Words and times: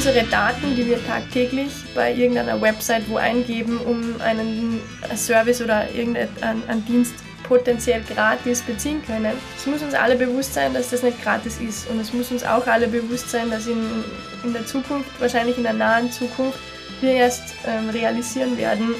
unsere 0.00 0.24
Daten, 0.24 0.74
die 0.76 0.86
wir 0.86 1.06
tagtäglich 1.06 1.68
bei 1.94 2.14
irgendeiner 2.14 2.58
Website 2.58 3.02
wo 3.10 3.18
eingeben, 3.18 3.76
um 3.84 4.18
einen 4.22 4.80
Service 5.14 5.60
oder 5.60 5.90
irgendeinen 5.94 6.86
Dienst 6.86 7.12
potenziell 7.42 8.02
gratis 8.04 8.62
beziehen 8.62 9.02
können. 9.04 9.34
Es 9.58 9.66
muss 9.66 9.82
uns 9.82 9.92
alle 9.92 10.16
bewusst 10.16 10.54
sein, 10.54 10.72
dass 10.72 10.88
das 10.88 11.02
nicht 11.02 11.22
gratis 11.22 11.58
ist. 11.60 11.86
Und 11.90 12.00
es 12.00 12.14
muss 12.14 12.30
uns 12.30 12.44
auch 12.44 12.66
alle 12.66 12.88
bewusst 12.88 13.28
sein, 13.28 13.50
dass 13.50 13.66
in, 13.66 14.02
in 14.42 14.54
der 14.54 14.64
Zukunft, 14.64 15.10
wahrscheinlich 15.20 15.58
in 15.58 15.64
der 15.64 15.74
nahen 15.74 16.10
Zukunft, 16.10 16.58
wir 17.02 17.12
erst 17.12 17.52
ähm, 17.66 17.90
realisieren 17.90 18.56
werden, 18.56 18.94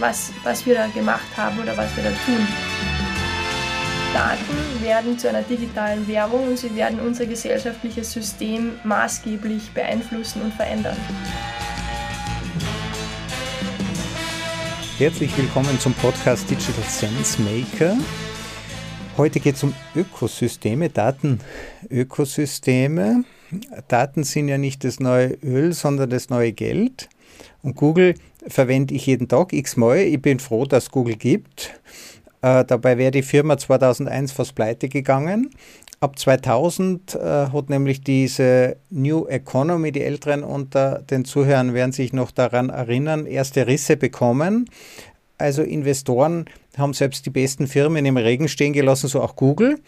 was, 0.00 0.32
was 0.44 0.66
wir 0.66 0.74
da 0.74 0.86
gemacht 0.88 1.34
haben 1.34 1.60
oder 1.60 1.74
was 1.78 1.96
wir 1.96 2.04
da 2.04 2.10
tun. 2.26 2.46
Daten 4.12 4.82
werden 4.82 5.18
zu 5.18 5.30
einer 5.30 5.42
digitalen 5.42 6.06
Währung 6.06 6.48
und 6.48 6.58
sie 6.58 6.76
werden 6.76 7.00
unser 7.00 7.24
gesellschaftliches 7.24 8.12
System 8.12 8.72
maßgeblich 8.84 9.70
beeinflussen 9.72 10.42
und 10.42 10.52
verändern. 10.52 10.98
Herzlich 14.98 15.34
willkommen 15.38 15.80
zum 15.80 15.94
Podcast 15.94 16.50
Digital 16.50 16.84
Sense 16.84 17.40
Maker. 17.40 17.96
Heute 19.16 19.40
geht 19.40 19.54
es 19.54 19.62
um 19.62 19.72
Ökosysteme, 19.96 20.90
Datenökosysteme. 20.90 23.24
Daten 23.88 24.24
sind 24.24 24.48
ja 24.48 24.58
nicht 24.58 24.84
das 24.84 25.00
neue 25.00 25.38
Öl, 25.42 25.72
sondern 25.72 26.10
das 26.10 26.28
neue 26.28 26.52
Geld. 26.52 27.08
Und 27.62 27.76
Google 27.76 28.16
verwende 28.46 28.92
ich 28.94 29.06
jeden 29.06 29.28
Tag 29.28 29.54
x-mal. 29.54 30.00
Ich 30.00 30.20
bin 30.20 30.38
froh, 30.38 30.66
dass 30.66 30.90
Google 30.90 31.16
gibt. 31.16 31.72
Äh, 32.42 32.64
dabei 32.64 32.98
wäre 32.98 33.12
die 33.12 33.22
Firma 33.22 33.56
2001 33.56 34.32
fast 34.32 34.54
pleite 34.54 34.88
gegangen. 34.88 35.50
Ab 36.00 36.18
2000 36.18 37.14
äh, 37.14 37.18
hat 37.52 37.70
nämlich 37.70 38.02
diese 38.02 38.76
New 38.90 39.26
Economy, 39.26 39.92
die 39.92 40.02
Älteren 40.02 40.42
unter 40.42 40.98
den 41.02 41.24
Zuhörern 41.24 41.74
werden 41.74 41.92
sich 41.92 42.12
noch 42.12 42.32
daran 42.32 42.70
erinnern, 42.70 43.24
erste 43.26 43.68
Risse 43.68 43.96
bekommen. 43.96 44.68
Also 45.38 45.62
Investoren 45.62 46.46
haben 46.76 46.92
selbst 46.92 47.24
die 47.26 47.30
besten 47.30 47.68
Firmen 47.68 48.04
im 48.04 48.16
Regen 48.16 48.48
stehen 48.48 48.72
gelassen, 48.72 49.08
so 49.08 49.22
auch 49.22 49.36
Google. 49.36 49.78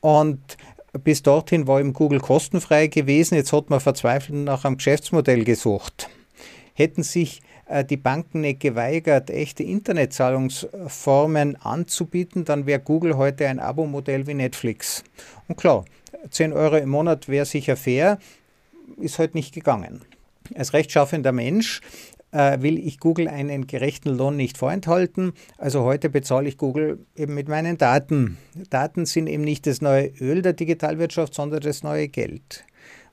Und 0.00 0.56
bis 1.02 1.22
dorthin 1.22 1.66
war 1.66 1.80
eben 1.80 1.92
Google 1.92 2.20
kostenfrei 2.20 2.86
gewesen. 2.86 3.34
Jetzt 3.34 3.52
hat 3.52 3.68
man 3.68 3.80
verzweifelt 3.80 4.38
nach 4.38 4.64
einem 4.64 4.76
Geschäftsmodell 4.76 5.42
gesucht. 5.44 6.08
Hätten 6.74 7.02
sich 7.02 7.40
die 7.82 7.96
Banken 7.96 8.42
nicht 8.42 8.60
geweigert, 8.60 9.30
echte 9.30 9.64
Internetzahlungsformen 9.64 11.56
anzubieten, 11.56 12.44
dann 12.44 12.66
wäre 12.66 12.78
Google 12.78 13.16
heute 13.16 13.48
ein 13.48 13.58
Abo-Modell 13.58 14.28
wie 14.28 14.34
Netflix. 14.34 15.02
Und 15.48 15.56
klar, 15.56 15.84
10 16.30 16.52
Euro 16.52 16.76
im 16.76 16.90
Monat 16.90 17.28
wäre 17.28 17.46
sicher 17.46 17.76
fair, 17.76 18.18
ist 18.98 19.18
heute 19.18 19.36
nicht 19.36 19.54
gegangen. 19.54 20.02
Als 20.54 20.72
rechtschaffender 20.72 21.32
Mensch 21.32 21.80
äh, 22.34 22.60
will 22.60 22.78
ich 22.78 23.00
Google 23.00 23.28
einen 23.28 23.66
gerechten 23.66 24.10
Lohn 24.10 24.36
nicht 24.36 24.58
vorenthalten. 24.58 25.32
Also 25.56 25.84
heute 25.84 26.10
bezahle 26.10 26.48
ich 26.48 26.58
Google 26.58 26.98
eben 27.16 27.34
mit 27.34 27.48
meinen 27.48 27.78
Daten. 27.78 28.36
Daten 28.70 29.06
sind 29.06 29.26
eben 29.26 29.44
nicht 29.44 29.66
das 29.66 29.80
neue 29.80 30.08
Öl 30.20 30.42
der 30.42 30.52
Digitalwirtschaft, 30.52 31.34
sondern 31.34 31.60
das 31.60 31.82
neue 31.82 32.08
Geld. 32.08 32.64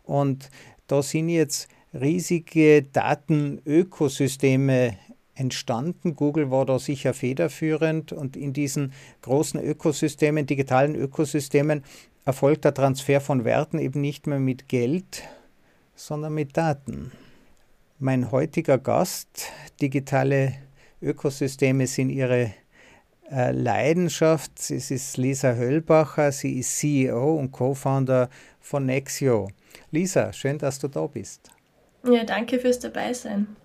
Und 0.04 0.50
da 0.88 1.02
sind 1.02 1.30
jetzt 1.30 1.70
riesige 1.94 2.84
Datenökosysteme 2.84 4.98
entstanden. 5.36 6.16
Google 6.16 6.52
war 6.52 6.66
da 6.66 6.80
sicher 6.80 7.14
federführend 7.14 8.14
und 8.14 8.38
in 8.38 8.54
diesen 8.54 8.94
großen 9.22 9.62
Ökosystemen, 9.62 10.46
digitalen 10.46 10.96
Ökosystemen, 10.96 11.84
erfolgt 12.26 12.66
der 12.66 12.74
Transfer 12.74 13.20
von 13.20 13.46
Werten 13.46 13.80
eben 13.80 14.02
nicht 14.02 14.28
mehr 14.28 14.40
mit 14.40 14.68
Geld, 14.68 15.24
sondern 15.96 16.34
mit 16.34 16.58
Daten. 16.58 17.12
Mein 18.00 18.32
heutiger 18.32 18.78
Gast, 18.78 19.52
digitale 19.82 20.54
Ökosysteme 21.02 21.88
sind 21.88 22.10
ihre 22.10 22.54
äh, 23.32 23.52
Leidenschaft. 23.52 24.60
Sie 24.60 24.76
ist 24.76 25.18
Lisa 25.18 25.56
Höllbacher, 25.56 26.32
sie 26.32 26.60
ist 26.60 26.78
CEO 26.78 27.36
und 27.36 27.52
Co-Founder 27.52 28.30
von 28.60 28.86
Nexio. 28.86 29.50
Lisa, 29.92 30.34
schön, 30.34 30.58
dass 30.58 30.80
du 30.80 30.88
da 30.88 31.08
bist. 31.08 31.52
Ja, 32.04 32.24
danke 32.24 32.60
fürs 32.60 32.80
Dabeisein. 32.80 33.56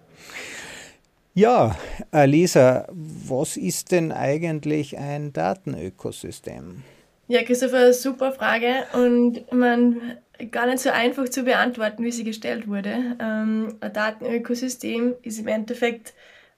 Ja, 1.35 1.77
Lisa, 2.13 2.89
was 2.91 3.59
ist 3.59 3.93
denn 3.93 4.11
eigentlich 4.11 4.97
ein 4.97 5.35
Datenökosystem? 5.35 6.83
Ja, 7.29 7.43
Christopher, 7.43 7.93
super 7.93 8.33
Frage 8.33 8.85
und 8.95 9.53
man 9.53 10.17
gar 10.51 10.67
nicht 10.67 10.79
so 10.79 10.91
einfach 10.91 11.29
zu 11.29 11.43
beantworten, 11.43 12.05
wie 12.05 12.13
sie 12.13 12.25
gestellt 12.25 12.69
wurde. 12.69 13.17
Ähm, 13.21 13.77
ein 13.81 13.93
Datenökosystem 13.93 15.15
ist 15.23 15.39
im 15.39 15.49
Endeffekt, 15.49 16.15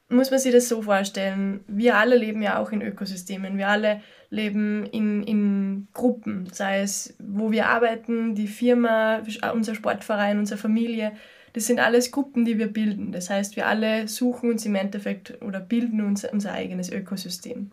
muss 0.08 0.30
man 0.30 0.38
sich 0.38 0.52
das 0.52 0.68
so 0.68 0.82
vorstellen, 0.82 1.64
wir 1.66 1.96
alle 1.96 2.16
leben 2.16 2.42
ja 2.42 2.60
auch 2.60 2.70
in 2.70 2.82
Ökosystemen. 2.82 3.58
Wir 3.58 3.68
alle 3.68 4.00
leben 4.30 4.86
in, 4.86 5.22
in 5.22 5.88
Gruppen, 5.92 6.48
sei 6.52 6.82
es, 6.82 7.16
wo 7.18 7.50
wir 7.50 7.68
arbeiten, 7.68 8.34
die 8.34 8.46
Firma, 8.46 9.22
unser 9.52 9.74
Sportverein, 9.74 10.38
unsere 10.38 10.58
Familie 10.58 11.12
das 11.52 11.66
sind 11.66 11.80
alles 11.80 12.10
Gruppen, 12.10 12.44
die 12.44 12.58
wir 12.58 12.68
bilden. 12.72 13.12
Das 13.12 13.30
heißt, 13.30 13.56
wir 13.56 13.66
alle 13.66 14.08
suchen 14.08 14.50
uns 14.50 14.66
im 14.66 14.74
Endeffekt 14.74 15.40
oder 15.42 15.60
bilden 15.60 16.00
uns 16.00 16.24
unser 16.24 16.52
eigenes 16.52 16.90
Ökosystem. 16.90 17.70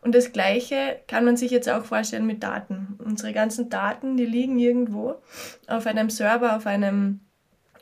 Und 0.00 0.14
das 0.14 0.32
Gleiche 0.32 1.00
kann 1.06 1.24
man 1.24 1.36
sich 1.36 1.52
jetzt 1.52 1.68
auch 1.68 1.84
vorstellen 1.84 2.26
mit 2.26 2.42
Daten. 2.42 2.98
Unsere 3.04 3.32
ganzen 3.32 3.70
Daten, 3.70 4.16
die 4.16 4.26
liegen 4.26 4.58
irgendwo 4.58 5.14
auf 5.68 5.86
einem 5.86 6.10
Server, 6.10 6.56
auf 6.56 6.66
einem 6.66 7.20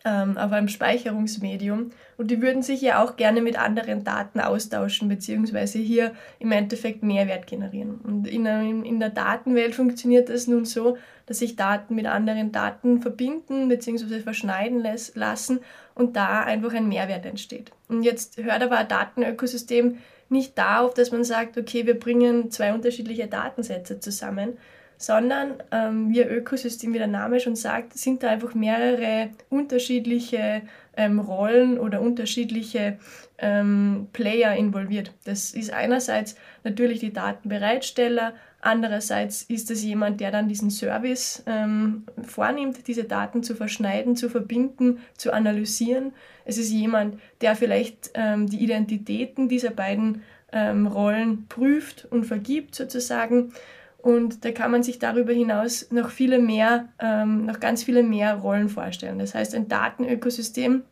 ähm, 0.04 0.38
auf 0.38 0.52
einem 0.52 0.68
Speicherungsmedium 0.68 1.90
und 2.16 2.30
die 2.30 2.40
würden 2.40 2.62
sich 2.62 2.80
ja 2.80 3.02
auch 3.02 3.16
gerne 3.16 3.42
mit 3.42 3.58
anderen 3.58 4.04
Daten 4.04 4.40
austauschen, 4.40 5.08
beziehungsweise 5.08 5.78
hier 5.78 6.12
im 6.38 6.52
Endeffekt 6.52 7.02
Mehrwert 7.02 7.46
generieren. 7.46 8.00
Und 8.02 8.26
in, 8.26 8.46
in 8.46 9.00
der 9.00 9.10
Datenwelt 9.10 9.74
funktioniert 9.74 10.28
das 10.28 10.46
nun 10.46 10.64
so, 10.64 10.96
dass 11.26 11.38
sich 11.38 11.56
Daten 11.56 11.94
mit 11.94 12.06
anderen 12.06 12.50
Daten 12.50 13.02
verbinden 13.02 13.68
bzw. 13.68 14.20
verschneiden 14.20 14.84
lassen 15.14 15.60
und 15.94 16.16
da 16.16 16.42
einfach 16.42 16.72
ein 16.74 16.88
Mehrwert 16.88 17.26
entsteht. 17.26 17.72
Und 17.88 18.02
jetzt 18.02 18.38
hört 18.38 18.62
aber 18.62 18.78
ein 18.78 18.88
Datenökosystem 18.88 19.98
nicht 20.28 20.56
darauf, 20.56 20.94
dass 20.94 21.10
man 21.10 21.24
sagt, 21.24 21.58
okay, 21.58 21.86
wir 21.86 21.98
bringen 21.98 22.50
zwei 22.50 22.72
unterschiedliche 22.72 23.26
Datensätze 23.26 24.00
zusammen, 24.00 24.56
sondern 25.00 25.54
ähm, 25.70 26.10
wir 26.10 26.30
Ökosystem, 26.30 26.92
wie 26.92 26.98
der 26.98 27.06
Name 27.06 27.40
schon 27.40 27.56
sagt, 27.56 27.96
sind 27.96 28.22
da 28.22 28.28
einfach 28.28 28.54
mehrere 28.54 29.30
unterschiedliche 29.48 30.60
ähm, 30.94 31.18
Rollen 31.18 31.78
oder 31.78 32.02
unterschiedliche 32.02 32.98
ähm, 33.38 34.08
Player 34.12 34.54
involviert. 34.54 35.14
Das 35.24 35.52
ist 35.52 35.72
einerseits 35.72 36.36
natürlich 36.64 37.00
die 37.00 37.14
Datenbereitsteller, 37.14 38.34
andererseits 38.60 39.42
ist 39.44 39.70
es 39.70 39.82
jemand, 39.82 40.20
der 40.20 40.32
dann 40.32 40.48
diesen 40.48 40.70
Service 40.70 41.44
ähm, 41.46 42.04
vornimmt, 42.22 42.86
diese 42.86 43.04
Daten 43.04 43.42
zu 43.42 43.54
verschneiden, 43.54 44.16
zu 44.16 44.28
verbinden, 44.28 44.98
zu 45.16 45.32
analysieren. 45.32 46.12
Es 46.44 46.58
ist 46.58 46.70
jemand, 46.70 47.18
der 47.40 47.56
vielleicht 47.56 48.10
ähm, 48.12 48.48
die 48.48 48.62
Identitäten 48.62 49.48
dieser 49.48 49.70
beiden 49.70 50.20
ähm, 50.52 50.86
Rollen 50.86 51.46
prüft 51.48 52.06
und 52.10 52.24
vergibt 52.24 52.74
sozusagen. 52.74 53.54
Und 54.02 54.44
da 54.44 54.52
kann 54.52 54.70
man 54.70 54.82
sich 54.82 54.98
darüber 54.98 55.32
hinaus 55.32 55.90
noch 55.90 56.10
viele 56.10 56.38
mehr, 56.38 56.88
ähm, 56.98 57.46
noch 57.46 57.60
ganz 57.60 57.82
viele 57.82 58.02
mehr 58.02 58.36
Rollen 58.36 58.68
vorstellen. 58.68 59.18
Das 59.18 59.34
heißt, 59.34 59.54
ein 59.54 59.68
Datenökosystem 59.68 60.82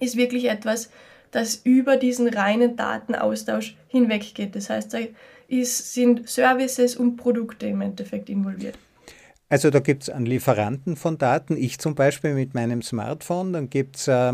ist 0.00 0.16
wirklich 0.16 0.48
etwas, 0.48 0.90
das 1.30 1.56
über 1.64 1.96
diesen 1.96 2.28
reinen 2.28 2.76
Datenaustausch 2.76 3.76
hinweggeht. 3.88 4.56
Das 4.56 4.70
heißt, 4.70 4.94
da 4.94 4.98
ist, 5.48 5.92
sind 5.92 6.28
Services 6.28 6.96
und 6.96 7.16
Produkte 7.16 7.66
im 7.66 7.80
Endeffekt 7.82 8.30
involviert. 8.30 8.78
Also 9.48 9.70
da 9.70 9.78
gibt 9.78 10.04
es 10.04 10.10
einen 10.10 10.26
Lieferanten 10.26 10.96
von 10.96 11.18
Daten, 11.18 11.56
ich 11.56 11.78
zum 11.78 11.94
Beispiel 11.94 12.34
mit 12.34 12.54
meinem 12.54 12.82
Smartphone, 12.82 13.52
dann 13.52 13.70
gibt 13.70 13.96
es 13.96 14.08
äh, 14.08 14.32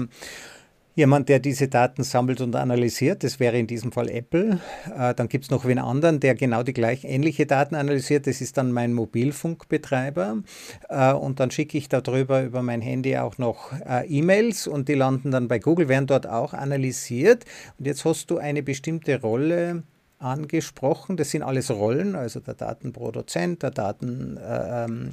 Jemand, 0.95 1.31
der 1.31 1.39
diese 1.39 1.69
Daten 1.69 2.03
sammelt 2.03 2.43
und 2.43 2.55
analysiert, 2.55 3.25
das 3.25 3.41
wäre 3.41 3.59
in 3.59 3.67
diesem 3.67 3.93
Fall 3.93 4.11
Apple. 4.11 4.61
Äh, 4.95 5.15
dann 5.15 5.29
gibt 5.29 5.45
es 5.45 5.51
noch 5.51 5.65
einen 5.65 5.79
anderen, 5.79 6.21
der 6.21 6.35
genau 6.35 6.63
die 6.63 6.75
gleich 6.75 7.05
ähnliche 7.05 7.47
Daten 7.47 7.75
analysiert. 7.75 8.27
Das 8.27 8.43
ist 8.43 8.59
dann 8.59 8.73
mein 8.73 8.93
Mobilfunkbetreiber. 8.93 10.43
Äh, 10.91 11.13
und 11.15 11.41
dann 11.41 11.51
schicke 11.51 11.79
ich 11.79 11.89
darüber 11.89 12.43
über 12.43 12.63
mein 12.63 12.83
Handy 12.83 13.17
auch 13.17 13.39
noch 13.39 13.73
äh, 13.73 14.07
E-Mails 14.07 14.67
und 14.67 14.89
die 14.89 14.95
landen 14.95 15.31
dann 15.31 15.49
bei 15.49 15.59
Google, 15.59 15.89
werden 15.89 16.07
dort 16.07 16.27
auch 16.27 16.53
analysiert. 16.53 17.47
Und 17.79 17.87
jetzt 17.87 18.05
hast 18.05 18.31
du 18.31 18.37
eine 18.37 18.63
bestimmte 18.63 19.21
Rolle 19.21 19.85
angesprochen. 20.19 21.17
Das 21.17 21.31
sind 21.31 21.43
alles 21.43 21.71
Rollen, 21.71 22.15
also 22.17 22.41
der 22.41 22.55
Datenproduzent, 22.55 23.63
der 23.63 23.71
Daten. 23.71 24.37
Äh, 24.37 24.85
ähm, 24.85 25.09
äh, 25.09 25.13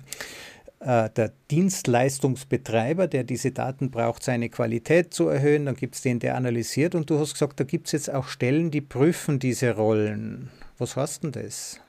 der 0.86 1.34
Dienstleistungsbetreiber, 1.52 3.08
der 3.08 3.26
diese 3.26 3.52
Daten 3.52 3.92
braucht, 3.92 4.24
seine 4.24 4.50
Qualität 4.50 5.14
zu 5.14 5.28
erhöhen. 5.28 5.66
Dann 5.66 5.76
gibt 5.76 5.96
es 5.96 6.02
den, 6.02 6.20
der 6.20 6.36
analysiert. 6.36 6.96
Und 6.96 7.10
du 7.10 7.20
hast 7.20 7.34
gesagt, 7.34 7.60
da 7.60 7.66
gibt 7.66 7.88
es 7.88 7.92
jetzt 7.92 8.14
auch 8.14 8.28
Stellen, 8.28 8.72
die 8.72 8.82
prüfen 8.82 9.40
diese 9.40 9.76
Rollen. 9.76 10.50
Was 10.78 10.96
heißt 10.96 11.24
denn 11.24 11.34
das? 11.34 11.82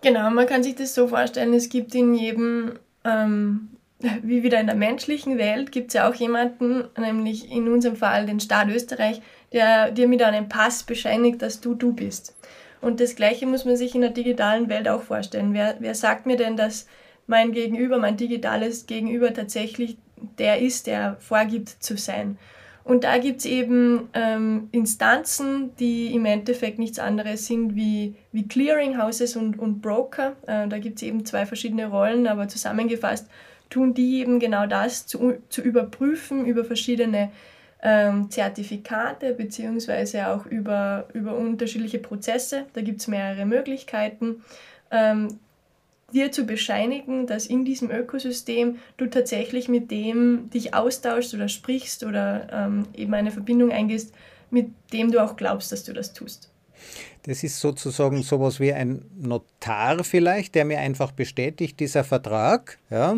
Genau, 0.00 0.30
man 0.30 0.46
kann 0.46 0.62
sich 0.62 0.76
das 0.76 0.94
so 0.94 1.08
vorstellen, 1.08 1.52
es 1.52 1.68
gibt 1.68 1.94
in 1.94 2.14
jedem, 2.14 2.78
ähm, 3.04 3.68
wie 4.22 4.42
wieder 4.42 4.60
in 4.60 4.66
der 4.66 4.76
menschlichen 4.76 5.36
Welt 5.36 5.72
gibt 5.72 5.88
es 5.88 5.94
ja 5.94 6.08
auch 6.08 6.14
jemanden, 6.14 6.84
nämlich 6.98 7.50
in 7.50 7.68
unserem 7.68 7.96
Fall 7.96 8.24
den 8.24 8.40
Staat 8.40 8.68
Österreich, 8.68 9.20
der 9.52 9.90
dir 9.90 10.08
mit 10.08 10.22
einem 10.22 10.48
Pass 10.48 10.84
bescheinigt, 10.84 11.42
dass 11.42 11.60
du 11.60 11.74
du 11.74 11.92
bist. 11.92 12.34
Und 12.80 13.00
das 13.00 13.16
Gleiche 13.16 13.46
muss 13.46 13.64
man 13.64 13.76
sich 13.76 13.94
in 13.94 14.02
der 14.02 14.10
digitalen 14.10 14.68
Welt 14.68 14.88
auch 14.88 15.02
vorstellen. 15.02 15.54
Wer, 15.54 15.76
wer 15.80 15.94
sagt 15.94 16.26
mir 16.26 16.36
denn, 16.36 16.56
dass 16.56 16.86
mein 17.26 17.52
Gegenüber, 17.52 17.98
mein 17.98 18.16
digitales 18.16 18.86
Gegenüber 18.86 19.32
tatsächlich 19.32 19.98
der 20.38 20.60
ist, 20.60 20.86
der 20.86 21.16
vorgibt 21.20 21.68
zu 21.68 21.96
sein? 21.96 22.38
Und 22.84 23.02
da 23.02 23.18
gibt 23.18 23.40
es 23.40 23.46
eben 23.46 24.08
ähm, 24.14 24.68
Instanzen, 24.70 25.74
die 25.76 26.14
im 26.14 26.24
Endeffekt 26.24 26.78
nichts 26.78 27.00
anderes 27.00 27.46
sind 27.46 27.74
wie, 27.74 28.14
wie 28.30 28.46
Clearinghouses 28.46 29.34
und, 29.34 29.58
und 29.58 29.82
Broker. 29.82 30.36
Äh, 30.46 30.68
da 30.68 30.78
gibt 30.78 30.96
es 30.96 31.02
eben 31.02 31.24
zwei 31.24 31.46
verschiedene 31.46 31.88
Rollen, 31.88 32.28
aber 32.28 32.46
zusammengefasst 32.46 33.26
tun 33.70 33.94
die 33.94 34.20
eben 34.20 34.38
genau 34.38 34.66
das, 34.66 35.06
zu, 35.06 35.34
zu 35.48 35.62
überprüfen 35.62 36.46
über 36.46 36.64
verschiedene 36.64 37.30
ähm, 37.82 38.30
Zertifikate 38.30 39.32
beziehungsweise 39.34 40.28
auch 40.28 40.46
über, 40.46 41.08
über 41.12 41.36
unterschiedliche 41.36 41.98
Prozesse. 41.98 42.66
Da 42.72 42.80
gibt 42.80 43.00
es 43.00 43.08
mehrere 43.08 43.46
Möglichkeiten. 43.46 44.44
Ähm, 44.90 45.40
dir 46.16 46.32
zu 46.32 46.44
bescheinigen, 46.44 47.26
dass 47.26 47.46
in 47.46 47.64
diesem 47.64 47.90
Ökosystem 47.90 48.78
du 48.96 49.06
tatsächlich 49.06 49.68
mit 49.68 49.90
dem 49.90 50.50
dich 50.50 50.74
austauschst 50.74 51.34
oder 51.34 51.48
sprichst 51.48 52.04
oder 52.04 52.48
ähm, 52.50 52.86
eben 52.94 53.14
eine 53.14 53.30
Verbindung 53.30 53.70
eingehst, 53.70 54.14
mit 54.50 54.70
dem 54.92 55.12
du 55.12 55.22
auch 55.22 55.36
glaubst, 55.36 55.72
dass 55.72 55.84
du 55.84 55.92
das 55.92 56.12
tust. 56.14 56.50
Das 57.24 57.42
ist 57.42 57.58
sozusagen 57.58 58.22
sowas 58.22 58.60
wie 58.60 58.72
ein 58.72 59.04
Notar 59.16 60.04
vielleicht, 60.04 60.54
der 60.54 60.64
mir 60.64 60.78
einfach 60.78 61.10
bestätigt, 61.10 61.80
dieser 61.80 62.04
Vertrag 62.04 62.78
ja, 62.88 63.16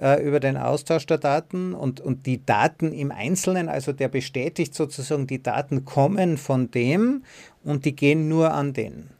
äh, 0.00 0.22
über 0.22 0.40
den 0.40 0.56
Austausch 0.56 1.06
der 1.06 1.18
Daten 1.18 1.74
und, 1.74 2.00
und 2.00 2.26
die 2.26 2.44
Daten 2.44 2.92
im 2.92 3.10
Einzelnen, 3.10 3.68
also 3.68 3.92
der 3.92 4.08
bestätigt 4.08 4.74
sozusagen, 4.74 5.26
die 5.26 5.42
Daten 5.42 5.84
kommen 5.84 6.38
von 6.38 6.70
dem 6.70 7.24
und 7.64 7.84
die 7.84 7.96
gehen 7.96 8.28
nur 8.28 8.52
an 8.52 8.72
den. 8.72 9.10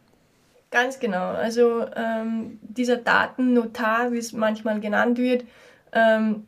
Ganz 0.71 0.99
genau. 0.99 1.31
Also 1.31 1.87
ähm, 1.97 2.59
dieser 2.63 2.97
Datennotar, 2.97 4.13
wie 4.13 4.19
es 4.19 4.33
manchmal 4.33 4.81
genannt 4.81 5.19
wird, 5.19 5.45
ähm, 5.93 6.47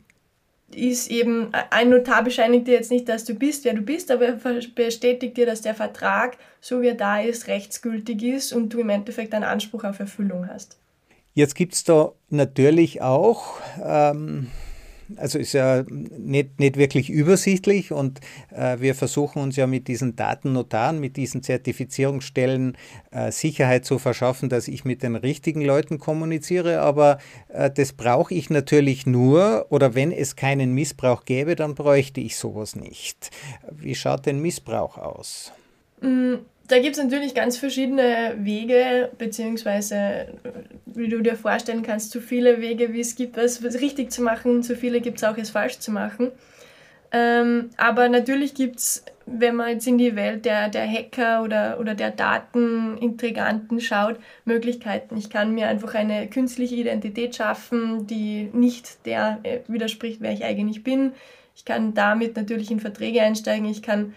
ist 0.75 1.11
eben, 1.11 1.53
ein 1.71 1.91
Notar 1.91 2.23
bescheinigt 2.23 2.69
dir 2.69 2.75
jetzt 2.75 2.91
nicht, 2.91 3.09
dass 3.09 3.25
du 3.25 3.35
bist, 3.35 3.65
wer 3.65 3.75
du 3.75 3.83
bist, 3.83 4.11
aber 4.11 4.27
er 4.27 4.61
bestätigt 4.75 5.37
dir, 5.37 5.47
dass 5.47 5.63
der 5.63 5.75
Vertrag, 5.75 6.37
so 6.61 6.83
wie 6.83 6.89
er 6.89 6.95
da 6.95 7.21
ist, 7.21 7.49
rechtsgültig 7.49 8.23
ist 8.23 8.53
und 8.53 8.73
du 8.73 8.81
im 8.81 8.91
Endeffekt 8.91 9.35
einen 9.35 9.45
Anspruch 9.45 9.85
auf 9.85 9.99
Erfüllung 9.99 10.49
hast. 10.49 10.79
Jetzt 11.35 11.55
gibt 11.55 11.75
es 11.75 11.85
da 11.85 12.13
natürlich 12.29 13.03
auch 13.03 13.61
ähm, 13.83 14.49
also 15.17 15.39
ist 15.39 15.53
ja 15.53 15.85
nicht, 15.89 16.59
nicht 16.59 16.77
wirklich 16.77 17.11
übersichtlich 17.11 17.93
und 17.93 18.21
äh, 18.51 18.79
wir 18.81 18.95
versuchen 18.95 19.43
uns 19.43 19.57
ja 19.57 19.67
mit 19.67 19.89
diesen 19.89 20.17
Datennotaren, 20.17 21.01
mit 21.01 21.17
diesen 21.17 21.43
Zertifizierungsstellen 21.43 22.77
äh, 23.11 23.33
Sicherheit 23.33 23.85
zu 23.85 23.99
verschaffen, 23.99 24.49
dass 24.49 24.69
ich 24.69 24.85
mit 24.85 25.03
den 25.03 25.17
richtigen 25.17 25.63
Leuten 25.63 25.99
kommuniziere, 25.99 26.81
aber 26.81 27.19
äh, 27.49 27.71
das 27.71 27.93
brauche 27.93 28.35
ich 28.35 28.51
natürlich 28.51 29.07
nur 29.07 29.67
oder 29.71 29.95
wenn 29.95 30.13
es 30.13 30.37
keinen 30.37 30.75
Missbrauch 30.75 31.25
gäbe, 31.25 31.57
dann 31.57 31.75
bräuchte 31.75 32.21
ich 32.21 32.37
sowas 32.37 32.77
nicht. 32.77 33.31
Wie 33.71 33.95
schaut 33.95 34.27
denn 34.27 34.41
Missbrauch 34.41 34.99
aus? 34.99 35.53
Mm, 36.01 36.37
da 36.71 36.79
gibt 36.79 36.97
es 36.97 37.03
natürlich 37.03 37.35
ganz 37.35 37.57
verschiedene 37.57 38.37
Wege, 38.39 39.11
beziehungsweise, 39.19 40.29
wie 40.87 41.09
du 41.09 41.21
dir 41.21 41.37
vorstellen 41.37 41.83
kannst, 41.83 42.13
so 42.13 42.21
viele 42.21 42.61
Wege, 42.61 42.93
wie 42.93 43.01
es 43.01 43.17
gibt, 43.17 43.37
was, 43.37 43.63
richtig 43.63 44.13
zu 44.13 44.23
machen, 44.23 44.63
so 44.63 44.75
viele 44.75 45.01
gibt 45.01 45.19
es 45.19 45.25
auch, 45.25 45.37
es 45.37 45.51
falsch 45.51 45.79
zu 45.81 45.91
machen. 45.91 46.31
Ähm, 47.13 47.71
aber 47.77 48.09
natürlich 48.09 48.55
gibt 48.55 48.79
es, 48.79 49.05
wenn 49.27 49.57
man 49.57 49.71
jetzt 49.71 49.87
in 49.87 49.99
die 49.99 50.17
Welt 50.17 50.45
der, 50.45 50.69
der 50.69 50.89
Hacker 50.89 51.43
oder, 51.43 51.79
oder 51.81 51.95
der 51.95 52.11
Datenintriganten 52.11 53.81
schaut, 53.81 54.17
Möglichkeiten. 54.45 55.17
Ich 55.17 55.31
kann 55.31 55.55
mir 55.55 55.69
einfach 55.69 55.95
eine 55.95 56.29
künstliche 56.29 56.77
Identität 56.77 57.37
schaffen, 57.37 58.07
die 58.07 58.51
nicht 58.53 59.07
der 59.07 59.41
äh, 59.43 59.61
widerspricht, 59.67 60.21
wer 60.21 60.33
ich 60.33 60.45
eigentlich 60.45 60.85
bin. 60.85 61.13
Ich 61.57 61.65
kann 61.65 61.95
damit 61.95 62.37
natürlich 62.37 62.71
in 62.71 62.81
Verträge 62.81 63.23
einsteigen. 63.23 63.69
Ich 63.69 63.83
kann 63.83 64.15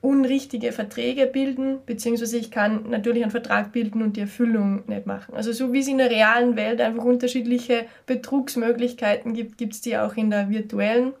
unrichtige 0.00 0.72
Verträge 0.72 1.26
bilden, 1.26 1.78
beziehungsweise 1.84 2.38
ich 2.38 2.50
kann 2.50 2.88
natürlich 2.88 3.22
einen 3.22 3.32
Vertrag 3.32 3.72
bilden 3.72 4.02
und 4.02 4.16
die 4.16 4.22
Erfüllung 4.22 4.84
nicht 4.86 5.04
machen. 5.04 5.34
Also 5.34 5.52
so 5.52 5.72
wie 5.72 5.80
es 5.80 5.88
in 5.88 5.98
der 5.98 6.10
realen 6.10 6.56
Welt 6.56 6.80
einfach 6.80 7.04
unterschiedliche 7.04 7.86
Betrugsmöglichkeiten 8.06 9.34
gibt, 9.34 9.58
gibt 9.58 9.74
es 9.74 9.80
die 9.80 9.98
auch 9.98 10.14
in 10.14 10.30
der 10.30 10.48
virtuellen. 10.48 11.12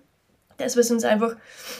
Das, 0.58 0.76
was 0.76 0.90
uns 0.90 1.04
einfach 1.04 1.36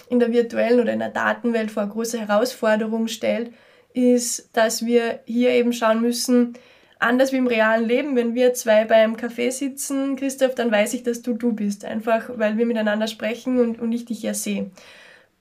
in 0.09 0.19
der 0.19 0.33
virtuellen 0.33 0.81
oder 0.81 0.93
in 0.93 0.99
der 0.99 1.11
Datenwelt 1.11 1.71
vor 1.71 1.85
eine 1.85 1.93
große 1.93 2.19
Herausforderung 2.19 3.09
stellt, 3.09 3.53
ist, 3.95 4.51
dass 4.53 4.85
wir 4.85 5.21
hier 5.25 5.51
eben 5.51 5.73
schauen 5.73 6.01
müssen, 6.01 6.55
anders 6.99 7.33
wie 7.33 7.37
im 7.37 7.47
realen 7.47 7.87
Leben, 7.87 8.17
wenn 8.17 8.35
wir 8.35 8.55
zwei 8.55 8.85
beim 8.85 9.17
Café 9.17 9.51
sitzen, 9.51 10.17
Christoph, 10.17 10.55
dann 10.55 10.71
weiß 10.71 10.95
ich, 10.95 11.03
dass 11.03 11.23
du 11.23 11.35
du 11.35 11.53
bist, 11.53 11.85
einfach 11.85 12.31
weil 12.37 12.57
wir 12.59 12.67
miteinander 12.67 13.07
sprechen 13.07 13.59
und, 13.59 13.81
und 13.81 13.93
ich 13.93 14.05
dich 14.05 14.23
ja 14.23 14.35
sehe. 14.35 14.71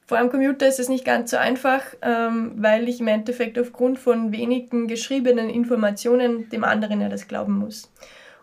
Vor 0.08 0.20
einem 0.20 0.30
Computer 0.30 0.68
ist 0.68 0.80
es 0.80 0.88
nicht 0.88 1.04
ganz 1.04 1.32
so 1.32 1.38
einfach, 1.38 1.82
ähm, 2.04 2.54
weil 2.58 2.88
ich 2.88 3.00
im 3.00 3.08
Endeffekt 3.08 3.58
aufgrund 3.58 3.98
von 3.98 4.32
wenigen 4.32 4.88
geschriebenen 4.88 5.50
Informationen 5.50 6.48
dem 6.50 6.64
anderen 6.64 7.02
ja 7.02 7.10
das 7.10 7.28
glauben 7.28 7.58
muss. 7.58 7.92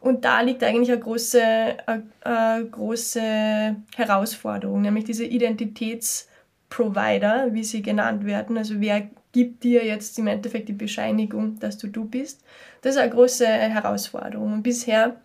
Und 0.02 0.24
da 0.24 0.40
liegt 0.40 0.64
eigentlich 0.64 0.90
eine 0.90 0.98
große, 0.98 1.40
eine, 1.40 2.02
eine 2.22 2.66
große 2.66 3.76
Herausforderung, 3.94 4.82
nämlich 4.82 5.04
diese 5.04 5.24
Identitätsprovider, 5.24 7.54
wie 7.54 7.62
sie 7.62 7.82
genannt 7.82 8.26
werden. 8.26 8.58
Also 8.58 8.80
wer 8.80 9.08
gibt 9.30 9.62
dir 9.62 9.86
jetzt 9.86 10.18
im 10.18 10.26
Endeffekt 10.26 10.68
die 10.68 10.72
Bescheinigung, 10.72 11.60
dass 11.60 11.78
du 11.78 11.86
du 11.86 12.04
bist? 12.04 12.42
Das 12.80 12.96
ist 12.96 13.00
eine 13.00 13.12
große 13.12 13.46
Herausforderung. 13.46 14.54
Und 14.54 14.64
bisher 14.64 15.20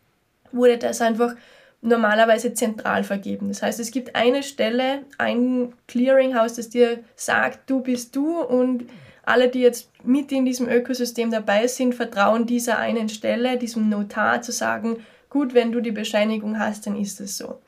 wurde 0.52 0.78
das 0.78 1.02
einfach 1.02 1.34
normalerweise 1.82 2.54
zentral 2.54 3.04
vergeben. 3.04 3.48
Das 3.48 3.64
heißt, 3.64 3.80
es 3.80 3.90
gibt 3.90 4.16
eine 4.16 4.44
Stelle, 4.44 5.06
ein 5.18 5.74
Clearinghouse, 5.88 6.54
das 6.54 6.70
dir 6.70 7.00
sagt, 7.16 7.68
du 7.68 7.82
bist 7.82 8.16
du 8.16 8.42
und 8.42 8.86
alle, 9.28 9.50
die 9.50 9.60
jetzt 9.60 9.90
mit 10.04 10.32
in 10.32 10.46
diesem 10.46 10.70
Ökosystem 10.70 11.32
dabei 11.32 11.68
sind, 11.68 11.94
vertrauen 11.94 12.46
dieser 12.46 12.78
einen 12.78 13.10
Stelle, 13.10 13.58
diesem 13.58 13.90
Notar 13.90 14.42
zu 14.42 14.52
sagen, 14.52 14.98
gut, 15.30 15.54
wenn 15.54 15.72
du 15.72 15.82
die 15.82 15.92
Bescheinigung 15.92 16.58
hast, 16.58 16.88
dann 16.88 16.98
ist 16.98 17.20
es 17.20 17.38
so. 17.38 17.60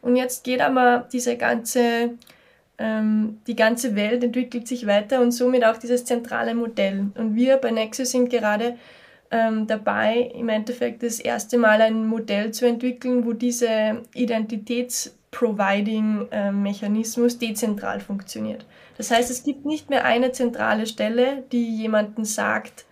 Und 0.00 0.16
jetzt 0.16 0.42
geht 0.42 0.60
aber 0.60 1.06
diese 1.12 1.36
ganze, 1.36 2.14
ähm, 2.78 3.40
die 3.46 3.56
ganze 3.56 3.94
Welt 3.94 4.24
entwickelt 4.24 4.66
sich 4.66 4.86
weiter 4.86 5.20
und 5.20 5.32
somit 5.32 5.64
auch 5.64 5.76
dieses 5.76 6.04
zentrale 6.04 6.54
Modell. 6.54 7.10
Und 7.16 7.36
wir 7.36 7.58
bei 7.58 7.70
Nexus 7.70 8.10
sind 8.10 8.30
gerade 8.30 8.76
ähm, 9.30 9.66
dabei, 9.66 10.32
im 10.34 10.48
Endeffekt 10.48 11.02
das 11.02 11.20
erste 11.20 11.58
Mal 11.58 11.82
ein 11.82 12.06
Modell 12.06 12.52
zu 12.52 12.66
entwickeln, 12.66 13.26
wo 13.26 13.34
diese 13.34 14.02
Identitäts-Providing-Mechanismus 15.32 17.38
dezentral 17.38 18.00
funktioniert. 18.00 18.66
Das 18.96 19.10
heißt, 19.10 19.30
es 19.30 19.42
gibt 19.42 19.64
nicht 19.64 19.90
mehr 19.90 20.04
eine 20.04 20.32
zentrale 20.32 20.86
Stelle, 20.86 21.44
die 21.52 21.76
jemanden 21.76 22.24
sagt, 22.24 22.84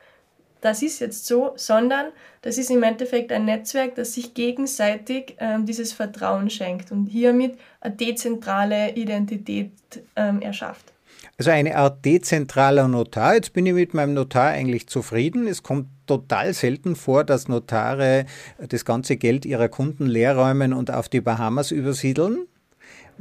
das 0.61 0.82
ist 0.82 1.00
jetzt 1.00 1.26
so, 1.26 1.52
sondern 1.56 2.06
das 2.42 2.59
ist 2.59 2.70
im 2.70 2.82
Endeffekt 2.82 3.32
ein 3.32 3.47
Netzwerk, 3.47 3.94
das 3.94 4.12
sich 4.12 4.35
gegenseitig 4.35 5.37
ähm, 5.38 5.64
dieses 5.64 5.92
Vertrauen 5.92 6.50
schenkt 6.50 6.92
und 6.92 7.06
hiermit 7.06 7.59
eine 7.80 7.94
dezentrale 7.94 8.94
Identität 8.94 9.73
ähm, 10.16 10.42
erschafft. 10.42 10.92
Also 11.40 11.52
eine 11.52 11.75
Art 11.75 12.04
dezentraler 12.04 12.87
Notar. 12.87 13.37
Jetzt 13.37 13.54
bin 13.54 13.64
ich 13.64 13.73
mit 13.73 13.94
meinem 13.94 14.12
Notar 14.12 14.49
eigentlich 14.49 14.88
zufrieden. 14.88 15.47
Es 15.47 15.62
kommt 15.62 15.87
total 16.06 16.52
selten 16.52 16.97
vor, 16.97 17.25
dass 17.25 17.49
Notare 17.49 18.26
das 18.59 18.85
ganze 18.85 19.16
Geld 19.16 19.47
ihrer 19.47 19.70
Kunden 19.70 20.04
leerräumen 20.04 20.75
und 20.75 20.90
auf 20.90 21.09
die 21.09 21.23
Bahamas 21.23 21.70
übersiedeln. 21.70 22.47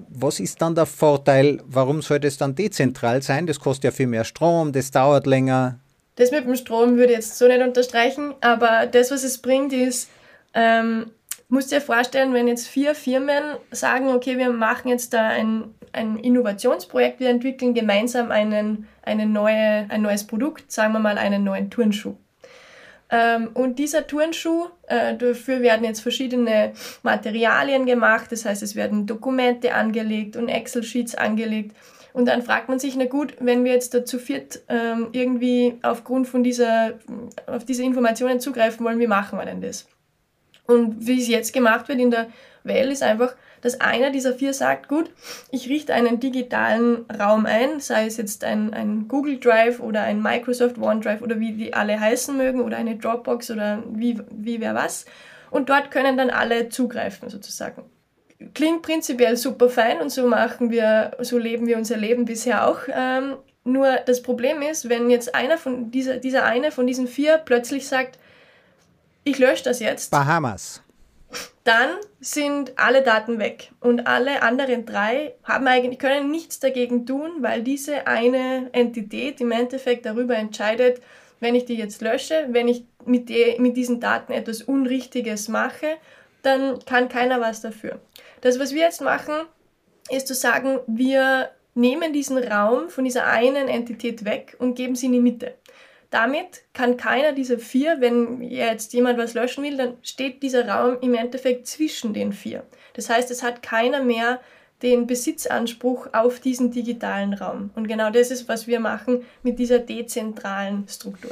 Was 0.09 0.41
ist 0.41 0.61
dann 0.61 0.75
der 0.75 0.85
Vorteil? 0.85 1.61
Warum 1.65 2.01
soll 2.01 2.19
das 2.19 2.35
dann 2.35 2.55
dezentral 2.55 3.21
sein? 3.21 3.47
Das 3.47 3.61
kostet 3.61 3.85
ja 3.85 3.91
viel 3.91 4.07
mehr 4.07 4.25
Strom, 4.25 4.73
das 4.73 4.91
dauert 4.91 5.25
länger. 5.25 5.79
Das 6.17 6.31
mit 6.31 6.43
dem 6.43 6.57
Strom 6.57 6.97
würde 6.97 7.13
ich 7.13 7.19
jetzt 7.19 7.37
so 7.37 7.47
nicht 7.47 7.61
unterstreichen, 7.61 8.33
aber 8.41 8.85
das, 8.85 9.11
was 9.11 9.23
es 9.23 9.37
bringt, 9.37 9.71
ist, 9.71 10.09
ähm, 10.53 11.11
musst 11.47 11.71
dir 11.71 11.79
vorstellen, 11.79 12.33
wenn 12.33 12.49
jetzt 12.49 12.67
vier 12.67 12.95
Firmen 12.95 13.55
sagen, 13.71 14.09
okay, 14.09 14.37
wir 14.37 14.51
machen 14.51 14.89
jetzt 14.89 15.13
da 15.13 15.25
ein 15.25 15.73
ein 15.93 16.17
Innovationsprojekt. 16.17 17.19
Wir 17.19 17.29
entwickeln 17.29 17.73
gemeinsam 17.73 18.31
einen, 18.31 18.87
eine 19.03 19.25
neue, 19.25 19.85
ein 19.89 20.01
neues 20.01 20.25
Produkt, 20.25 20.71
sagen 20.71 20.93
wir 20.93 20.99
mal 20.99 21.17
einen 21.17 21.43
neuen 21.43 21.69
Turnschuh. 21.69 22.15
Ähm, 23.11 23.49
und 23.53 23.79
dieser 23.79 24.05
Turnschuh, 24.05 24.67
äh, 24.87 25.15
dafür 25.15 25.61
werden 25.61 25.83
jetzt 25.83 26.01
verschiedene 26.01 26.73
Materialien 27.01 27.85
gemacht, 27.85 28.31
das 28.31 28.45
heißt, 28.45 28.61
es 28.61 28.75
werden 28.75 29.07
Dokumente 29.07 29.73
angelegt 29.73 30.35
und 30.35 30.47
Excel-Sheets 30.47 31.15
angelegt. 31.15 31.75
Und 32.13 32.25
dann 32.27 32.41
fragt 32.41 32.69
man 32.69 32.79
sich, 32.79 32.95
na 32.95 33.05
gut, 33.05 33.35
wenn 33.39 33.63
wir 33.63 33.71
jetzt 33.71 33.93
dazu 33.93 34.19
viert 34.19 34.61
ähm, 34.67 35.09
irgendwie 35.11 35.75
aufgrund 35.81 36.27
von 36.27 36.43
dieser, 36.43 36.93
auf 37.47 37.65
diese 37.65 37.83
Informationen 37.83 38.39
zugreifen 38.39 38.85
wollen, 38.85 38.99
wie 38.99 39.07
machen 39.07 39.39
wir 39.39 39.45
denn 39.45 39.61
das? 39.61 39.87
Und 40.65 41.07
wie 41.07 41.19
es 41.19 41.27
jetzt 41.27 41.53
gemacht 41.53 41.87
wird 41.87 41.99
in 41.99 42.11
der 42.11 42.27
Welt, 42.63 42.91
ist 42.91 43.03
einfach, 43.03 43.35
dass 43.61 43.81
einer 43.81 44.11
dieser 44.11 44.33
vier 44.33 44.53
sagt, 44.53 44.87
gut, 44.87 45.09
ich 45.51 45.69
richte 45.69 45.93
einen 45.93 46.19
digitalen 46.19 47.05
Raum 47.09 47.45
ein, 47.45 47.79
sei 47.79 48.05
es 48.05 48.17
jetzt 48.17 48.43
ein, 48.43 48.73
ein 48.73 49.07
Google 49.07 49.39
Drive 49.39 49.79
oder 49.79 50.01
ein 50.01 50.21
Microsoft 50.21 50.77
OneDrive 50.77 51.21
oder 51.21 51.39
wie 51.39 51.53
die 51.53 51.73
alle 51.73 51.99
heißen 51.99 52.35
mögen 52.35 52.61
oder 52.61 52.77
eine 52.77 52.97
Dropbox 52.97 53.51
oder 53.51 53.83
wie, 53.91 54.19
wie 54.31 54.59
wer 54.61 54.75
was. 54.75 55.05
Und 55.51 55.69
dort 55.69 55.91
können 55.91 56.17
dann 56.17 56.29
alle 56.29 56.69
zugreifen 56.69 57.29
sozusagen. 57.29 57.83
Klingt 58.53 58.81
prinzipiell 58.83 59.35
super 59.35 59.69
fein 59.69 59.99
und 59.99 60.11
so 60.11 60.27
machen 60.27 60.71
wir, 60.71 61.11
so 61.19 61.37
leben 61.37 61.67
wir 61.67 61.77
unser 61.77 61.97
Leben 61.97 62.25
bisher 62.25 62.67
auch. 62.67 62.79
Ähm, 62.89 63.35
nur 63.65 63.97
das 64.05 64.21
Problem 64.21 64.61
ist, 64.61 64.87
wenn 64.87 65.09
jetzt 65.09 65.35
einer 65.35 65.57
von 65.57 65.91
dieser, 65.91 66.17
dieser 66.17 66.45
eine 66.45 66.71
von 66.71 66.87
diesen 66.87 67.07
vier 67.07 67.37
plötzlich 67.37 67.87
sagt, 67.87 68.17
ich 69.23 69.37
lösche 69.37 69.63
das 69.63 69.79
jetzt. 69.79 70.11
Bahamas. 70.11 70.81
Dann 71.63 71.89
sind 72.19 72.73
alle 72.77 73.03
Daten 73.03 73.37
weg 73.37 73.71
und 73.79 74.07
alle 74.07 74.41
anderen 74.41 74.85
drei 74.85 75.35
haben 75.43 75.67
eigentlich 75.67 75.99
können 75.99 76.31
nichts 76.31 76.59
dagegen 76.59 77.05
tun, 77.05 77.31
weil 77.41 77.61
diese 77.61 78.07
eine 78.07 78.69
Entität 78.71 79.39
im 79.39 79.51
Endeffekt 79.51 80.05
darüber 80.05 80.35
entscheidet, 80.35 81.01
wenn 81.39 81.55
ich 81.55 81.65
die 81.65 81.75
jetzt 81.75 82.01
lösche, 82.01 82.47
wenn 82.49 82.67
ich 82.67 82.85
mit, 83.05 83.29
die, 83.29 83.55
mit 83.59 83.77
diesen 83.77 83.99
Daten 83.99 84.33
etwas 84.33 84.61
Unrichtiges 84.61 85.47
mache, 85.47 85.97
dann 86.41 86.79
kann 86.85 87.09
keiner 87.09 87.39
was 87.39 87.61
dafür. 87.61 87.99
Das, 88.41 88.59
was 88.59 88.73
wir 88.73 88.81
jetzt 88.81 89.01
machen, 89.01 89.33
ist 90.09 90.27
zu 90.27 90.33
sagen, 90.33 90.79
wir 90.87 91.51
nehmen 91.75 92.13
diesen 92.13 92.37
Raum 92.37 92.89
von 92.89 93.03
dieser 93.03 93.27
einen 93.27 93.67
Entität 93.67 94.25
weg 94.25 94.55
und 94.59 94.75
geben 94.75 94.95
sie 94.95 95.05
in 95.07 95.13
die 95.13 95.19
Mitte. 95.19 95.53
Damit 96.09 96.63
kann 96.73 96.97
keiner 96.97 97.33
dieser 97.33 97.59
vier, 97.59 98.01
wenn 98.01 98.41
jetzt 98.41 98.93
jemand 98.93 99.19
was 99.19 99.35
löschen 99.35 99.63
will, 99.63 99.77
dann 99.77 99.97
steht 100.01 100.41
dieser 100.41 100.67
Raum 100.67 100.97
im 101.01 101.13
Endeffekt 101.13 101.67
zwischen 101.67 102.13
den 102.13 102.33
vier. 102.33 102.63
Das 102.93 103.09
heißt, 103.09 103.29
es 103.29 103.43
hat 103.43 103.61
keiner 103.61 104.03
mehr 104.03 104.39
den 104.81 105.07
Besitzanspruch 105.07 106.07
auf 106.13 106.39
diesen 106.39 106.71
digitalen 106.71 107.33
Raum. 107.33 107.69
Und 107.75 107.87
genau 107.87 108.09
das 108.09 108.31
ist, 108.31 108.47
was 108.47 108.65
wir 108.65 108.79
machen 108.79 109.25
mit 109.43 109.59
dieser 109.59 109.79
dezentralen 109.79 110.87
Struktur. 110.87 111.31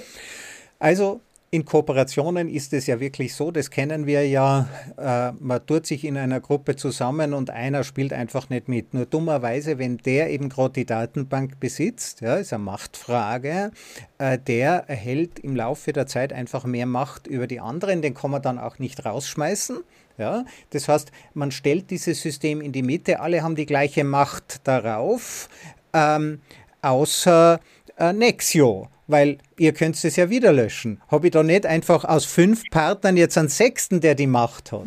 Also 0.80 1.22
in 1.50 1.64
Kooperationen 1.64 2.50
ist 2.50 2.74
es 2.74 2.88
ja 2.88 3.00
wirklich 3.00 3.34
so, 3.34 3.52
das 3.52 3.72
kennen 3.72 4.06
wir 4.06 4.28
ja, 4.28 4.68
äh, 4.98 5.32
man 5.40 5.66
tut 5.66 5.86
sich 5.86 6.04
in 6.04 6.18
einer 6.18 6.42
Gruppe 6.42 6.76
zusammen 6.76 7.34
und 7.34 7.52
einer 7.52 7.86
spielt 7.86 8.12
einfach 8.12 8.50
nicht 8.50 8.68
mit. 8.68 8.94
Nur 8.94 9.06
dummerweise, 9.06 9.78
wenn 9.78 9.98
der 9.98 10.30
eben 10.30 10.50
gerade 10.50 10.74
die 10.74 10.86
Datenbank 10.86 11.60
besitzt, 11.60 12.20
ja, 12.20 12.36
ist 12.36 12.52
eine 12.52 12.64
Machtfrage, 12.64 13.72
äh, 14.18 14.38
der 14.38 14.90
erhält 14.90 15.40
im 15.40 15.56
Laufe 15.56 15.94
der 15.94 16.06
Zeit 16.06 16.34
einfach 16.34 16.66
mehr 16.66 16.86
Macht 16.86 17.28
über 17.28 17.48
die 17.48 17.62
anderen, 17.62 18.02
den 18.02 18.14
kann 18.14 18.32
man 18.32 18.42
dann 18.42 18.60
auch 18.60 18.78
nicht 18.80 19.06
rausschmeißen. 19.06 19.80
Ja, 20.18 20.46
das 20.72 20.90
heißt, 20.90 21.12
man 21.34 21.52
stellt 21.52 21.92
dieses 21.92 22.22
System 22.22 22.60
in 22.60 22.72
die 22.72 22.82
Mitte, 22.82 23.20
alle 23.20 23.44
haben 23.44 23.56
die 23.56 23.68
gleiche 23.68 24.04
Macht 24.04 24.68
darauf, 24.68 25.48
ähm, 25.94 26.42
außer 26.82 27.60
äh, 27.98 28.14
Nexio 28.14 28.90
weil 29.08 29.38
ihr 29.58 29.74
könnt 29.74 30.02
es 30.04 30.16
ja 30.16 30.30
wieder 30.30 30.54
löschen. 30.54 31.02
Habe 31.08 31.28
ich 31.28 31.32
da 31.32 31.44
nicht 31.44 31.66
einfach 31.66 32.06
aus 32.06 32.26
fünf 32.26 32.64
Partnern 32.70 33.18
jetzt 33.18 33.38
einen 33.38 33.50
sechsten, 33.50 34.02
der 34.02 34.16
die 34.16 34.28
Macht 34.28 34.72
hat? 34.72 34.86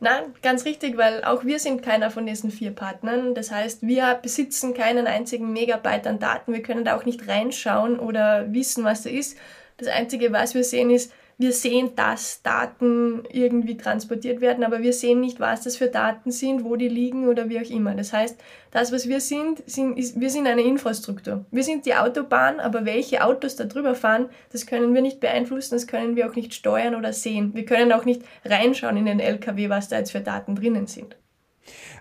Nein, 0.00 0.34
ganz 0.42 0.64
richtig, 0.64 0.96
weil 0.96 1.24
auch 1.24 1.44
wir 1.44 1.58
sind 1.58 1.82
keiner 1.82 2.10
von 2.10 2.24
diesen 2.24 2.52
vier 2.52 2.70
Partnern. 2.70 3.34
Das 3.34 3.50
heißt, 3.50 3.82
wir 3.82 4.18
besitzen 4.22 4.72
keinen 4.72 5.08
einzigen 5.08 5.52
Megabyte 5.52 6.06
an 6.06 6.20
Daten. 6.20 6.52
Wir 6.52 6.62
können 6.62 6.84
da 6.84 6.96
auch 6.96 7.04
nicht 7.04 7.26
reinschauen 7.26 7.98
oder 7.98 8.52
wissen, 8.52 8.84
was 8.84 9.02
da 9.02 9.10
ist. 9.10 9.36
Das 9.76 9.88
Einzige, 9.88 10.32
was 10.32 10.54
wir 10.54 10.62
sehen, 10.62 10.90
ist, 10.90 11.12
wir 11.40 11.52
sehen, 11.52 11.94
dass 11.94 12.42
Daten 12.42 13.22
irgendwie 13.30 13.76
transportiert 13.76 14.40
werden, 14.40 14.64
aber 14.64 14.82
wir 14.82 14.92
sehen 14.92 15.20
nicht, 15.20 15.38
was 15.38 15.62
das 15.62 15.76
für 15.76 15.86
Daten 15.86 16.32
sind, 16.32 16.64
wo 16.64 16.74
die 16.74 16.88
liegen 16.88 17.28
oder 17.28 17.48
wie 17.48 17.60
auch 17.60 17.70
immer. 17.70 17.94
Das 17.94 18.12
heißt, 18.12 18.36
das, 18.72 18.90
was 18.90 19.08
wir 19.08 19.20
sind, 19.20 19.62
sind 19.70 19.96
ist, 19.96 20.20
wir 20.20 20.30
sind 20.30 20.48
eine 20.48 20.62
Infrastruktur. 20.62 21.44
Wir 21.52 21.62
sind 21.62 21.86
die 21.86 21.94
Autobahn, 21.94 22.58
aber 22.58 22.84
welche 22.84 23.24
Autos 23.24 23.54
da 23.54 23.64
drüber 23.64 23.94
fahren, 23.94 24.28
das 24.50 24.66
können 24.66 24.94
wir 24.94 25.00
nicht 25.00 25.20
beeinflussen, 25.20 25.76
das 25.76 25.86
können 25.86 26.16
wir 26.16 26.28
auch 26.28 26.34
nicht 26.34 26.54
steuern 26.54 26.96
oder 26.96 27.12
sehen. 27.12 27.54
Wir 27.54 27.64
können 27.64 27.92
auch 27.92 28.04
nicht 28.04 28.22
reinschauen 28.44 28.96
in 28.96 29.06
den 29.06 29.20
LKW, 29.20 29.68
was 29.68 29.88
da 29.88 29.98
jetzt 29.98 30.10
für 30.10 30.20
Daten 30.20 30.56
drinnen 30.56 30.88
sind. 30.88 31.16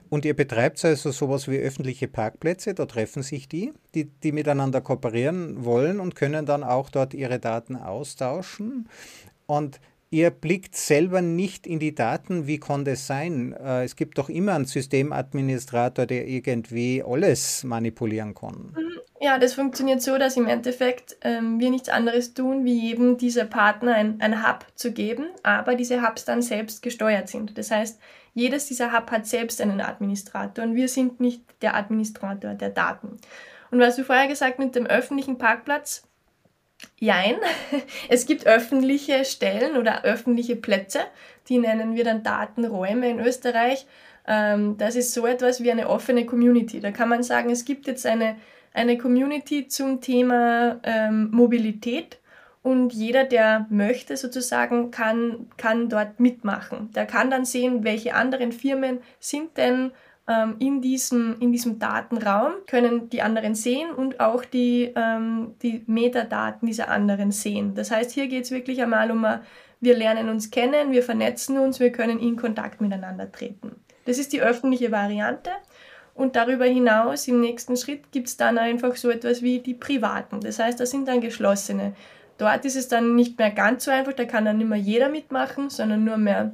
Und 0.10 0.25
ihr 0.25 0.36
betreibt 0.36 0.84
also 0.86 1.12
sowas 1.12 1.48
wie 1.48 1.58
öffentliche 1.58 2.08
Parkplätze, 2.08 2.74
da 2.74 2.86
treffen 2.86 3.24
sich 3.24 3.50
die, 3.50 3.74
die, 3.94 4.06
die 4.06 4.32
miteinander 4.32 4.82
kooperieren 4.82 5.65
wollen 5.65 6.00
und 6.00 6.15
können 6.15 6.46
dann 6.46 6.63
auch 6.63 6.89
dort 6.89 7.13
ihre 7.13 7.39
Daten 7.39 7.75
austauschen. 7.75 8.88
Und 9.48 9.80
ihr 10.10 10.30
blickt 10.30 10.75
selber 10.75 11.22
nicht 11.22 11.66
in 11.66 11.80
die 11.80 11.96
Daten, 11.96 12.48
wie 12.48 12.60
kann 12.60 12.86
das 12.86 13.08
sein? 13.08 13.54
Äh, 13.54 13.84
es 13.84 13.96
gibt 13.96 14.18
doch 14.18 14.30
immer 14.30 14.54
einen 14.54 14.66
Systemadministrator, 14.66 16.06
der 16.06 16.27
irgendwie 16.27 17.04
alles 17.04 17.63
manipulieren 17.63 18.36
kann. 18.36 18.74
Mhm. 18.75 18.88
Ja, 19.20 19.39
das 19.39 19.56
funktioniert 19.56 20.01
so, 20.01 20.20
dass 20.20 20.38
im 20.38 20.46
Endeffekt 20.46 21.18
ähm, 21.22 21.60
wir 21.60 21.72
nichts 21.72 21.89
anderes 21.89 22.36
tun, 22.36 22.66
wie 22.66 22.92
eben 22.92 23.18
dieser 23.18 23.46
Partner 23.46 23.96
ein, 23.96 24.22
ein 24.22 24.48
Hub 24.48 24.66
zu 24.75 24.92
geben, 24.92 25.25
aber 25.42 25.74
diese 25.74 26.08
Hubs 26.08 26.24
dann 26.24 26.44
selbst 26.44 26.84
gesteuert 26.84 27.27
sind. 27.27 27.58
Das 27.58 27.72
heißt, 27.72 28.00
jedes 28.36 28.68
dieser 28.68 28.94
Hub 28.94 29.10
hat 29.10 29.25
selbst 29.25 29.60
einen 29.60 29.82
Administrator 29.82 30.63
und 30.63 30.75
wir 30.75 30.88
sind 30.88 31.20
nicht 31.20 31.42
der 31.63 31.75
Administrator 31.75 32.54
der 32.54 32.70
Daten. 32.70 33.18
Und 33.72 33.80
was 33.80 33.96
du 33.96 34.04
vorher 34.04 34.27
gesagt 34.27 34.60
mit 34.60 34.75
dem 34.75 34.86
öffentlichen 34.86 35.39
Parkplatz, 35.39 36.04
Jein. 37.00 37.36
Es 38.10 38.25
gibt 38.25 38.48
öffentliche 38.48 39.25
Stellen 39.25 39.77
oder 39.77 40.03
öffentliche 40.03 40.55
Plätze, 40.55 41.00
die 41.50 41.57
nennen 41.57 41.96
wir 41.96 42.03
dann 42.03 42.24
Datenräume 42.24 43.10
in 43.10 43.19
Österreich. 43.19 43.86
Ähm, 44.27 44.77
das 44.77 44.96
ist 44.96 45.13
so 45.13 45.25
etwas 45.25 45.63
wie 45.63 45.72
eine 45.72 45.89
offene 45.89 46.25
Community. 46.25 46.79
Da 46.79 46.91
kann 46.91 47.10
man 47.10 47.24
sagen, 47.24 47.50
es 47.50 47.65
gibt 47.65 47.88
jetzt 47.88 48.05
eine, 48.05 48.36
eine 48.74 48.98
Community 48.98 49.67
zum 49.67 50.01
Thema 50.01 50.79
ähm, 50.84 51.29
Mobilität 51.31 52.19
und 52.63 52.93
jeder, 52.93 53.24
der 53.24 53.65
möchte 53.69 54.17
sozusagen, 54.17 54.91
kann, 54.91 55.48
kann 55.55 55.88
dort 55.88 56.19
mitmachen. 56.19 56.91
Der 56.93 57.05
kann 57.05 57.31
dann 57.31 57.46
sehen, 57.46 57.86
welche 57.86 58.13
anderen 58.13 58.51
Firmen 58.51 59.00
sind 59.19 59.55
denn 59.57 59.91
ähm, 60.27 60.55
in, 60.60 60.81
diesem, 60.81 61.39
in 61.39 61.51
diesem 61.51 61.79
Datenraum, 61.79 62.51
können 62.67 63.10
die 63.10 63.22
anderen 63.22 63.55
sehen 63.55 63.91
und 63.91 64.19
auch 64.19 64.43
die, 64.43 64.91
ähm, 64.96 65.55
die 65.62 65.84
Metadaten 65.88 66.67
dieser 66.67 66.89
anderen 66.89 67.31
sehen. 67.31 67.75
Das 67.75 67.91
heißt, 67.91 68.12
hier 68.12 68.27
geht 68.27 68.43
es 68.43 68.51
wirklich 68.51 68.81
einmal 68.81 69.10
um, 69.12 69.25
wir 69.79 69.96
lernen 69.96 70.29
uns 70.29 70.51
kennen, 70.51 70.91
wir 70.91 71.03
vernetzen 71.03 71.57
uns, 71.57 71.79
wir 71.79 71.91
können 71.91 72.19
in 72.19 72.36
Kontakt 72.36 72.81
miteinander 72.81 73.31
treten. 73.31 73.75
Das 74.05 74.17
ist 74.17 74.34
die 74.34 74.41
öffentliche 74.41 74.91
Variante. 74.91 75.51
Und 76.13 76.36
darüber 76.36 76.65
hinaus, 76.65 77.27
im 77.27 77.39
nächsten 77.39 77.77
Schritt, 77.77 78.12
gibt 78.12 78.27
es 78.27 78.38
dann 78.38 78.57
einfach 78.57 78.96
so 78.96 79.12
etwas 79.12 79.43
wie 79.43 79.60
die 79.60 79.75
privaten. 79.75 80.41
Das 80.41 80.57
heißt, 80.57 80.79
das 80.79 80.89
sind 80.89 81.07
dann 81.07 81.22
geschlossene. 81.22 81.93
Dort 82.39 82.65
ist 82.65 82.75
es 82.75 82.88
dann 82.88 83.15
nicht 83.15 83.38
mehr 83.38 83.51
ganz 83.51 83.86
so 83.86 83.91
einfach, 83.91 84.13
da 84.13 84.25
kann 84.25 84.46
dann 84.46 84.57
nicht 84.57 84.67
mehr 84.67 84.79
jeder 84.79 85.10
mitmachen, 85.10 85.69
sondern 85.69 86.03
nur 86.03 86.17
mehr 86.17 86.53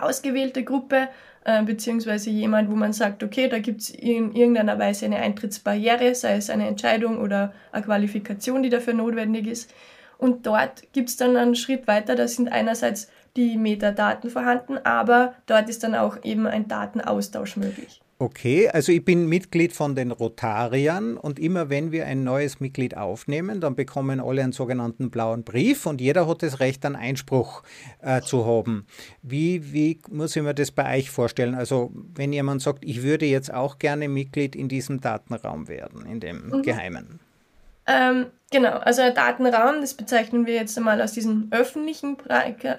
ausgewählte 0.00 0.64
Gruppe 0.64 1.08
äh, 1.48 1.62
beziehungsweise 1.62 2.28
jemand, 2.28 2.70
wo 2.70 2.74
man 2.74 2.92
sagt, 2.92 3.22
okay, 3.22 3.48
da 3.48 3.58
gibt 3.58 3.80
es 3.80 3.88
in 3.88 4.34
irgendeiner 4.34 4.78
Weise 4.78 5.06
eine 5.06 5.16
Eintrittsbarriere, 5.16 6.14
sei 6.14 6.36
es 6.36 6.50
eine 6.50 6.68
Entscheidung 6.68 7.18
oder 7.18 7.54
eine 7.72 7.82
Qualifikation, 7.82 8.62
die 8.62 8.68
dafür 8.68 8.92
notwendig 8.92 9.46
ist. 9.46 9.72
Und 10.18 10.46
dort 10.46 10.92
gibt 10.92 11.08
es 11.08 11.16
dann 11.16 11.36
einen 11.38 11.56
Schritt 11.56 11.86
weiter, 11.86 12.16
da 12.16 12.28
sind 12.28 12.52
einerseits 12.52 13.10
die 13.34 13.56
Metadaten 13.56 14.28
vorhanden, 14.28 14.76
aber 14.76 15.36
dort 15.46 15.70
ist 15.70 15.84
dann 15.84 15.94
auch 15.94 16.22
eben 16.22 16.46
ein 16.46 16.68
Datenaustausch 16.68 17.56
möglich. 17.56 18.02
Okay, 18.20 18.68
also 18.68 18.90
ich 18.90 19.04
bin 19.04 19.28
Mitglied 19.28 19.72
von 19.72 19.94
den 19.94 20.10
Rotariern 20.10 21.16
und 21.16 21.38
immer 21.38 21.70
wenn 21.70 21.92
wir 21.92 22.04
ein 22.06 22.24
neues 22.24 22.58
Mitglied 22.58 22.96
aufnehmen, 22.96 23.60
dann 23.60 23.76
bekommen 23.76 24.18
alle 24.18 24.42
einen 24.42 24.50
sogenannten 24.50 25.08
blauen 25.08 25.44
Brief 25.44 25.86
und 25.86 26.00
jeder 26.00 26.26
hat 26.26 26.42
das 26.42 26.58
Recht, 26.58 26.84
einen 26.84 26.96
Einspruch 26.96 27.62
äh, 28.02 28.20
zu 28.20 28.44
haben. 28.44 28.86
Wie, 29.22 29.72
wie 29.72 30.00
muss 30.10 30.34
ich 30.34 30.42
mir 30.42 30.52
das 30.52 30.72
bei 30.72 30.98
euch 30.98 31.10
vorstellen? 31.10 31.54
Also 31.54 31.92
wenn 32.14 32.32
jemand 32.32 32.60
sagt, 32.60 32.84
ich 32.84 33.04
würde 33.04 33.24
jetzt 33.24 33.54
auch 33.54 33.78
gerne 33.78 34.08
Mitglied 34.08 34.56
in 34.56 34.68
diesem 34.68 35.00
Datenraum 35.00 35.68
werden, 35.68 36.04
in 36.04 36.18
dem 36.18 36.48
mhm. 36.48 36.62
Geheimen. 36.62 37.20
Ähm, 37.86 38.26
genau, 38.50 38.72
also 38.72 39.00
ein 39.00 39.14
Datenraum, 39.14 39.80
das 39.80 39.94
bezeichnen 39.94 40.44
wir 40.44 40.54
jetzt 40.54 40.76
einmal 40.76 41.00
aus 41.00 41.12
diesem 41.12 41.48
öffentlichen, 41.52 42.18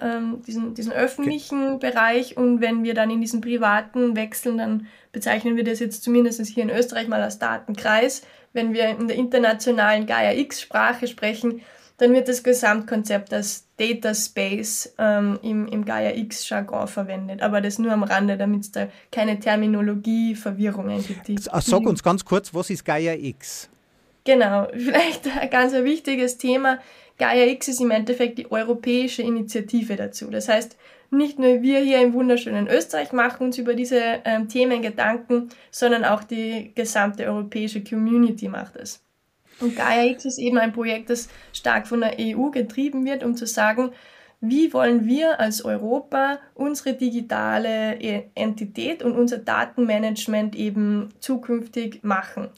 ähm, 0.02 0.42
diesen, 0.46 0.74
diesen 0.74 0.92
öffentlichen 0.92 1.76
okay. 1.76 1.90
Bereich 1.90 2.36
und 2.36 2.60
wenn 2.60 2.84
wir 2.84 2.92
dann 2.94 3.10
in 3.10 3.22
diesen 3.22 3.40
privaten 3.40 4.14
wechseln, 4.14 4.58
dann 4.58 4.86
bezeichnen 5.12 5.56
wir 5.56 5.64
das 5.64 5.80
jetzt 5.80 6.02
zumindest 6.02 6.44
hier 6.46 6.62
in 6.62 6.70
Österreich 6.70 7.08
mal 7.08 7.22
als 7.22 7.38
Datenkreis. 7.38 8.22
Wenn 8.52 8.72
wir 8.72 8.88
in 8.88 9.08
der 9.08 9.16
internationalen 9.16 10.06
Gaia-X-Sprache 10.06 11.06
sprechen, 11.06 11.62
dann 11.98 12.14
wird 12.14 12.28
das 12.28 12.42
Gesamtkonzept 12.42 13.32
als 13.32 13.66
Data 13.76 14.14
Space 14.14 14.94
ähm, 14.98 15.38
im, 15.42 15.66
im 15.68 15.84
Gaia-X-Jargon 15.84 16.88
verwendet. 16.88 17.42
Aber 17.42 17.60
das 17.60 17.78
nur 17.78 17.92
am 17.92 18.02
Rande, 18.02 18.38
damit 18.38 18.62
es 18.62 18.72
da 18.72 18.88
keine 19.12 19.38
Terminologie-Verwirrungen 19.38 21.04
gibt. 21.26 21.42
Sag 21.42 21.80
uns 21.80 22.02
ganz 22.02 22.24
kurz, 22.24 22.54
was 22.54 22.70
ist 22.70 22.84
Gaia-X? 22.84 23.68
Genau, 24.24 24.68
vielleicht 24.72 25.28
ein 25.28 25.50
ganz 25.50 25.74
wichtiges 25.74 26.38
Thema. 26.38 26.78
Gaia 27.18 27.44
X 27.46 27.68
ist 27.68 27.82
im 27.82 27.90
Endeffekt 27.90 28.38
die 28.38 28.50
europäische 28.50 29.20
Initiative 29.20 29.94
dazu. 29.96 30.30
Das 30.30 30.48
heißt, 30.48 30.76
nicht 31.10 31.38
nur 31.38 31.62
wir 31.62 31.80
hier 31.80 32.00
im 32.00 32.12
wunderschönen 32.12 32.68
Österreich 32.68 33.12
machen 33.12 33.46
uns 33.46 33.58
über 33.58 33.74
diese 33.74 34.20
ähm, 34.24 34.48
Themen 34.48 34.82
Gedanken, 34.82 35.48
sondern 35.70 36.04
auch 36.04 36.22
die 36.22 36.72
gesamte 36.74 37.26
europäische 37.26 37.82
Community 37.82 38.48
macht 38.48 38.76
es. 38.76 39.02
Und 39.60 39.76
Gaia 39.76 40.04
X 40.04 40.24
ist 40.24 40.38
eben 40.38 40.58
ein 40.58 40.72
Projekt, 40.72 41.10
das 41.10 41.28
stark 41.52 41.86
von 41.86 42.00
der 42.00 42.16
EU 42.18 42.50
getrieben 42.50 43.04
wird, 43.04 43.22
um 43.22 43.36
zu 43.36 43.46
sagen, 43.46 43.90
wie 44.40 44.72
wollen 44.72 45.06
wir 45.06 45.38
als 45.38 45.62
Europa 45.62 46.38
unsere 46.54 46.94
digitale 46.94 47.98
Entität 48.34 49.02
und 49.02 49.12
unser 49.12 49.36
Datenmanagement 49.36 50.56
eben 50.56 51.10
zukünftig 51.20 52.02
machen. 52.02 52.48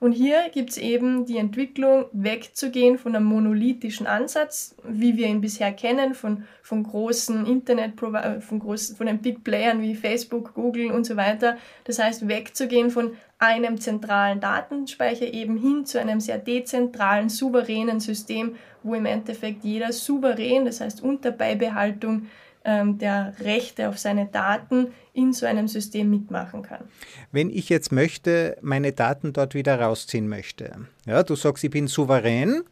Und 0.00 0.12
hier 0.12 0.48
gibt 0.50 0.70
es 0.70 0.78
eben 0.78 1.26
die 1.26 1.36
Entwicklung, 1.36 2.06
wegzugehen 2.12 2.96
von 2.96 3.14
einem 3.14 3.26
monolithischen 3.26 4.06
Ansatz, 4.06 4.74
wie 4.82 5.18
wir 5.18 5.26
ihn 5.26 5.42
bisher 5.42 5.72
kennen, 5.72 6.14
von, 6.14 6.44
von 6.62 6.84
großen 6.84 7.44
Internet, 7.44 8.00
von, 8.00 8.58
großen, 8.58 8.96
von 8.96 9.06
den 9.06 9.18
Big 9.18 9.44
Playern 9.44 9.82
wie 9.82 9.94
Facebook, 9.94 10.54
Google 10.54 10.90
und 10.90 11.04
so 11.04 11.16
weiter. 11.16 11.58
Das 11.84 11.98
heißt, 11.98 12.28
wegzugehen 12.28 12.90
von 12.90 13.12
einem 13.38 13.78
zentralen 13.78 14.40
Datenspeicher 14.40 15.34
eben 15.34 15.58
hin 15.58 15.84
zu 15.84 16.00
einem 16.00 16.20
sehr 16.20 16.38
dezentralen, 16.38 17.28
souveränen 17.28 18.00
System, 18.00 18.56
wo 18.82 18.94
im 18.94 19.04
Endeffekt 19.04 19.64
jeder 19.64 19.92
souverän, 19.92 20.64
das 20.64 20.80
heißt 20.80 21.02
unter 21.02 21.30
Beibehaltung 21.30 22.26
der 22.62 23.32
Rechte 23.40 23.88
auf 23.88 23.98
seine 23.98 24.26
Daten 24.26 24.88
in 25.14 25.32
so 25.32 25.46
einem 25.46 25.66
System 25.66 26.10
mitmachen 26.10 26.62
kann. 26.62 26.84
Wenn 27.32 27.48
ich 27.48 27.70
jetzt 27.70 27.90
möchte, 27.90 28.58
meine 28.60 28.92
Daten 28.92 29.32
dort 29.32 29.54
wieder 29.54 29.80
rausziehen 29.80 30.28
möchte, 30.28 30.86
ja, 31.06 31.22
du 31.22 31.36
sagst, 31.36 31.64
ich 31.64 31.70
bin 31.70 31.88
souverän 31.88 32.62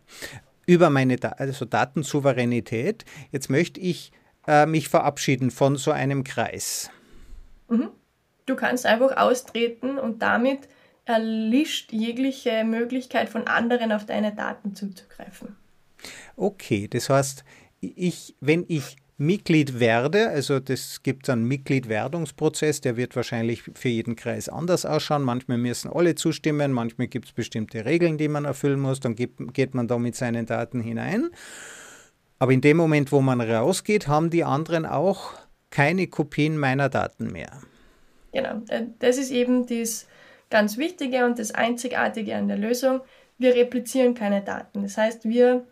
über 0.67 0.91
meine 0.91 1.17
da 1.17 1.31
also 1.31 1.65
Datensouveränität, 1.65 3.07
jetzt 3.33 3.49
möchte 3.49 3.81
ich 3.81 4.13
äh, 4.47 4.67
mich 4.67 4.89
verabschieden 4.91 5.51
von 5.51 5.77
so 5.77 5.91
einem 5.91 6.25
Kreis. 6.25 6.91
Mhm. 7.69 7.89
Du 8.45 8.55
kannst 8.55 8.85
einfach 8.85 9.17
austreten 9.17 9.99
und 9.99 10.21
damit 10.21 10.69
erlischt 11.07 11.93
jegliche 11.93 12.65
Möglichkeit 12.65 13.31
von 13.31 13.47
anderen 13.47 13.93
auf 13.93 14.05
deine 14.05 14.35
Daten 14.35 14.75
zuzugreifen. 14.75 15.57
Okay, 16.37 16.87
das 16.89 17.09
heißt, 17.09 17.45
ich, 17.81 18.37
wenn 18.41 18.65
ich 18.69 18.97
Mitglied 19.21 19.81
werde, 19.81 20.29
also 20.29 20.61
das 20.61 21.03
gibt 21.03 21.29
einen 21.29 21.45
Mitgliedwerdungsprozess, 21.45 22.81
der 22.81 22.97
wird 22.97 23.17
wahrscheinlich 23.17 23.63
für 23.63 23.89
jeden 23.89 24.15
Kreis 24.15 24.49
anders 24.49 24.87
ausschauen. 24.87 25.25
Manchmal 25.25 25.59
müssen 25.59 25.91
alle 25.91 26.15
zustimmen, 26.15 26.73
manchmal 26.73 27.09
gibt 27.09 27.27
es 27.27 27.33
bestimmte 27.33 27.85
Regeln, 27.85 28.17
die 28.17 28.29
man 28.29 28.45
erfüllen 28.45 28.79
muss, 28.79 29.01
dann 29.01 29.17
geht 29.17 29.75
man 29.75 29.89
da 29.89 29.99
mit 29.99 30.15
seinen 30.15 30.47
Daten 30.47 30.81
hinein. 30.81 31.31
Aber 32.39 32.53
in 32.53 32.61
dem 32.61 32.77
Moment, 32.77 33.11
wo 33.11 33.21
man 33.21 33.41
rausgeht, 33.41 34.07
haben 34.07 34.31
die 34.31 34.45
anderen 34.45 34.87
auch 34.87 35.33
keine 35.71 36.07
Kopien 36.07 36.57
meiner 36.57 36.89
Daten 36.89 37.33
mehr. 37.33 37.61
Genau, 38.33 38.63
äh, 38.69 38.85
das 39.01 39.19
ist 39.19 39.33
eben 39.33 39.67
das 39.67 40.07
ganz 40.49 40.79
Wichtige 40.79 41.27
und 41.27 41.41
das 41.41 41.51
Einzigartige 41.51 42.37
an 42.37 42.47
der 42.47 42.57
Lösung. 42.57 43.01
Wir 43.39 43.57
replizieren 43.57 44.15
keine 44.15 44.43
Daten. 44.43 44.83
Das 44.83 44.97
heißt, 44.97 45.29
wir, 45.29 45.67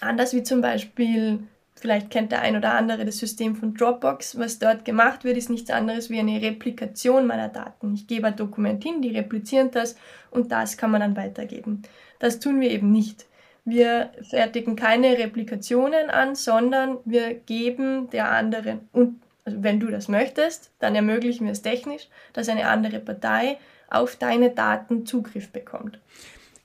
anders 0.00 0.32
wie 0.32 0.42
zum 0.42 0.62
Beispiel 0.62 1.40
Vielleicht 1.78 2.10
kennt 2.10 2.32
der 2.32 2.42
ein 2.42 2.56
oder 2.56 2.74
andere 2.74 3.04
das 3.04 3.18
System 3.18 3.54
von 3.56 3.74
Dropbox. 3.74 4.38
Was 4.38 4.58
dort 4.58 4.84
gemacht 4.84 5.24
wird, 5.24 5.36
ist 5.36 5.50
nichts 5.50 5.70
anderes 5.70 6.10
wie 6.10 6.18
eine 6.18 6.42
Replikation 6.42 7.26
meiner 7.26 7.48
Daten. 7.48 7.94
Ich 7.94 8.06
gebe 8.06 8.26
ein 8.26 8.36
Dokument 8.36 8.82
hin, 8.82 9.00
die 9.00 9.16
replizieren 9.16 9.70
das 9.70 9.96
und 10.30 10.50
das 10.52 10.76
kann 10.76 10.90
man 10.90 11.00
dann 11.00 11.16
weitergeben. 11.16 11.82
Das 12.18 12.40
tun 12.40 12.60
wir 12.60 12.70
eben 12.70 12.90
nicht. 12.90 13.26
Wir 13.64 14.10
fertigen 14.22 14.76
keine 14.76 15.18
Replikationen 15.18 16.10
an, 16.10 16.34
sondern 16.34 16.98
wir 17.04 17.34
geben 17.34 18.08
der 18.10 18.30
anderen, 18.30 18.88
und 18.92 19.20
also 19.44 19.62
wenn 19.62 19.78
du 19.78 19.88
das 19.88 20.08
möchtest, 20.08 20.70
dann 20.78 20.94
ermöglichen 20.94 21.44
wir 21.44 21.52
es 21.52 21.62
technisch, 21.62 22.08
dass 22.32 22.48
eine 22.48 22.68
andere 22.68 22.98
Partei 22.98 23.58
auf 23.90 24.16
deine 24.16 24.50
Daten 24.50 25.06
Zugriff 25.06 25.50
bekommt. 25.50 25.98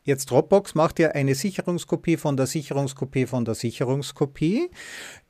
Jetzt 0.05 0.31
Dropbox 0.31 0.75
macht 0.75 0.99
ja 0.99 1.11
eine 1.11 1.33
Sicherungskopie 1.33 2.17
von 2.17 2.35
der 2.35 2.45
Sicherungskopie 2.45 3.25
von 3.25 3.45
der 3.45 3.55
Sicherungskopie. 3.55 4.69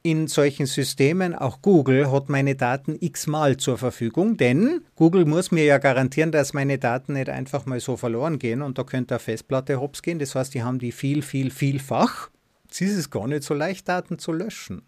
In 0.02 0.28
solchen 0.28 0.66
Systemen, 0.66 1.36
auch 1.36 1.62
Google, 1.62 2.12
hat 2.12 2.28
meine 2.28 2.56
Daten 2.56 2.98
x-mal 3.00 3.58
zur 3.58 3.78
Verfügung, 3.78 4.36
denn 4.36 4.82
Google 4.96 5.26
muss 5.26 5.52
mir 5.52 5.64
ja 5.64 5.78
garantieren, 5.78 6.32
dass 6.32 6.54
meine 6.54 6.80
Daten 6.80 7.14
nicht 7.14 7.30
einfach 7.30 7.68
mal 7.68 7.80
so 7.80 7.98
verloren 7.98 8.40
gehen 8.40 8.64
und 8.64 8.80
da 8.80 8.84
könnte 8.84 9.14
eine 9.14 9.20
Festplatte 9.20 9.80
hops 9.80 10.02
gehen. 10.02 10.18
Das 10.18 10.34
heißt, 10.34 10.56
die 10.56 10.64
haben 10.64 10.80
die 10.80 10.92
viel, 10.92 11.22
viel, 11.22 11.52
vielfach. 11.52 12.32
Es 12.72 12.82
ist 12.82 12.98
es 12.98 13.12
gar 13.12 13.28
nicht 13.28 13.44
so 13.44 13.54
leicht, 13.54 13.88
Daten 13.88 14.18
zu 14.18 14.32
löschen. 14.32 14.82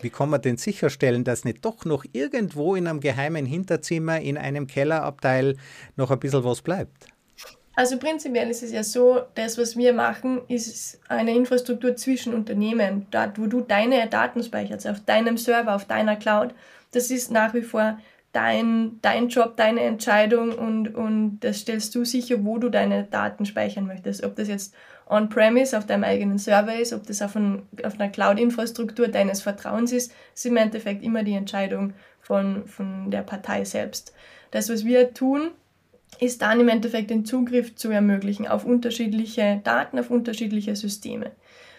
Wie 0.00 0.10
kann 0.10 0.30
man 0.30 0.40
denn 0.40 0.56
sicherstellen, 0.56 1.22
dass 1.22 1.44
nicht 1.44 1.62
doch 1.66 1.84
noch 1.84 2.06
irgendwo 2.12 2.76
in 2.76 2.86
einem 2.86 3.00
geheimen 3.00 3.44
Hinterzimmer, 3.44 4.20
in 4.20 4.38
einem 4.38 4.66
Kellerabteil 4.66 5.58
noch 5.96 6.10
ein 6.10 6.18
bisschen 6.18 6.44
was 6.44 6.62
bleibt? 6.62 7.08
Also 7.78 7.98
prinzipiell 7.98 8.48
ist 8.48 8.62
es 8.62 8.72
ja 8.72 8.82
so, 8.82 9.20
das, 9.34 9.58
was 9.58 9.76
wir 9.76 9.92
machen, 9.92 10.40
ist 10.48 10.98
eine 11.08 11.36
Infrastruktur 11.36 11.94
zwischen 11.94 12.32
Unternehmen. 12.32 13.06
Dort, 13.10 13.38
wo 13.38 13.46
du 13.46 13.60
deine 13.60 14.08
Daten 14.08 14.42
speicherst, 14.42 14.88
auf 14.88 15.00
deinem 15.00 15.36
Server, 15.36 15.74
auf 15.74 15.84
deiner 15.84 16.16
Cloud, 16.16 16.54
das 16.92 17.10
ist 17.10 17.30
nach 17.30 17.52
wie 17.52 17.60
vor 17.60 17.98
dein, 18.32 18.98
dein 19.02 19.28
Job, 19.28 19.58
deine 19.58 19.82
Entscheidung 19.82 20.52
und, 20.52 20.94
und 20.94 21.40
das 21.40 21.58
stellst 21.58 21.94
du 21.94 22.06
sicher, 22.06 22.42
wo 22.46 22.56
du 22.56 22.70
deine 22.70 23.04
Daten 23.04 23.44
speichern 23.44 23.86
möchtest. 23.86 24.24
Ob 24.24 24.36
das 24.36 24.48
jetzt 24.48 24.74
on-premise 25.10 25.76
auf 25.76 25.84
deinem 25.84 26.04
eigenen 26.04 26.38
Server 26.38 26.74
ist, 26.74 26.94
ob 26.94 27.06
das 27.06 27.20
auf, 27.20 27.36
ein, 27.36 27.62
auf 27.84 28.00
einer 28.00 28.08
Cloud-Infrastruktur 28.08 29.08
deines 29.08 29.42
Vertrauens 29.42 29.92
ist, 29.92 30.14
ist 30.34 30.46
im 30.46 30.56
Endeffekt 30.56 31.04
immer 31.04 31.24
die 31.24 31.34
Entscheidung 31.34 31.92
von, 32.22 32.66
von 32.66 33.10
der 33.10 33.22
Partei 33.22 33.64
selbst. 33.66 34.14
Das, 34.50 34.70
was 34.70 34.86
wir 34.86 35.12
tun, 35.12 35.50
ist 36.20 36.42
dann 36.42 36.60
im 36.60 36.68
Endeffekt 36.68 37.10
den 37.10 37.24
Zugriff 37.24 37.74
zu 37.74 37.90
ermöglichen 37.90 38.46
auf 38.46 38.64
unterschiedliche 38.64 39.60
Daten, 39.64 39.98
auf 39.98 40.10
unterschiedliche 40.10 40.76
Systeme. 40.76 41.32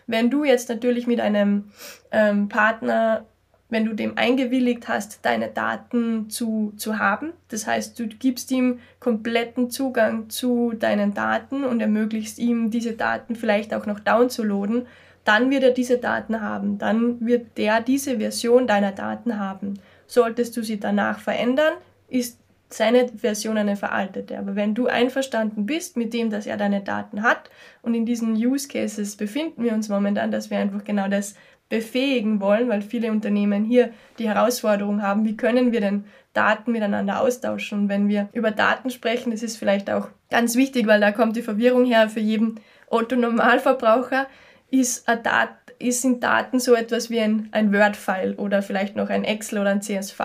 Wenn 0.08 0.30
du 0.30 0.44
jetzt 0.44 0.70
natürlich 0.70 1.06
mit 1.06 1.20
einem 1.20 1.66
ähm, 2.12 2.48
Partner, 2.48 3.26
wenn 3.70 3.86
du 3.86 3.94
dem 3.94 4.18
eingewilligt 4.18 4.88
hast, 4.88 5.26
deine 5.26 5.50
Daten 5.50 6.30
zu, 6.30 6.74
zu 6.78 7.00
haben, 7.00 7.34
das 7.50 7.68
heißt, 7.68 8.00
du 8.00 8.08
gibst 8.08 8.50
ihm 8.52 8.80
kompletten 9.00 9.70
Zugang 9.70 10.30
zu 10.30 10.74
deinen 10.74 11.14
Daten 11.14 11.66
und 11.66 11.82
ermöglichst 11.82 12.40
ihm, 12.40 12.72
diese 12.72 12.94
Daten 12.94 13.36
vielleicht 13.36 13.74
auch 13.74 13.86
noch 13.86 14.00
downzuladen, 14.00 14.88
dann 15.26 15.52
wird 15.52 15.64
er 15.64 15.72
diese 15.72 15.98
Daten 15.98 16.40
haben, 16.40 16.78
dann 16.78 17.26
wird 17.26 17.58
der 17.58 17.82
diese 17.82 18.20
Version 18.20 18.66
deiner 18.66 18.94
Daten 18.94 19.38
haben. 19.38 19.80
Solltest 20.08 20.56
du 20.56 20.64
sie 20.64 20.80
danach 20.80 21.20
verändern, 21.20 21.74
ist 22.08 22.40
seine 22.70 23.08
Version 23.10 23.58
eine 23.58 23.76
veraltete. 23.76 24.38
Aber 24.38 24.56
wenn 24.56 24.76
du 24.76 24.88
einverstanden 24.88 25.66
bist 25.66 25.98
mit 25.98 26.14
dem, 26.14 26.30
dass 26.30 26.46
er 26.46 26.58
deine 26.58 26.82
Daten 26.82 27.24
hat 27.24 27.50
und 27.82 27.94
in 27.94 28.06
diesen 28.06 28.34
Use 28.34 28.68
Cases 28.68 29.16
befinden 29.16 29.64
wir 29.64 29.74
uns 29.74 29.90
momentan, 29.90 30.32
dass 30.32 30.50
wir 30.50 30.58
einfach 30.58 30.84
genau 30.84 31.08
das 31.08 31.36
befähigen 31.70 32.40
wollen, 32.40 32.70
weil 32.70 32.82
viele 32.82 33.12
Unternehmen 33.12 33.66
hier 33.66 33.92
die 34.20 34.28
Herausforderung 34.30 35.02
haben, 35.02 35.26
wie 35.26 35.36
können 35.36 35.72
wir 35.72 35.82
denn 35.82 36.06
Daten 36.34 36.72
miteinander 36.72 37.22
austauschen. 37.22 37.80
Und 37.80 37.90
wenn 37.90 38.08
wir 38.08 38.30
über 38.32 38.52
Daten 38.52 38.90
sprechen, 38.90 39.32
das 39.32 39.44
ist 39.44 39.58
vielleicht 39.58 39.90
auch 39.90 40.10
ganz 40.30 40.56
wichtig, 40.56 40.88
weil 40.88 41.02
da 41.02 41.12
kommt 41.12 41.36
die 41.36 41.42
Verwirrung 41.42 41.86
her 41.86 42.10
für 42.10 42.20
jeden 42.20 42.60
Otto-Normalverbraucher, 42.90 44.28
ist, 44.70 45.08
Dat 45.08 45.50
ist 45.80 46.02
sind 46.02 46.24
Daten 46.24 46.60
so 46.60 46.74
etwas 46.74 47.10
wie 47.10 47.20
ein, 47.20 47.50
ein 47.52 47.74
Word-File 47.74 48.36
oder 48.36 48.62
vielleicht 48.62 48.96
noch 48.96 49.10
ein 49.10 49.24
Excel 49.24 49.60
oder 49.60 49.72
ein 49.72 49.82
CSV. 49.82 50.20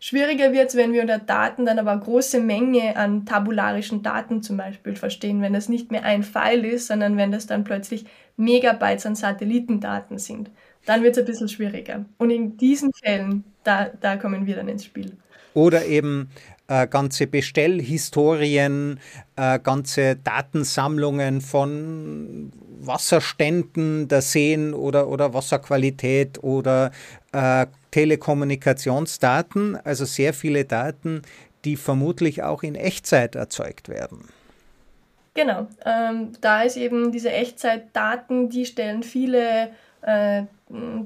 Schwieriger 0.00 0.52
wird 0.52 0.68
es, 0.68 0.76
wenn 0.76 0.92
wir 0.92 1.02
unter 1.02 1.18
Daten 1.18 1.66
dann 1.66 1.78
aber 1.78 1.96
große 1.96 2.40
Menge 2.40 2.96
an 2.96 3.26
tabularischen 3.26 4.02
Daten 4.02 4.42
zum 4.42 4.56
Beispiel 4.56 4.94
verstehen, 4.94 5.42
wenn 5.42 5.52
das 5.52 5.68
nicht 5.68 5.90
mehr 5.90 6.04
ein 6.04 6.22
File 6.22 6.64
ist, 6.64 6.86
sondern 6.86 7.16
wenn 7.16 7.32
das 7.32 7.46
dann 7.46 7.64
plötzlich 7.64 8.04
Megabytes 8.36 9.06
an 9.06 9.16
Satellitendaten 9.16 10.18
sind. 10.18 10.50
Dann 10.86 11.02
wird 11.02 11.16
es 11.16 11.18
ein 11.18 11.26
bisschen 11.26 11.48
schwieriger. 11.48 12.04
Und 12.16 12.30
in 12.30 12.56
diesen 12.56 12.92
Fällen, 12.92 13.44
da, 13.64 13.90
da 14.00 14.16
kommen 14.16 14.46
wir 14.46 14.56
dann 14.56 14.68
ins 14.68 14.84
Spiel. 14.84 15.16
Oder 15.52 15.84
eben 15.86 16.30
äh, 16.68 16.86
ganze 16.86 17.26
Bestellhistorien, 17.26 19.00
äh, 19.36 19.58
ganze 19.58 20.16
Datensammlungen 20.16 21.40
von 21.40 22.52
Wasserständen 22.80 24.08
der 24.08 24.22
Seen 24.22 24.74
oder, 24.74 25.08
oder 25.08 25.34
Wasserqualität 25.34 26.42
oder 26.42 26.90
äh, 27.32 27.66
Telekommunikationsdaten, 27.90 29.76
also 29.84 30.04
sehr 30.04 30.34
viele 30.34 30.64
Daten, 30.64 31.22
die 31.64 31.76
vermutlich 31.76 32.42
auch 32.42 32.62
in 32.62 32.74
Echtzeit 32.74 33.34
erzeugt 33.34 33.88
werden. 33.88 34.28
Genau, 35.34 35.68
ähm, 35.84 36.32
da 36.40 36.62
ist 36.62 36.76
eben 36.76 37.12
diese 37.12 37.30
Echtzeitdaten, 37.30 38.48
die 38.48 38.66
stellen 38.66 39.02
viele 39.02 39.70
äh, 40.02 40.42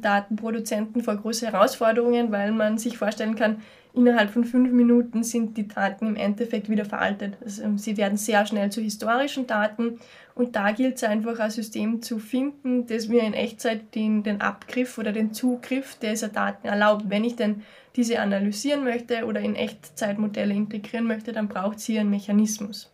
Datenproduzenten 0.00 1.02
vor 1.02 1.16
große 1.16 1.46
Herausforderungen, 1.46 2.32
weil 2.32 2.52
man 2.52 2.78
sich 2.78 2.98
vorstellen 2.98 3.34
kann, 3.34 3.62
innerhalb 3.94 4.30
von 4.30 4.44
fünf 4.44 4.72
Minuten 4.72 5.22
sind 5.22 5.56
die 5.56 5.68
Daten 5.68 6.06
im 6.06 6.16
Endeffekt 6.16 6.68
wieder 6.68 6.84
veraltet. 6.84 7.34
Also 7.42 7.76
sie 7.76 7.96
werden 7.96 8.16
sehr 8.16 8.46
schnell 8.46 8.70
zu 8.70 8.80
historischen 8.80 9.46
Daten 9.46 10.00
und 10.34 10.56
da 10.56 10.72
gilt 10.72 10.96
es 10.96 11.04
einfach, 11.04 11.38
ein 11.38 11.50
System 11.50 12.02
zu 12.02 12.18
finden, 12.18 12.86
das 12.86 13.08
mir 13.08 13.22
in 13.22 13.34
Echtzeit 13.34 13.94
den, 13.94 14.22
den 14.22 14.40
Abgriff 14.40 14.98
oder 14.98 15.12
den 15.12 15.32
Zugriff 15.32 15.96
dieser 15.96 16.28
Daten 16.28 16.66
erlaubt. 16.66 17.04
Wenn 17.08 17.24
ich 17.24 17.36
denn 17.36 17.62
diese 17.96 18.20
analysieren 18.20 18.84
möchte 18.84 19.26
oder 19.26 19.40
in 19.40 19.54
Echtzeitmodelle 19.54 20.54
integrieren 20.54 21.06
möchte, 21.06 21.32
dann 21.32 21.48
braucht 21.48 21.78
es 21.78 21.84
hier 21.84 22.00
einen 22.00 22.10
Mechanismus. 22.10 22.90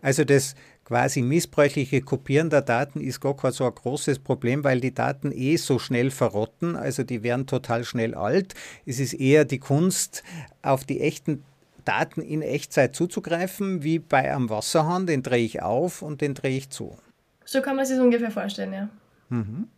Also 0.00 0.24
das 0.24 0.54
quasi 0.84 1.22
missbräuchliche 1.22 2.00
Kopieren 2.00 2.50
der 2.50 2.62
Daten 2.62 3.00
ist 3.00 3.20
gar 3.20 3.36
kein 3.36 3.52
so 3.52 3.64
ein 3.64 3.74
großes 3.74 4.18
Problem, 4.18 4.64
weil 4.64 4.80
die 4.80 4.92
Daten 4.92 5.30
eh 5.30 5.56
so 5.56 5.78
schnell 5.78 6.10
verrotten, 6.10 6.74
also 6.74 7.04
die 7.04 7.22
werden 7.22 7.46
total 7.46 7.84
schnell 7.84 8.14
alt. 8.14 8.54
Es 8.86 8.98
ist 8.98 9.12
eher 9.12 9.44
die 9.44 9.60
Kunst, 9.60 10.24
auf 10.62 10.84
die 10.84 11.00
echten 11.00 11.44
Daten 11.84 12.20
in 12.22 12.42
Echtzeit 12.42 12.94
zuzugreifen, 12.94 13.82
wie 13.82 13.98
bei 13.98 14.32
einem 14.32 14.50
Wasserhahn, 14.50 15.06
den 15.06 15.22
drehe 15.22 15.44
ich 15.44 15.62
auf 15.62 16.02
und 16.02 16.20
den 16.20 16.34
drehe 16.34 16.56
ich 16.56 16.70
zu. 16.70 16.96
So 17.44 17.62
kann 17.62 17.76
man 17.76 17.84
sich 17.84 17.96
das 17.96 18.04
ungefähr 18.04 18.30
vorstellen, 18.30 18.72
ja. 18.72 18.88
Mhm. 19.28 19.68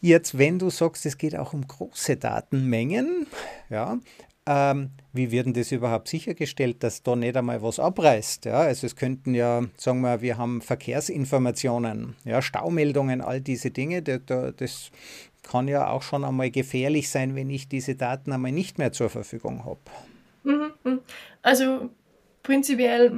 Jetzt, 0.00 0.36
wenn 0.36 0.58
du 0.58 0.70
sagst, 0.70 1.06
es 1.06 1.16
geht 1.16 1.36
auch 1.36 1.54
um 1.54 1.66
große 1.66 2.16
Datenmengen, 2.16 3.26
ja, 3.70 3.98
ähm, 4.46 4.90
wie 5.14 5.30
wird 5.30 5.46
denn 5.46 5.54
das 5.54 5.72
überhaupt 5.72 6.08
sichergestellt, 6.08 6.82
dass 6.82 7.02
da 7.02 7.16
nicht 7.16 7.36
einmal 7.36 7.62
was 7.62 7.78
abreißt? 7.78 8.44
Ja, 8.44 8.60
also 8.60 8.86
es 8.86 8.96
könnten 8.96 9.34
ja, 9.34 9.62
sagen 9.78 10.02
wir, 10.02 10.20
wir 10.20 10.36
haben 10.36 10.60
Verkehrsinformationen, 10.60 12.16
ja, 12.24 12.42
Staumeldungen, 12.42 13.22
all 13.22 13.40
diese 13.40 13.70
Dinge, 13.70 14.02
das, 14.02 14.20
das 14.56 14.90
kann 15.42 15.68
ja 15.68 15.88
auch 15.88 16.02
schon 16.02 16.24
einmal 16.24 16.50
gefährlich 16.50 17.08
sein, 17.08 17.34
wenn 17.34 17.48
ich 17.48 17.68
diese 17.68 17.94
Daten 17.94 18.32
einmal 18.32 18.52
nicht 18.52 18.76
mehr 18.76 18.92
zur 18.92 19.08
Verfügung 19.08 19.64
habe. 19.64 19.80
Mhm, 20.44 20.72
mhm. 20.84 21.00
Also 21.42 21.90
prinzipiell 22.42 23.10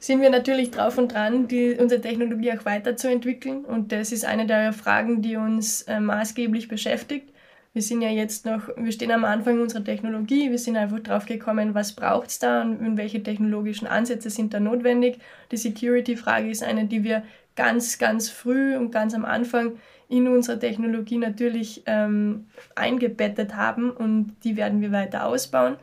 sind 0.00 0.20
wir 0.20 0.30
natürlich 0.30 0.70
drauf 0.70 0.98
und 0.98 1.12
dran, 1.12 1.48
die, 1.48 1.76
unsere 1.78 2.00
Technologie 2.00 2.52
auch 2.52 2.64
weiterzuentwickeln. 2.64 3.64
Und 3.64 3.92
das 3.92 4.12
ist 4.12 4.24
eine 4.24 4.46
der 4.46 4.72
Fragen, 4.72 5.22
die 5.22 5.36
uns 5.36 5.82
äh, 5.82 6.00
maßgeblich 6.00 6.68
beschäftigt. 6.68 7.32
Wir 7.72 7.82
sind 7.82 8.00
ja 8.00 8.08
jetzt 8.08 8.46
noch, 8.46 8.70
wir 8.76 8.90
stehen 8.90 9.10
am 9.12 9.26
Anfang 9.26 9.60
unserer 9.60 9.84
Technologie, 9.84 10.50
wir 10.50 10.58
sind 10.58 10.78
einfach 10.78 11.00
drauf 11.00 11.26
gekommen, 11.26 11.74
was 11.74 11.92
braucht 11.92 12.30
es 12.30 12.38
da 12.38 12.62
und, 12.62 12.78
und 12.78 12.96
welche 12.96 13.22
technologischen 13.22 13.86
Ansätze 13.86 14.30
sind 14.30 14.54
da 14.54 14.60
notwendig. 14.60 15.18
Die 15.52 15.58
Security-Frage 15.58 16.48
ist 16.48 16.62
eine, 16.62 16.86
die 16.86 17.04
wir 17.04 17.22
ganz, 17.54 17.98
ganz 17.98 18.30
früh 18.30 18.76
und 18.76 18.92
ganz 18.92 19.12
am 19.12 19.26
Anfang 19.26 19.72
in 20.08 20.26
unserer 20.26 20.58
Technologie 20.58 21.18
natürlich 21.18 21.82
ähm, 21.84 22.46
eingebettet 22.74 23.56
haben 23.56 23.90
und 23.90 24.36
die 24.44 24.56
werden 24.56 24.80
wir 24.80 24.92
weiter 24.92 25.26
ausbauen. 25.26 25.76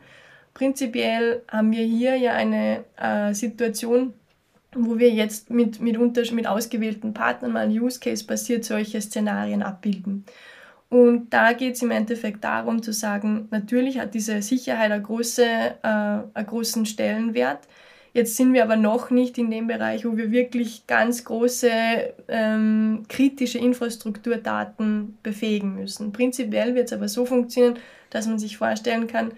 Prinzipiell 0.54 1.42
haben 1.48 1.72
wir 1.72 1.84
hier 1.84 2.16
ja 2.16 2.32
eine 2.32 2.84
äh, 2.96 3.34
Situation, 3.34 4.14
wo 4.72 4.98
wir 4.98 5.10
jetzt 5.10 5.50
mit, 5.50 5.80
mit, 5.80 5.98
mit 6.32 6.46
ausgewählten 6.46 7.12
Partnern 7.12 7.52
mal 7.52 7.68
Use 7.68 7.98
Case 8.00 8.24
basiert 8.24 8.64
solche 8.64 9.00
Szenarien 9.00 9.62
abbilden. 9.62 10.24
Und 10.90 11.30
da 11.30 11.52
geht 11.54 11.74
es 11.74 11.82
im 11.82 11.90
Endeffekt 11.90 12.44
darum 12.44 12.82
zu 12.82 12.92
sagen, 12.92 13.48
natürlich 13.50 13.98
hat 13.98 14.14
diese 14.14 14.40
Sicherheit 14.42 14.92
eine 14.92 15.02
große, 15.02 15.44
äh, 15.44 15.78
einen 15.82 16.46
großen 16.46 16.86
Stellenwert. 16.86 17.66
Jetzt 18.12 18.36
sind 18.36 18.52
wir 18.52 18.62
aber 18.62 18.76
noch 18.76 19.10
nicht 19.10 19.38
in 19.38 19.50
dem 19.50 19.66
Bereich, 19.66 20.04
wo 20.04 20.16
wir 20.16 20.30
wirklich 20.30 20.86
ganz 20.86 21.24
große 21.24 21.68
ähm, 22.28 23.02
kritische 23.08 23.58
Infrastrukturdaten 23.58 25.18
befähigen 25.24 25.74
müssen. 25.74 26.12
Prinzipiell 26.12 26.76
wird 26.76 26.86
es 26.86 26.92
aber 26.92 27.08
so 27.08 27.26
funktionieren, 27.26 27.76
dass 28.10 28.28
man 28.28 28.38
sich 28.38 28.56
vorstellen 28.56 29.08
kann, 29.08 29.32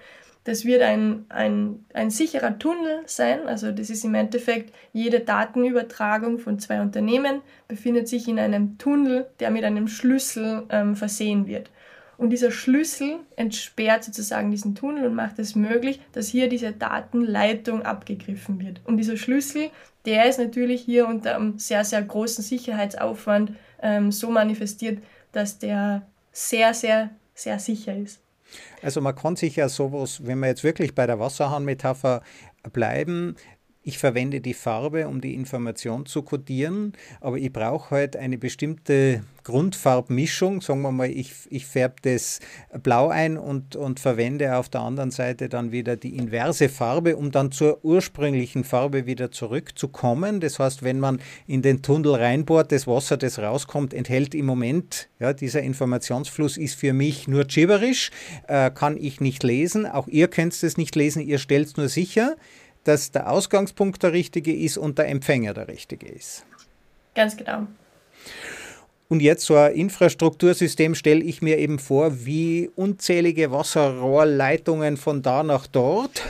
das 0.46 0.64
wird 0.64 0.80
ein, 0.80 1.26
ein, 1.28 1.85
ein 1.92 2.09
sicherer 2.09 2.56
Tunnel 2.56 3.00
sein. 3.06 3.48
Also 3.48 3.72
das 3.72 3.90
ist 3.90 4.04
im 4.04 4.14
Endeffekt 4.14 4.72
jede 4.92 5.18
Datenübertragung 5.18 6.38
von 6.38 6.61
zwei 6.61 6.80
Unternehmen 6.80 7.42
befindet 7.66 8.06
sich 8.06 8.28
in 8.28 8.38
einem 8.38 8.78
Tunnel, 8.78 9.26
der 9.40 9.50
mit 9.50 9.64
einem 9.64 9.88
Schlüssel 9.88 10.62
ähm, 10.70 10.94
versehen 10.94 11.48
wird. 11.48 11.70
Und 12.16 12.30
dieser 12.30 12.52
Schlüssel 12.52 13.16
entsperrt 13.35 14.04
sozusagen 14.04 14.52
diesen 14.52 14.76
Tunnel 14.76 15.09
und 15.09 15.16
macht 15.16 15.40
es 15.40 15.56
möglich, 15.56 16.00
dass 16.12 16.28
hier 16.28 16.48
diese 16.48 16.70
Datenleitung 16.70 17.82
abgegriffen 17.82 18.61
wird. 18.61 18.80
Und 18.85 18.98
dieser 18.98 19.16
Schlüssel, 19.16 19.70
der 20.04 20.28
ist 20.28 20.38
natürlich 20.38 20.80
hier 20.80 21.09
unter 21.09 21.35
einem 21.35 21.59
sehr, 21.59 21.85
sehr 21.85 22.02
großen 22.02 22.44
Sicherheitsaufwand 22.44 23.52
ähm, 23.82 24.12
so 24.12 24.30
manifestiert, 24.30 25.02
dass 25.32 25.59
der 25.59 26.06
sehr, 26.30 26.72
sehr, 26.72 27.11
sehr 27.35 27.59
sicher 27.59 27.96
ist. 27.96 28.20
Also 28.82 29.00
man 29.00 29.14
kann 29.14 29.37
sich 29.37 29.56
ja 29.56 29.68
sowas, 29.68 30.26
wenn 30.26 30.38
wir 30.38 30.48
jetzt 30.48 30.64
wirklich 30.64 30.94
bei 30.94 31.06
der 31.06 31.18
Wasserhahn-Metapher 31.18 32.22
bleiben, 32.72 33.37
ich 33.87 33.99
verwende 33.99 34.40
die 34.40 34.53
Farbe, 34.53 35.07
um 35.07 35.20
die 35.20 35.35
Information 35.35 36.07
zu 36.07 36.22
kodieren, 36.22 36.92
aber 37.20 37.38
ich 37.38 37.53
brauche 37.53 37.94
halt 37.94 38.16
eine 38.16 38.37
bestimmte 38.37 39.22
Grundfarbmischung. 39.44 40.61
Sagen 40.61 40.83
wir 40.83 40.90
mal, 40.90 41.09
ich, 41.09 41.33
ich 41.51 41.66
färbe 41.66 41.94
das 42.03 42.40
blau 42.83 43.11
ein 43.11 43.38
und, 43.38 43.77
und 43.77 44.01
verwende 44.01 44.57
auf 44.57 44.68
der 44.68 44.81
anderen 44.81 45.12
Seite 45.12 45.49
dann 45.49 45.70
wieder 45.70 45.94
die 45.94 46.16
inverse 46.16 46.68
Farbe, 46.68 47.16
um 47.16 47.31
dann 47.31 47.53
zur 47.53 47.85
ursprünglichen 47.85 48.64
Farbe 48.64 49.07
wieder 49.07 49.31
zurückzukommen. 49.31 50.40
Das 50.40 50.59
heißt, 50.59 50.83
wenn 50.83 50.99
man 50.99 51.20
in 51.46 51.62
den 51.62 51.81
Tunnel 51.81 52.16
reinbohrt, 52.16 52.72
das 52.72 52.88
Wasser, 52.88 53.16
das 53.16 53.38
rauskommt, 53.38 53.94
enthält 53.94 54.35
im 54.35 54.46
Moment, 54.46 55.09
ja, 55.20 55.33
dieser 55.33 55.62
Informationsfluss 55.62 56.57
ist 56.57 56.75
für 56.75 56.92
mich 56.92 57.29
nur 57.29 57.44
gibberisch, 57.44 58.11
äh, 58.49 58.72
kann 58.72 58.96
ich 58.96 59.20
nicht 59.20 59.44
lesen. 59.44 59.87
Auch 59.87 60.09
ihr 60.09 60.27
könnt 60.27 60.61
es 60.61 60.77
nicht 60.77 60.96
lesen, 60.96 61.22
ihr 61.22 61.38
stellt 61.38 61.68
es 61.68 61.77
nur 61.77 61.88
sicher 61.88 62.35
dass 62.87 63.11
der 63.11 63.31
Ausgangspunkt 63.31 64.03
der 64.03 64.12
richtige 64.12 64.55
ist 64.55 64.79
und 64.79 64.99
der 64.99 65.09
Empfänger 65.09 65.55
der 65.55 65.68
richtige 65.68 66.07
ist. 66.07 66.44
Ganz 67.14 67.37
genau. 67.37 67.66
Und 69.09 69.22
jetzt 69.22 69.44
so 69.44 69.55
ein 69.55 69.72
Infrastruktursystem 69.72 70.94
stelle 70.96 71.22
ich 71.22 71.40
mir 71.40 71.59
eben 71.59 71.79
vor, 71.79 72.25
wie 72.25 72.70
unzählige 72.75 73.53
Wasserrohrleitungen 73.53 74.96
von 74.96 75.22
da 75.22 75.42
nach 75.42 75.66
dort. 75.66 76.22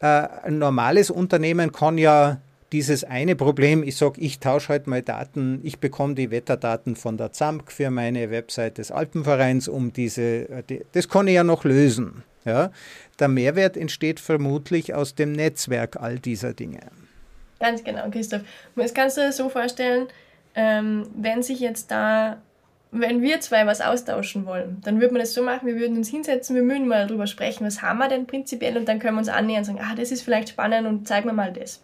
Äh, 0.00 0.06
ein 0.42 0.58
normales 0.58 1.10
Unternehmen 1.10 1.72
kann 1.72 1.98
ja 1.98 2.40
dieses 2.72 3.04
eine 3.04 3.36
Problem, 3.36 3.82
ich 3.84 3.96
sage, 3.96 4.20
ich 4.20 4.40
tausche 4.40 4.70
halt 4.70 4.88
mal 4.88 5.02
Daten, 5.02 5.60
ich 5.62 5.78
bekomme 5.78 6.14
die 6.14 6.30
Wetterdaten 6.32 6.96
von 6.96 7.16
der 7.16 7.32
ZAMK 7.32 7.70
für 7.70 7.90
meine 7.90 8.30
Website 8.30 8.78
des 8.78 8.90
Alpenvereins, 8.90 9.68
um 9.68 9.92
diese, 9.92 10.48
äh, 10.48 10.80
das 10.92 11.08
kann 11.08 11.28
ich 11.28 11.34
ja 11.34 11.44
noch 11.44 11.64
lösen. 11.64 12.24
Ja? 12.44 12.70
Der 13.18 13.28
Mehrwert 13.28 13.76
entsteht 13.76 14.20
vermutlich 14.20 14.94
aus 14.94 15.14
dem 15.14 15.32
Netzwerk 15.32 15.96
all 15.96 16.18
dieser 16.18 16.52
Dinge. 16.52 16.80
Ganz 17.60 17.82
genau, 17.82 18.10
Christoph. 18.10 18.42
Das 18.74 18.92
kannst 18.92 19.16
du 19.16 19.22
dir 19.22 19.32
so 19.32 19.48
vorstellen, 19.48 20.08
ähm, 20.54 21.08
wenn 21.16 21.42
sich 21.42 21.60
jetzt 21.60 21.90
da, 21.90 22.38
wenn 22.90 23.22
wir 23.22 23.40
zwei 23.40 23.66
was 23.66 23.80
austauschen 23.80 24.46
wollen, 24.46 24.80
dann 24.84 25.00
würde 25.00 25.14
man 25.14 25.20
das 25.20 25.34
so 25.34 25.42
machen, 25.42 25.66
wir 25.66 25.76
würden 25.76 25.96
uns 25.96 26.08
hinsetzen, 26.08 26.54
wir 26.54 26.64
würden 26.64 26.86
mal 26.86 27.06
darüber 27.06 27.26
sprechen, 27.26 27.66
was 27.66 27.82
haben 27.82 27.98
wir 27.98 28.08
denn 28.08 28.26
prinzipiell 28.26 28.76
und 28.76 28.86
dann 28.88 28.98
können 28.98 29.16
wir 29.16 29.20
uns 29.20 29.28
annähern 29.28 29.60
und 29.60 29.64
sagen, 29.64 29.80
ah, 29.82 29.94
das 29.94 30.12
ist 30.12 30.22
vielleicht 30.22 30.50
spannend 30.50 30.86
und 30.86 31.08
zeigen 31.08 31.26
wir 31.26 31.32
mal 31.32 31.52
das. 31.52 31.82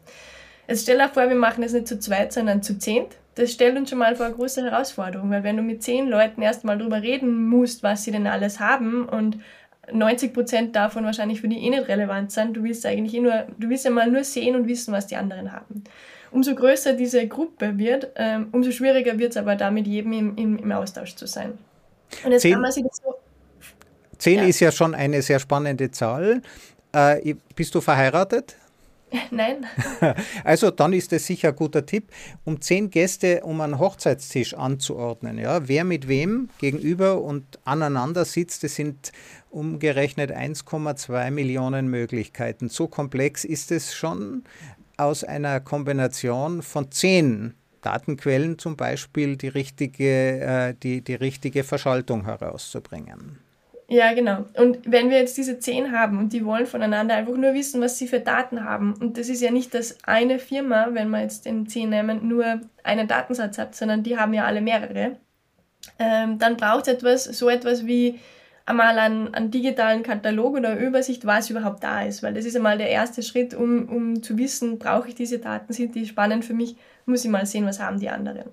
Jetzt 0.69 0.83
stell 0.83 0.99
dir 0.99 1.09
vor, 1.09 1.29
wir 1.29 1.37
machen 1.37 1.63
das 1.63 1.73
nicht 1.73 1.89
zu 1.89 1.99
zweit, 1.99 2.33
sondern 2.33 2.63
zu 2.63 2.79
zehnt. 2.79 3.17
Das 3.35 3.51
stellt 3.51 3.77
uns 3.77 3.89
schon 3.89 3.99
mal 3.99 4.15
vor 4.15 4.27
eine 4.27 4.35
große 4.35 4.63
Herausforderung, 4.63 5.31
weil 5.31 5.43
wenn 5.43 5.57
du 5.57 5.63
mit 5.63 5.83
zehn 5.83 6.09
Leuten 6.09 6.43
erstmal 6.43 6.79
darüber 6.79 7.01
reden 7.03 7.47
musst, 7.47 7.83
was 7.83 8.05
sie 8.05 8.11
denn 8.11 8.27
alles 8.27 8.61
haben 8.61 9.09
und 9.09 9.39
90 9.91 10.33
Prozent 10.33 10.77
davon 10.77 11.05
wahrscheinlich 11.05 11.41
für 11.41 11.49
die 11.49 11.59
eh 11.59 11.71
nicht 11.71 11.89
relevant 11.89 12.31
sind. 12.31 12.57
Du 12.57 12.63
willst 12.63 12.87
eigentlich 12.87 13.15
eh 13.15 13.21
nur, 13.21 13.47
du 13.59 13.69
willst 13.69 13.85
ja 13.85 13.91
mal 13.91 14.11
nur 14.11 14.23
sehen 14.25 14.55
und 14.55 14.69
wissen, 14.69 14.93
was 14.93 15.07
die 15.07 15.17
anderen 15.17 15.53
haben. 15.53 15.83
Umso 16.31 16.55
größer 16.55 16.95
diese 16.95 17.27
Gruppe 17.27 17.79
wird, 17.79 18.09
ähm, 18.17 18.49
umso 18.53 18.71
schwieriger 18.71 19.19
wird 19.19 19.33
es 19.33 19.37
aber 19.37 19.57
da 19.57 19.71
mit 19.71 19.87
jedem 19.87 20.13
im, 20.13 20.37
im, 20.37 20.59
im 20.59 20.73
Austausch 20.73 21.15
zu 21.17 21.27
sein. 21.27 21.59
Und 22.25 22.33
jetzt 22.33 22.43
zehn, 22.43 22.53
kann 22.53 22.63
man 22.63 22.73
sich 22.73 22.85
das 22.85 22.99
so. 22.99 23.15
Zehn 24.19 24.39
ja. 24.39 24.45
ist 24.45 24.61
ja 24.61 24.71
schon 24.71 24.95
eine 24.95 25.21
sehr 25.21 25.41
spannende 25.41 25.91
Zahl. 25.91 26.43
Äh, 26.93 27.35
bist 27.55 27.75
du 27.75 27.81
verheiratet? 27.81 28.57
Nein. 29.31 29.67
Also 30.45 30.71
dann 30.71 30.93
ist 30.93 31.13
es 31.13 31.27
sicher 31.27 31.49
ein 31.49 31.57
guter 31.57 31.85
Tipp, 31.87 32.11
um 32.45 32.61
zehn 32.61 32.91
Gäste 32.91 33.43
um 33.43 33.61
einen 33.61 33.79
Hochzeitstisch 33.79 34.55
anzuordnen. 34.55 35.39
Ja, 35.39 35.69
wer 35.69 35.85
mit 35.85 36.09
wem 36.09 36.49
gegenüber 36.59 37.21
und 37.21 37.59
aneinander 37.65 38.25
sitzt, 38.25 38.65
das 38.65 38.75
sind 38.75 39.13
umgerechnet 39.51 40.31
1,2 40.33 41.31
Millionen 41.31 41.89
Möglichkeiten. 41.89 42.69
So 42.69 42.89
komplex 42.89 43.45
ist 43.45 43.71
es 43.71 43.95
schon, 43.95 44.45
aus 44.97 45.25
einer 45.25 45.61
Kombination 45.61 46.63
von 46.63 46.91
zehn 46.91 47.55
Datenquellen 47.81 48.59
zum 48.59 48.77
Beispiel 48.77 49.37
die 49.37 49.49
richtige, 49.49 50.41
äh, 50.41 50.75
die, 50.81 51.03
die 51.03 51.15
richtige 51.15 51.65
Verschaltung 51.65 52.25
herauszubringen. 52.25 53.42
Ja, 53.93 54.15
genau. 54.15 54.47
Und 54.57 54.79
wenn 54.91 55.11
wir 55.11 55.19
jetzt 55.19 55.37
diese 55.37 55.59
zehn 55.59 55.93
haben 55.93 56.19
und 56.19 56.33
die 56.33 56.47
wollen 56.47 56.65
voneinander 56.65 57.15
einfach 57.15 57.37
nur 57.37 57.53
wissen, 57.53 57.83
was 57.83 57.99
sie 57.99 58.09
für 58.09 58.21
Daten 58.21 58.65
haben, 58.65 58.95
und 58.95 59.19
das 59.19 59.29
ist 59.29 59.43
ja 59.43 59.51
nicht, 59.51 59.75
dass 59.75 60.03
eine 60.05 60.39
Firma, 60.39 60.89
wenn 60.93 61.11
wir 61.11 61.21
jetzt 61.21 61.45
den 61.45 61.67
zehn 61.69 61.91
nehmen, 61.91 62.27
nur 62.27 62.63
einen 62.85 63.07
Datensatz 63.07 63.59
hat, 63.59 63.75
sondern 63.75 64.03
die 64.03 64.17
haben 64.17 64.33
ja 64.33 64.47
alle 64.47 64.63
mehrere, 64.63 65.19
ähm, 65.99 66.39
dann 66.39 66.57
braucht 66.57 66.87
es 66.87 66.95
etwas, 66.95 67.25
so 67.25 67.51
etwas 67.51 67.85
wie 67.85 68.19
einmal 68.67 68.99
einen, 68.99 69.35
einen 69.35 69.51
digitalen 69.51 70.03
Katalog 70.03 70.57
oder 70.57 70.71
eine 70.71 70.81
Übersicht, 70.81 71.27
was 71.27 71.51
überhaupt 71.51 71.83
da 71.83 72.03
ist, 72.03 72.23
weil 72.23 72.35
das 72.35 72.45
ist 72.45 72.57
einmal 72.57 72.79
der 72.79 72.91
erste 72.91 73.23
Schritt, 73.23 73.55
um, 73.55 73.89
um 73.89 74.23
zu 74.23 74.39
wissen, 74.39 74.79
brauche 74.79 75.09
ich 75.09 75.15
diese 75.15 75.39
Daten, 75.39 75.73
sind 75.73 75.95
die 75.95 76.07
spannend 76.07 76.45
für 76.45 76.55
mich, 76.55 76.77
muss 77.05 77.25
ich 77.25 77.31
mal 77.31 77.47
sehen, 77.47 77.67
was 77.67 77.81
haben 77.81 77.99
die 77.99 78.09
anderen. 78.09 78.51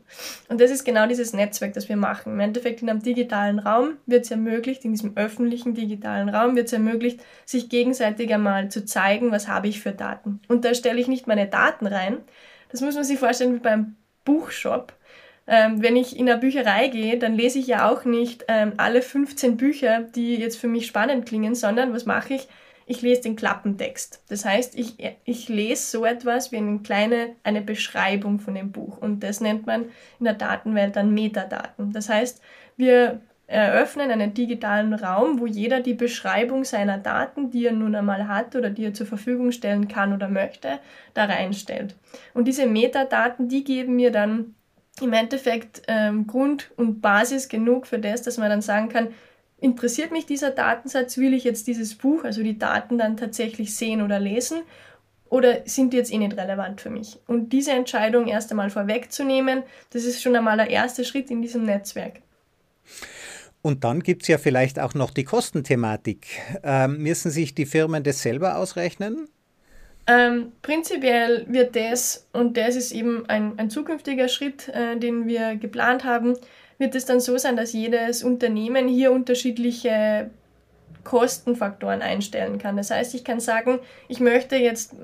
Und 0.48 0.60
das 0.60 0.72
ist 0.72 0.84
genau 0.84 1.08
dieses 1.08 1.34
Netzwerk, 1.34 1.74
das 1.74 1.88
wir 1.88 1.98
machen. 1.98 2.34
Im 2.34 2.40
Endeffekt 2.40 2.82
in 2.82 2.90
einem 2.90 3.04
digitalen 3.04 3.60
Raum 3.60 3.98
wird 4.08 4.26
es 4.26 4.32
ermöglicht, 4.32 4.86
in 4.86 4.92
diesem 4.92 5.16
öffentlichen 5.16 5.76
digitalen 5.76 6.30
Raum 6.30 6.56
wird 6.56 6.68
es 6.68 6.74
ermöglicht, 6.74 7.22
sich 7.46 7.70
gegenseitig 7.70 8.34
einmal 8.34 8.70
zu 8.70 8.86
zeigen, 8.86 9.32
was 9.32 9.48
habe 9.48 9.68
ich 9.68 9.82
für 9.82 9.92
Daten. 9.92 10.40
Und 10.48 10.66
da 10.66 10.74
stelle 10.74 11.00
ich 11.00 11.08
nicht 11.08 11.28
meine 11.28 11.48
Daten 11.48 11.86
rein. 11.86 12.18
Das 12.72 12.82
muss 12.82 12.96
man 12.96 13.04
sich 13.04 13.20
vorstellen 13.20 13.56
wie 13.56 13.60
beim 13.60 13.96
Buchshop 14.26 14.94
ähm, 15.50 15.82
wenn 15.82 15.96
ich 15.96 16.16
in 16.16 16.30
eine 16.30 16.40
Bücherei 16.40 16.90
gehe, 16.90 17.18
dann 17.18 17.34
lese 17.34 17.58
ich 17.58 17.66
ja 17.66 17.90
auch 17.90 18.06
nicht 18.06 18.46
ähm, 18.48 18.74
alle 18.78 19.02
15 19.02 19.58
Bücher, 19.58 20.02
die 20.02 20.36
jetzt 20.36 20.58
für 20.58 20.68
mich 20.68 20.86
spannend 20.86 21.26
klingen, 21.26 21.56
sondern 21.56 21.92
was 21.92 22.06
mache 22.06 22.36
ich? 22.36 22.48
Ich 22.86 23.02
lese 23.02 23.24
den 23.24 23.36
Klappentext. 23.36 24.24
Das 24.30 24.46
heißt, 24.46 24.78
ich, 24.78 24.96
ich 25.26 25.50
lese 25.50 25.90
so 25.90 26.06
etwas 26.06 26.52
wie 26.52 26.58
eine 26.58 26.80
kleine 26.80 27.36
eine 27.44 27.62
Beschreibung 27.62 28.40
von 28.40 28.54
dem 28.54 28.72
Buch. 28.72 29.00
Und 29.00 29.24
das 29.24 29.42
nennt 29.42 29.66
man 29.66 29.86
in 30.20 30.26
der 30.26 30.34
Datenwelt 30.36 30.96
dann 30.96 31.14
Metadaten. 31.14 31.94
Das 31.94 32.10
heißt, 32.10 32.42
wir 32.78 33.22
eröffnen 33.48 34.12
einen 34.12 34.36
digitalen 34.36 34.94
Raum, 34.94 35.40
wo 35.40 35.48
jeder 35.48 35.80
die 35.80 35.96
Beschreibung 35.96 36.64
seiner 36.64 37.00
Daten, 37.00 37.50
die 37.50 37.66
er 37.66 37.72
nun 37.74 37.96
einmal 37.96 38.28
hat 38.28 38.56
oder 38.56 38.70
die 38.70 38.86
er 38.86 38.94
zur 38.94 39.08
Verfügung 39.08 39.52
stellen 39.52 39.88
kann 39.88 40.14
oder 40.14 40.30
möchte, 40.30 40.80
da 41.16 41.26
reinstellt. 41.26 41.96
Und 42.36 42.48
diese 42.48 42.68
Metadaten, 42.68 43.50
die 43.50 43.64
geben 43.64 43.96
mir 43.96 44.12
dann 44.12 44.54
im 45.02 45.14
Endeffekt 45.14 45.82
ähm, 45.88 46.28
Grund 46.28 46.72
und 46.78 47.02
Basis 47.02 47.48
genug 47.48 47.88
für 47.88 48.00
das, 48.00 48.22
dass 48.22 48.38
man 48.38 48.50
dann 48.50 48.62
sagen 48.62 48.90
kann, 48.90 49.10
interessiert 49.60 50.12
mich 50.12 50.26
dieser 50.26 50.52
Datensatz, 50.52 51.18
will 51.18 51.34
ich 51.34 51.44
jetzt 51.44 51.68
dieses 51.68 51.96
Buch, 51.96 52.24
also 52.24 52.44
die 52.44 52.58
Daten 52.58 52.98
dann 52.98 53.18
tatsächlich 53.18 53.76
sehen 53.76 54.02
oder 54.02 54.20
lesen 54.20 54.62
oder 55.30 55.62
sind 55.66 55.94
die 55.94 55.98
jetzt 55.98 56.12
eh 56.12 56.18
nicht 56.18 56.38
relevant 56.38 56.82
für 56.82 56.90
mich? 56.90 57.20
Und 57.28 57.50
diese 57.54 57.72
Entscheidung 57.72 58.28
erst 58.28 58.52
einmal 58.52 58.70
vorwegzunehmen, 58.70 59.64
das 59.92 60.06
ist 60.06 60.22
schon 60.22 60.36
einmal 60.36 60.58
der 60.58 60.70
erste 60.70 61.04
Schritt 61.04 61.30
in 61.30 61.42
diesem 61.42 61.66
Netzwerk. 61.66 62.22
Und 63.62 63.84
dann 63.84 64.02
gibt 64.02 64.24
es 64.24 64.28
ja 64.30 64.38
vielleicht 64.38 64.80
auch 64.80 64.94
noch 64.94 65.12
die 65.12 65.26
Kostenthematik. 65.26 66.28
Ähm, 66.64 67.04
müssen 67.04 67.30
sich 67.30 67.54
die 67.54 67.66
Firmen 67.66 68.04
das 68.04 68.22
selber 68.22 68.58
ausrechnen? 68.58 69.28
Ähm, 70.10 70.54
prinzipiell 70.64 71.46
wird 71.50 71.76
das, 71.76 72.28
und 72.34 72.58
das 72.58 72.76
ist 72.76 72.92
eben 72.92 73.30
ein, 73.30 73.60
ein 73.60 73.70
zukünftiger 73.70 74.28
Schritt, 74.28 74.68
äh, 74.70 74.98
den 74.98 75.28
wir 75.28 75.56
geplant 75.56 76.04
haben, 76.04 76.36
wird 76.80 76.96
es 76.96 77.06
dann 77.06 77.20
so 77.20 77.38
sein, 77.38 77.56
dass 77.56 77.74
jedes 77.74 78.24
Unternehmen 78.24 78.88
hier 78.88 79.12
unterschiedliche 79.12 80.32
Kostenfaktoren 81.04 82.02
einstellen 82.02 82.58
kann. 82.58 82.76
Das 82.76 82.90
heißt, 82.90 83.14
ich 83.14 83.24
kann 83.24 83.40
sagen, 83.40 83.80
ich 84.08 84.20
möchte 84.20 84.56
jetzt 84.56 84.96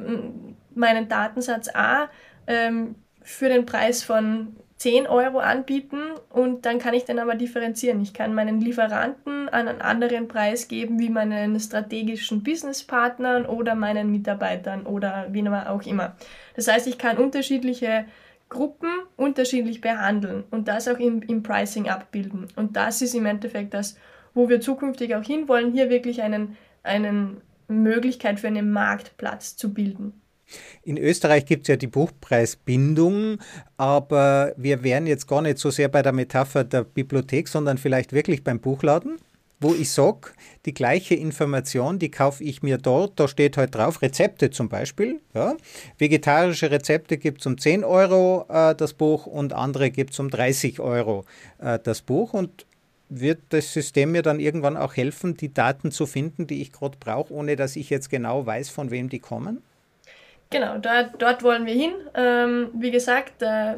meinen 0.74 1.08
Datensatz 1.08 1.70
A 1.74 2.10
ähm, 2.48 2.96
für 3.22 3.50
den 3.50 3.68
Preis 3.68 4.04
von 4.04 4.56
10 4.78 5.08
Euro 5.08 5.40
anbieten 5.40 6.02
und 6.30 6.66
dann 6.66 6.80
kann 6.80 6.94
ich 6.94 7.06
den 7.06 7.20
aber 7.20 7.36
differenzieren. 7.36 8.02
Ich 8.02 8.14
kann 8.14 8.34
meinen 8.34 8.60
Lieferanten 8.60 9.48
einen 9.48 9.82
anderen 9.82 10.28
Preis 10.28 10.68
geben 10.68 11.00
wie 11.00 11.10
meinen 11.10 11.58
strategischen 11.60 12.44
Businesspartnern 12.44 13.46
oder 13.46 13.74
meinen 13.76 14.12
Mitarbeitern 14.12 14.86
oder 14.86 15.28
wie 15.32 15.48
auch 15.48 15.84
immer. 15.84 16.16
Das 16.56 16.68
heißt, 16.68 16.88
ich 16.88 16.98
kann 16.98 17.18
unterschiedliche 17.18 18.06
Gruppen 18.50 18.90
unterschiedlich 19.16 19.82
behandeln 19.82 20.44
und 20.52 20.68
das 20.68 20.88
auch 20.88 21.00
im, 21.00 21.22
im 21.22 21.42
Pricing 21.42 21.90
abbilden. 21.90 22.48
Und 22.56 22.76
das 22.76 23.02
ist 23.02 23.16
im 23.16 23.26
Endeffekt 23.26 23.74
das, 23.74 23.98
wo 24.34 24.50
wir 24.50 24.60
zukünftig 24.60 25.16
auch 25.16 25.24
hinwollen, 25.24 25.72
hier 25.72 25.90
wirklich 25.90 26.22
einen, 26.22 26.58
einen 26.84 27.42
Möglichkeit 27.68 28.40
für 28.40 28.48
einen 28.48 28.72
Marktplatz 28.72 29.56
zu 29.56 29.74
bilden. 29.74 30.22
In 30.84 30.98
Österreich 30.98 31.46
gibt 31.46 31.64
es 31.64 31.68
ja 31.70 31.76
die 31.76 31.88
Buchpreisbindung, 31.88 33.40
aber 33.78 34.54
wir 34.58 34.84
wären 34.84 35.08
jetzt 35.08 35.28
gar 35.28 35.42
nicht 35.42 35.58
so 35.58 35.72
sehr 35.72 35.88
bei 35.88 36.02
der 36.02 36.14
Metapher 36.14 36.64
der 36.64 36.84
Bibliothek, 36.84 37.48
sondern 37.48 37.78
vielleicht 37.78 38.14
wirklich 38.14 38.44
beim 38.44 38.60
Buchladen, 38.60 39.18
wo 39.60 39.74
ich 39.74 39.92
sage, 39.92 40.30
die 40.66 40.74
gleiche 40.74 41.16
Information, 41.16 41.98
die 41.98 42.12
kaufe 42.12 42.44
ich 42.44 42.62
mir 42.62 42.78
dort, 42.78 43.20
da 43.20 43.28
steht 43.28 43.58
halt 43.58 43.74
drauf, 43.74 44.02
Rezepte 44.02 44.52
zum 44.52 44.70
Beispiel. 44.70 45.22
Ja. 45.34 45.56
Vegetarische 45.98 46.70
Rezepte 46.70 47.18
gibt 47.18 47.42
es 47.42 47.48
um 47.48 47.58
10 47.58 47.84
Euro 47.84 48.46
äh, 48.50 48.76
das 48.76 48.94
Buch 48.94 49.26
und 49.26 49.54
andere 49.54 49.90
gibt 49.90 50.14
es 50.14 50.20
um 50.20 50.30
30 50.30 50.80
Euro 50.80 51.26
äh, 51.60 51.80
das 51.82 52.02
Buch. 52.02 52.34
Und 52.34 52.66
wird 53.10 53.42
das 53.50 53.72
System 53.72 54.12
mir 54.12 54.22
dann 54.22 54.40
irgendwann 54.40 54.78
auch 54.78 54.96
helfen, 54.96 55.38
die 55.38 55.54
Daten 55.54 55.92
zu 55.92 56.06
finden, 56.06 56.48
die 56.48 56.62
ich 56.62 56.72
gerade 56.72 56.98
brauche, 57.00 57.34
ohne 57.34 57.56
dass 57.56 57.76
ich 57.76 57.90
jetzt 57.90 58.10
genau 58.10 58.46
weiß, 58.46 58.70
von 58.70 58.92
wem 58.92 59.10
die 59.10 59.20
kommen? 59.20 59.62
Genau, 60.56 60.78
dort, 60.78 61.22
dort 61.22 61.44
wollen 61.44 61.66
wir 61.66 61.74
hin. 61.74 61.92
Ähm, 62.14 62.70
wie 62.72 62.90
gesagt, 62.90 63.42
äh, 63.42 63.74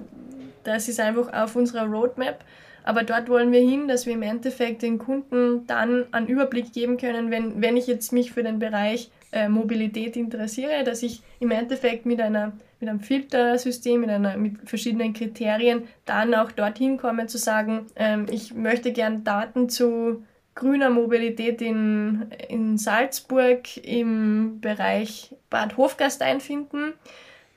das 0.63 0.87
ist 0.87 0.99
einfach 0.99 1.33
auf 1.33 1.55
unserer 1.55 1.87
Roadmap. 1.87 2.45
Aber 2.83 3.01
dort 3.01 3.29
wollen 3.29 3.51
wir 3.51 3.61
hin, 3.61 3.87
dass 3.87 4.05
wir 4.05 4.13
im 4.13 4.21
Endeffekt 4.21 4.83
den 4.83 4.99
Kunden 4.99 5.65
dann 5.65 6.05
einen 6.13 6.27
Überblick 6.27 6.71
geben 6.73 6.97
können, 6.97 7.31
wenn, 7.31 7.63
wenn 7.63 7.77
ich 7.77 7.87
jetzt 7.87 8.13
mich 8.13 8.31
für 8.31 8.43
den 8.43 8.59
Bereich 8.59 9.09
äh, 9.31 9.49
Mobilität 9.49 10.15
interessiere, 10.15 10.83
dass 10.83 11.01
ich 11.01 11.23
im 11.39 11.49
Endeffekt 11.49 12.05
mit, 12.05 12.21
einer, 12.21 12.53
mit 12.79 12.89
einem 12.89 12.99
Filtersystem, 12.99 13.99
mit, 14.01 14.11
einer, 14.11 14.37
mit 14.37 14.69
verschiedenen 14.69 15.13
Kriterien 15.13 15.87
dann 16.05 16.35
auch 16.35 16.51
dorthin 16.51 16.97
komme 16.97 17.25
zu 17.25 17.39
sagen, 17.39 17.87
ähm, 17.95 18.27
ich 18.29 18.53
möchte 18.53 18.91
gern 18.91 19.23
Daten 19.23 19.67
zu 19.67 20.23
grüner 20.57 20.89
Mobilität 20.89 21.61
in, 21.61 22.29
in 22.49 22.77
Salzburg 22.77 23.77
im 23.77 24.59
Bereich 24.59 25.33
Bad 25.49 25.77
Hofgastein 25.77 26.41
finden, 26.41 26.93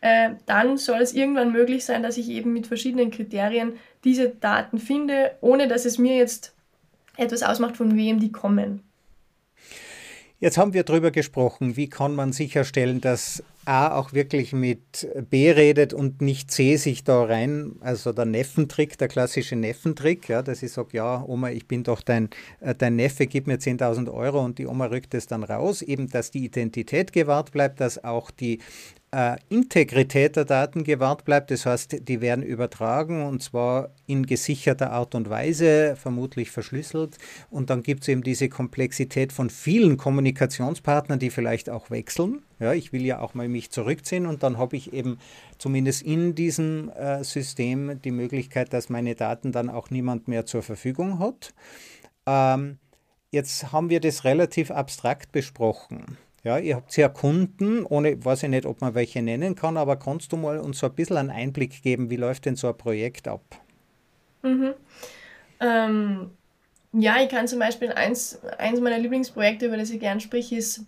äh, 0.03 0.31
dann 0.47 0.77
soll 0.77 1.01
es 1.01 1.13
irgendwann 1.13 1.53
möglich 1.53 1.85
sein, 1.85 2.03
dass 2.03 2.17
ich 2.17 2.29
eben 2.29 2.53
mit 2.53 2.69
verschiedenen 2.69 3.11
Kriterien 3.11 3.73
diese 4.05 4.29
Daten 4.29 4.79
finde, 4.79 5.33
ohne 5.41 5.67
dass 5.67 5.85
es 5.85 5.99
mir 5.99 6.17
jetzt 6.17 6.55
etwas 7.17 7.43
ausmacht, 7.43 7.77
von 7.77 7.97
wem 7.97 8.21
die 8.21 8.33
kommen. 8.33 8.83
Jetzt 10.43 10.57
haben 10.57 10.73
wir 10.73 10.85
darüber 10.85 11.11
gesprochen, 11.11 11.77
wie 11.77 11.91
kann 11.91 12.15
man 12.15 12.33
sicherstellen, 12.33 13.03
dass 13.03 13.43
A 13.67 13.95
auch 13.95 14.15
wirklich 14.15 14.55
mit 14.55 15.07
B 15.29 15.51
redet 15.51 15.93
und 15.93 16.23
nicht 16.23 16.51
C 16.51 16.77
sich 16.77 17.05
da 17.05 17.25
rein, 17.25 17.73
also 17.81 18.15
der 18.15 18.25
Neffentrick, 18.25 18.97
der 18.97 19.09
klassische 19.09 19.55
Neffentrick, 19.55 20.31
ja, 20.31 20.41
dass 20.41 20.63
ich 20.63 20.73
sage, 20.73 20.97
ja, 20.97 21.23
Oma, 21.27 21.51
ich 21.51 21.69
bin 21.69 21.83
doch 21.83 22.01
dein, 22.01 22.31
äh, 22.61 22.75
dein 22.75 22.97
Neffe, 22.97 23.27
gib 23.27 23.47
mir 23.47 23.59
10.000 23.59 24.11
Euro 24.11 24.43
und 24.43 24.59
die 24.59 24.67
Oma 24.67 24.87
rückt 24.87 25.13
es 25.13 25.27
dann 25.27 25.45
raus, 25.45 25.83
eben, 25.83 26.09
dass 26.09 26.31
die 26.31 26.47
Identität 26.47 27.13
gewahrt 27.13 27.53
bleibt, 27.53 27.79
dass 27.79 28.03
auch 28.03 28.31
die 28.31 28.61
äh, 29.13 29.37
Integrität 29.49 30.37
der 30.37 30.45
Daten 30.45 30.85
gewahrt 30.85 31.25
bleibt. 31.25 31.51
Das 31.51 31.67
heißt, 31.67 32.09
die 32.09 32.21
werden 32.21 32.45
übertragen 32.45 33.25
und 33.25 33.43
zwar 33.43 33.91
in 34.07 34.27
gesicherter 34.27 34.93
Art 34.93 35.15
und 35.15 35.29
Weise, 35.29 35.97
vermutlich 35.97 36.51
verschlüsselt. 36.51 37.19
Und 37.51 37.71
dann 37.71 37.83
gibt 37.83 38.03
es 38.03 38.09
eben 38.09 38.23
diese 38.23 38.49
Komplexität 38.49 39.33
von 39.33 39.51
vielen 39.51 39.97
Kommunikationspartnern, 39.97 41.19
die 41.19 41.31
vielleicht 41.31 41.71
auch 41.71 41.91
wechseln. 41.91 42.43
Ja, 42.61 42.73
ich 42.73 42.93
will 42.93 43.05
ja 43.05 43.21
auch 43.21 43.35
mal 43.35 43.49
mich 43.49 43.71
zurückziehen 43.71 44.27
und 44.27 44.43
dann 44.43 44.59
habe 44.59 44.77
ich 44.77 44.93
eben 44.93 45.19
zumindest 45.59 46.03
in 46.03 46.35
diesem 46.35 46.91
äh, 46.91 47.25
System 47.25 48.01
die 48.03 48.11
Möglichkeit, 48.11 48.73
dass 48.73 48.91
meine 48.91 49.15
Daten 49.15 49.51
dann 49.51 49.71
auch 49.71 49.91
niemand 49.91 50.29
mehr 50.29 50.47
zur 50.47 50.63
Verfügung 50.63 51.19
hat. 51.19 51.55
Ähm, 52.27 52.79
jetzt 53.31 53.73
haben 53.73 53.91
wir 53.91 54.01
das 54.01 54.25
relativ 54.25 54.71
abstrakt 54.71 55.33
besprochen. 55.33 56.19
Ja, 56.43 56.59
ihr 56.59 56.77
habt 56.77 56.97
ja 56.97 57.09
Kunden, 57.09 57.85
ohne, 57.85 58.25
weiß 58.25 58.45
ich 58.45 58.49
nicht, 58.49 58.65
ob 58.65 58.81
man 58.81 58.95
welche 58.95 59.21
nennen 59.21 59.55
kann, 59.55 59.77
aber 59.77 59.97
kannst 59.97 60.33
du 60.33 60.37
mal 60.37 60.59
uns 60.59 60.79
so 60.79 60.87
ein 60.87 60.95
bisschen 60.95 61.19
einen 61.19 61.31
Einblick 61.31 61.83
geben, 61.83 62.09
wie 62.09 62.17
läuft 62.17 62.47
denn 62.47 62.57
so 62.57 62.69
ein 62.69 62.77
Projekt 62.77 63.29
ab? 63.29 63.43
Mhm. 64.43 64.73
Ähm, 65.61 66.31
ja, 66.93 67.17
ich 67.23 67.29
kann 67.29 67.47
zum 67.47 67.59
Beispiel 67.59 67.93
eins, 67.93 68.41
eins 68.59 68.81
meiner 68.81 68.99
Lieblingsprojekte, 68.99 69.67
über 69.67 69.77
das 69.77 69.91
ich 69.91 70.01
gern 70.01 70.21
spreche, 70.21 70.57
ist 70.57 70.87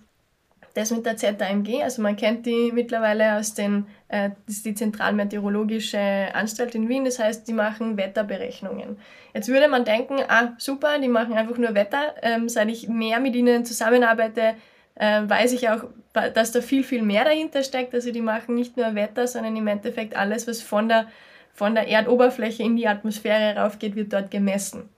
das 0.75 0.91
mit 0.91 1.05
der 1.05 1.17
ZAMG. 1.17 1.83
Also 1.83 2.01
man 2.01 2.17
kennt 2.17 2.47
die 2.47 2.73
mittlerweile 2.73 3.37
aus 3.37 3.53
den, 3.53 3.87
äh, 4.09 4.31
das 4.47 4.57
ist 4.57 4.67
die 4.67 4.75
Zentralmeteorologische 4.75 6.35
Anstalt 6.35 6.75
in 6.75 6.89
Wien, 6.89 7.05
das 7.05 7.19
heißt, 7.19 7.47
die 7.47 7.53
machen 7.53 7.99
Wetterberechnungen. 7.99 8.97
Jetzt 9.35 9.49
würde 9.49 9.69
man 9.69 9.85
denken, 9.85 10.17
ah 10.29 10.55
super, 10.59 10.99
die 10.99 11.09
machen 11.09 11.35
einfach 11.35 11.59
nur 11.59 11.75
Wetter. 11.75 12.15
Ähm, 12.23 12.49
seit 12.49 12.71
ich 12.71 12.89
mehr 12.89 13.21
mit 13.21 13.37
ihnen 13.37 13.65
zusammenarbeite, 13.65 14.55
äh, 15.03 15.29
weiß 15.29 15.53
ich 15.53 15.69
auch, 15.69 15.85
dass 16.13 16.53
da 16.53 16.61
viel, 16.61 16.85
viel 16.85 17.03
mehr 17.03 17.25
dahinter 17.25 17.65
steckt. 17.65 17.93
Also 17.93 18.13
die 18.13 18.21
machen 18.21 18.55
nicht 18.55 18.77
nur 18.77 18.95
Wetter, 18.95 19.27
sondern 19.27 19.57
im 19.57 19.67
Endeffekt 19.67 20.15
alles, 20.15 20.47
was 20.47 20.63
von 20.63 20.89
der, 20.89 21.07
von 21.53 21.75
der 21.75 21.89
Erdoberfläche 21.89 22.63
in 22.63 22.77
die 22.77 22.87
Atmosphäre 22.87 23.59
raufgeht, 23.59 23.97
wird 23.97 24.13
dort 24.13 24.31
gemessen. 24.31 24.89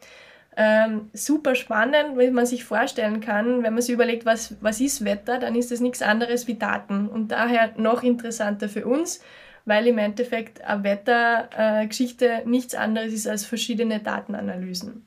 Ähm, 0.57 1.09
super 1.15 1.55
spannend, 1.55 2.17
weil 2.17 2.31
man 2.33 2.45
sich 2.45 2.65
vorstellen 2.65 3.21
kann, 3.21 3.63
wenn 3.63 3.73
man 3.73 3.83
sich 3.83 3.95
überlegt, 3.95 4.27
was, 4.27 4.55
was 4.61 4.81
ist 4.81 5.05
Wetter, 5.05 5.39
dann 5.39 5.57
ist 5.57 5.73
das 5.73 5.81
nichts 5.81 6.03
anderes 6.03 6.47
wie 6.47 6.55
Daten. 6.55 7.09
Und 7.09 7.29
daher 7.29 7.73
noch 7.77 8.03
interessanter 8.03 8.69
für 8.69 8.85
uns, 8.85 9.21
weil 9.65 9.87
im 9.87 9.97
Endeffekt 9.97 10.63
eine 10.63 10.85
Wettergeschichte 10.85 12.27
äh, 12.27 12.45
nichts 12.45 12.75
anderes 12.75 13.13
ist 13.13 13.27
als 13.27 13.47
verschiedene 13.47 14.01
Datenanalysen. 14.01 15.07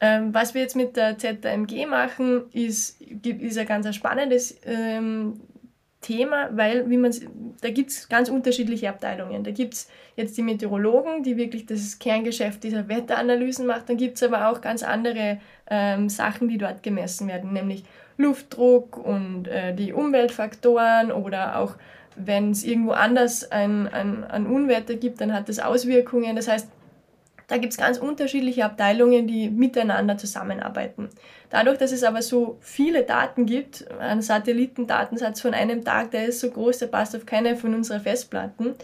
Ähm, 0.00 0.32
was 0.32 0.54
wir 0.54 0.62
jetzt 0.62 0.76
mit 0.76 0.96
der 0.96 1.18
ZMG 1.18 1.86
machen, 1.86 2.44
ist, 2.52 3.00
ist 3.00 3.58
ein 3.58 3.66
ganz 3.66 3.94
spannendes 3.94 4.58
ähm, 4.64 5.40
Thema, 6.00 6.48
weil 6.52 6.88
wie 6.88 6.98
da 7.60 7.70
gibt 7.70 7.90
es 7.90 8.08
ganz 8.08 8.30
unterschiedliche 8.30 8.88
Abteilungen. 8.88 9.44
Da 9.44 9.50
gibt 9.50 9.74
es 9.74 9.88
jetzt 10.16 10.36
die 10.38 10.42
Meteorologen, 10.42 11.22
die 11.22 11.36
wirklich 11.36 11.66
das 11.66 11.98
Kerngeschäft 11.98 12.64
dieser 12.64 12.88
Wetteranalysen 12.88 13.66
machen. 13.66 13.84
Dann 13.88 13.96
gibt 13.98 14.16
es 14.16 14.22
aber 14.22 14.48
auch 14.48 14.62
ganz 14.62 14.82
andere 14.82 15.38
ähm, 15.68 16.08
Sachen, 16.08 16.48
die 16.48 16.56
dort 16.56 16.82
gemessen 16.82 17.28
werden, 17.28 17.52
nämlich 17.52 17.84
Luftdruck 18.16 18.96
und 18.96 19.48
äh, 19.48 19.74
die 19.74 19.92
Umweltfaktoren 19.92 21.12
oder 21.12 21.58
auch 21.58 21.76
wenn 22.16 22.50
es 22.50 22.64
irgendwo 22.64 22.92
anders 22.92 23.50
ein, 23.50 23.86
ein, 23.88 24.24
ein 24.24 24.46
Unwetter 24.46 24.94
gibt, 24.94 25.20
dann 25.20 25.32
hat 25.32 25.48
das 25.48 25.58
Auswirkungen. 25.58 26.36
Das 26.36 26.48
heißt, 26.48 26.68
da 27.50 27.58
gibt 27.58 27.72
es 27.72 27.78
ganz 27.78 27.98
unterschiedliche 27.98 28.64
Abteilungen, 28.64 29.26
die 29.26 29.50
miteinander 29.50 30.16
zusammenarbeiten. 30.16 31.08
Dadurch, 31.50 31.78
dass 31.78 31.90
es 31.90 32.04
aber 32.04 32.22
so 32.22 32.58
viele 32.60 33.02
Daten 33.02 33.44
gibt, 33.44 33.90
ein 33.98 34.22
Satellitendatensatz 34.22 35.40
von 35.40 35.52
einem 35.52 35.84
Tag, 35.84 36.12
der 36.12 36.26
ist 36.26 36.38
so 36.38 36.48
groß, 36.48 36.78
der 36.78 36.86
passt 36.86 37.16
auf 37.16 37.26
keine 37.26 37.56
von 37.56 37.74
unseren 37.74 38.00
Festplatten. 38.00 38.76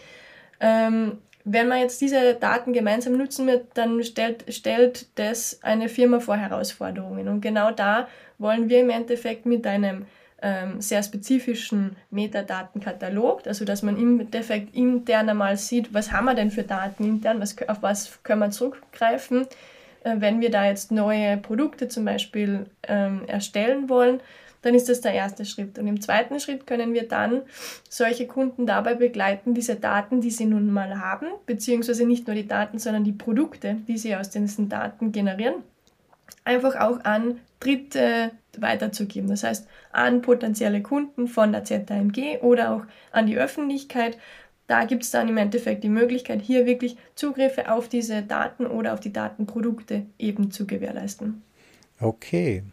Ähm, 0.59 1.18
wenn 1.44 1.68
man 1.68 1.79
jetzt 1.79 2.00
diese 2.00 2.35
Daten 2.35 2.72
gemeinsam 2.72 3.16
nutzen 3.16 3.46
wird, 3.46 3.66
dann 3.74 4.02
stellt, 4.02 4.52
stellt 4.52 5.07
das 5.16 5.61
eine 5.62 5.88
Firma 5.88 6.18
vor 6.18 6.37
Herausforderungen. 6.37 7.29
Und 7.29 7.40
genau 7.42 7.70
da 7.70 8.09
wollen 8.38 8.68
wir 8.68 8.81
im 8.81 8.90
Endeffekt 8.90 9.46
mit 9.46 9.64
einem 9.64 10.07
ähm, 10.42 10.81
sehr 10.81 11.03
spezifischen 11.03 11.96
Metadatenkatalog, 12.11 13.46
also 13.46 13.64
dass 13.64 13.83
man 13.83 13.96
im 13.96 14.20
Endeffekt 14.20 14.75
intern 14.75 15.29
einmal 15.29 15.57
sieht, 15.57 15.94
was 15.94 16.12
haben 16.12 16.27
wir 16.27 16.35
denn 16.35 16.51
für 16.51 16.62
Daten 16.62 17.05
intern, 17.05 17.40
was, 17.40 17.57
auf 17.68 17.83
was 17.83 18.22
können 18.22 18.40
wir 18.40 18.51
zurückgreifen, 18.51 19.46
äh, 20.05 20.16
wenn 20.18 20.40
wir 20.40 20.51
da 20.51 20.66
jetzt 20.66 20.92
neue 20.92 21.38
Produkte 21.38 21.88
zum 21.88 22.05
Beispiel 22.05 22.66
ähm, 22.87 23.22
erstellen 23.27 23.88
wollen, 23.88 24.20
dann 24.62 24.75
ist 24.75 24.88
das 24.88 25.01
der 25.01 25.12
erste 25.12 25.44
Schritt. 25.44 25.79
Und 25.79 25.87
im 25.87 26.01
zweiten 26.01 26.40
Schritt 26.40 26.66
können 26.66 26.92
wir 26.92 27.07
dann 27.07 27.42
solche 27.88 28.27
Kunden 28.27 28.66
dabei 28.66 28.94
begleiten, 28.94 29.55
diese 29.55 29.77
Daten, 29.77 30.20
die 30.20 30.31
sie 30.31 30.46
nun 30.46 30.72
mal 30.72 31.01
haben, 31.01 31.27
beziehungsweise 31.46 32.05
nicht 32.05 32.27
nur 32.27 32.35
die 32.35 32.49
Daten, 32.49 32.79
sondern 32.79 33.05
die 33.05 33.12
Produkte, 33.12 33.77
die 33.87 33.96
sie 33.96 34.16
aus 34.16 34.31
diesen 34.31 34.68
Daten 34.68 35.12
generieren, 35.12 35.62
einfach 36.45 36.77
auch 36.77 37.05
an 37.05 37.41
Dritte 37.61 38.33
weiterzugeben. 38.59 39.29
Das 39.29 39.43
heißt, 39.43 39.67
an 39.93 40.23
potenzielle 40.23 40.83
Kunden 40.83 41.29
von 41.29 41.53
der 41.53 41.65
ZAMG 41.65 42.39
oder 42.43 42.73
auch 42.73 42.83
an 43.12 43.27
die 43.27 43.37
Öffentlichkeit. 43.37 44.19
Da 44.67 44.85
gibt 44.85 45.05
es 45.05 45.11
dann 45.11 45.29
im 45.29 45.37
Endeffekt 45.37 45.85
die 45.85 45.89
Möglichkeit, 45.89 46.43
hier 46.43 46.67
wirklich 46.67 46.97
Zugriffe 47.15 47.71
auf 47.71 47.89
diese 47.89 48.23
Daten 48.23 48.67
oder 48.67 48.95
auf 48.95 49.01
die 49.01 49.12
Datenprodukte 49.12 50.07
eben 50.19 50.51
zu 50.51 50.67
gewährleisten. 50.67 51.43
Okay. 52.01 52.65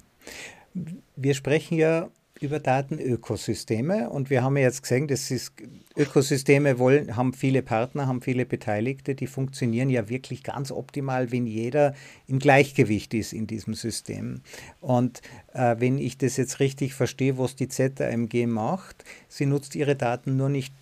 Wir 1.15 1.33
sprechen 1.33 1.77
ja 1.77 2.09
über 2.43 2.59
Datenökosysteme 2.59 4.09
und 4.09 4.29
wir 4.29 4.43
haben 4.43 4.57
ja 4.57 4.63
jetzt 4.63 4.83
gesehen, 4.83 5.07
dass 5.07 5.31
ist, 5.31 5.53
Ökosysteme 5.95 6.79
wollen, 6.79 7.15
haben 7.15 7.33
viele 7.33 7.61
Partner, 7.61 8.07
haben 8.07 8.21
viele 8.21 8.45
Beteiligte, 8.45 9.13
die 9.13 9.27
funktionieren 9.27 9.89
ja 9.89 10.09
wirklich 10.09 10.43
ganz 10.43 10.71
optimal, 10.71 11.31
wenn 11.31 11.45
jeder 11.45 11.93
im 12.27 12.39
Gleichgewicht 12.39 13.13
ist 13.13 13.31
in 13.31 13.45
diesem 13.45 13.75
System. 13.75 14.41
Und 14.81 15.21
äh, 15.53 15.75
wenn 15.77 15.99
ich 15.99 16.17
das 16.17 16.37
jetzt 16.37 16.59
richtig 16.59 16.95
verstehe, 16.95 17.37
was 17.37 17.55
die 17.55 17.67
ZAMG 17.67 18.47
macht, 18.47 19.03
sie 19.27 19.45
nutzt 19.45 19.75
ihre 19.75 19.95
Daten 19.95 20.35
nur 20.35 20.49
nicht, 20.49 20.73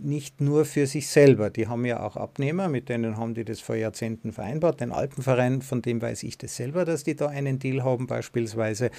nicht 0.00 0.40
nur 0.40 0.64
für 0.64 0.86
sich 0.86 1.08
selber. 1.08 1.50
Die 1.50 1.66
haben 1.66 1.84
ja 1.84 2.00
auch 2.00 2.16
Abnehmer, 2.16 2.68
mit 2.68 2.88
denen 2.88 3.16
haben 3.16 3.34
die 3.34 3.44
das 3.44 3.60
vor 3.60 3.74
Jahrzehnten 3.74 4.32
vereinbart. 4.32 4.80
Den 4.80 4.92
Alpenverein, 4.92 5.60
von 5.60 5.82
dem 5.82 6.00
weiß 6.00 6.22
ich 6.22 6.38
das 6.38 6.54
selber, 6.54 6.84
dass 6.84 7.02
die 7.02 7.16
da 7.16 7.26
einen 7.26 7.58
Deal 7.58 7.82
haben 7.82 8.06
beispielsweise. 8.06 8.90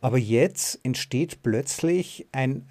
Aber 0.00 0.18
jetzt 0.18 0.78
entsteht 0.82 1.42
plötzlich 1.42 2.26
ein, 2.32 2.66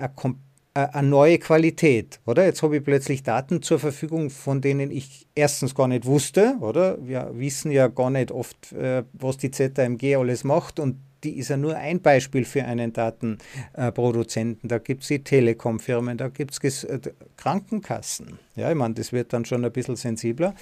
eine 0.73 1.07
neue 1.07 1.39
Qualität, 1.39 2.19
oder? 2.25 2.45
Jetzt 2.45 2.61
habe 2.63 2.77
ich 2.77 2.83
plötzlich 2.83 3.23
Daten 3.23 3.61
zur 3.61 3.79
Verfügung, 3.79 4.29
von 4.29 4.61
denen 4.61 4.91
ich 4.91 5.27
erstens 5.35 5.75
gar 5.75 5.87
nicht 5.87 6.05
wusste, 6.05 6.55
oder? 6.61 6.97
Wir 7.05 7.31
wissen 7.33 7.71
ja 7.71 7.87
gar 7.87 8.09
nicht 8.09 8.31
oft, 8.31 8.71
äh, 8.73 9.03
was 9.13 9.37
die 9.37 9.51
ZMG 9.51 10.15
alles 10.15 10.43
macht 10.43 10.79
und 10.79 10.97
die 11.23 11.37
ist 11.37 11.49
ja 11.49 11.57
nur 11.57 11.75
ein 11.75 12.01
Beispiel 12.01 12.45
für 12.45 12.63
einen 12.63 12.93
Datenproduzenten. 12.93 14.69
Da 14.69 14.77
gibt 14.77 15.01
es 15.01 15.07
die 15.07 15.23
Telekom-Firmen, 15.23 16.17
da 16.17 16.29
gibt 16.29 16.63
es 16.63 16.83
äh, 16.83 16.99
Krankenkassen. 17.37 18.39
Ja, 18.55 18.69
ich 18.69 18.77
meine, 18.77 18.93
das 18.93 19.11
wird 19.11 19.33
dann 19.33 19.45
schon 19.45 19.65
ein 19.65 19.71
bisschen 19.71 19.95
sensibler. 19.95 20.53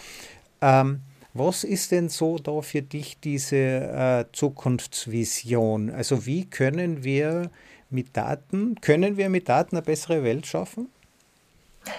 Ähm, 0.62 1.02
was 1.36 1.66
ist 1.66 1.92
denn 1.92 2.08
so 2.08 2.38
da 2.38 2.62
für 2.62 2.82
dich 2.82 3.20
diese 3.20 3.56
äh, 3.58 4.26
Zukunftsvision? 4.32 5.90
Also 5.90 6.26
wie 6.26 6.50
können 6.50 7.04
wir 7.04 7.52
mit 7.90 8.16
Daten, 8.16 8.76
können 8.80 9.18
wir 9.18 9.30
mit 9.30 9.50
Daten 9.50 9.76
eine 9.76 9.86
bessere 9.86 10.24
Welt 10.24 10.48
schaffen? 10.48 10.88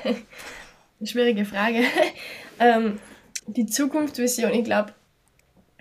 Schwierige 1.05 1.45
Frage. 1.45 1.83
ähm, 2.61 2.99
die 3.47 3.67
Zukunftsvision, 3.67 4.55
ich 4.55 4.65
glaube, 4.65 4.95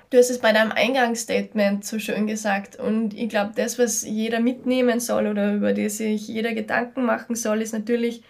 du 0.09 0.17
hast 0.17 0.29
es 0.29 0.39
bei 0.39 0.51
deinem 0.51 0.73
Eingangsstatement 0.73 1.85
so 1.85 1.97
schön 1.97 2.27
gesagt 2.27 2.75
und 2.75 3.13
ich 3.13 3.29
glaube, 3.29 3.53
das, 3.55 3.79
was 3.79 4.03
jeder 4.03 4.41
mitnehmen 4.41 4.99
soll 4.99 5.27
oder 5.27 5.53
über 5.53 5.73
das 5.73 5.97
sich 5.97 6.27
jeder 6.27 6.53
Gedanken 6.53 7.05
machen 7.05 7.35
soll, 7.35 7.61
ist 7.61 7.71
natürlich, 7.71 8.21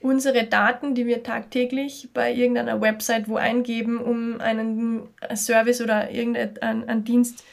unsere 0.00 0.44
Daten, 0.44 0.94
die 0.94 1.06
wir 1.06 1.22
tagtäglich 1.22 2.08
bei 2.14 2.32
irgendeiner 2.32 2.80
Website 2.80 3.28
wo 3.28 3.36
eingeben, 3.36 3.98
um 3.98 4.40
einen 4.40 5.08
Service 5.34 5.80
oder 5.80 6.10
irgendeinen 6.10 7.04
Dienst 7.04 7.44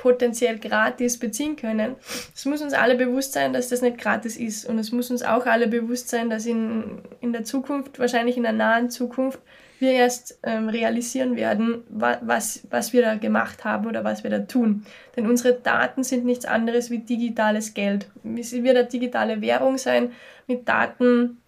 potenziell 0.00 0.58
gratis 0.58 1.18
beziehen 1.18 1.56
können. 1.56 1.94
Es 2.34 2.46
muss 2.46 2.62
uns 2.62 2.72
alle 2.72 2.94
bewusst 2.94 3.34
sein, 3.34 3.52
dass 3.52 3.68
das 3.68 3.82
nicht 3.82 3.98
gratis 3.98 4.38
ist. 4.38 4.64
Und 4.64 4.78
es 4.78 4.92
muss 4.92 5.10
uns 5.10 5.22
auch 5.22 5.44
alle 5.44 5.68
bewusst 5.68 6.08
sein, 6.08 6.30
dass 6.30 6.46
in, 6.46 7.02
in 7.20 7.34
der 7.34 7.44
Zukunft, 7.44 7.98
wahrscheinlich 7.98 8.38
in 8.38 8.44
der 8.44 8.52
nahen 8.52 8.88
Zukunft, 8.88 9.40
wir 9.80 9.92
erst 9.92 10.38
ähm, 10.42 10.68
realisieren 10.68 11.36
werden, 11.36 11.82
wa 11.88 12.18
was, 12.22 12.66
was 12.70 12.92
wir 12.92 13.02
da 13.02 13.14
gemacht 13.16 13.64
haben 13.64 13.86
oder 13.86 14.04
was 14.04 14.22
wir 14.22 14.30
da 14.30 14.40
tun. 14.40 14.84
Denn 15.16 15.26
unsere 15.26 15.54
Daten 15.54 16.04
sind 16.04 16.24
nichts 16.24 16.44
anderes 16.44 16.90
wie 16.90 16.98
digitales 16.98 17.74
Geld. 17.74 18.08
Es 18.38 18.52
wird 18.52 18.76
eine 18.76 18.86
digitale 18.86 19.40
Währung 19.40 19.78
sein 19.78 20.12
mit 20.46 20.68
Daten. 20.68 21.38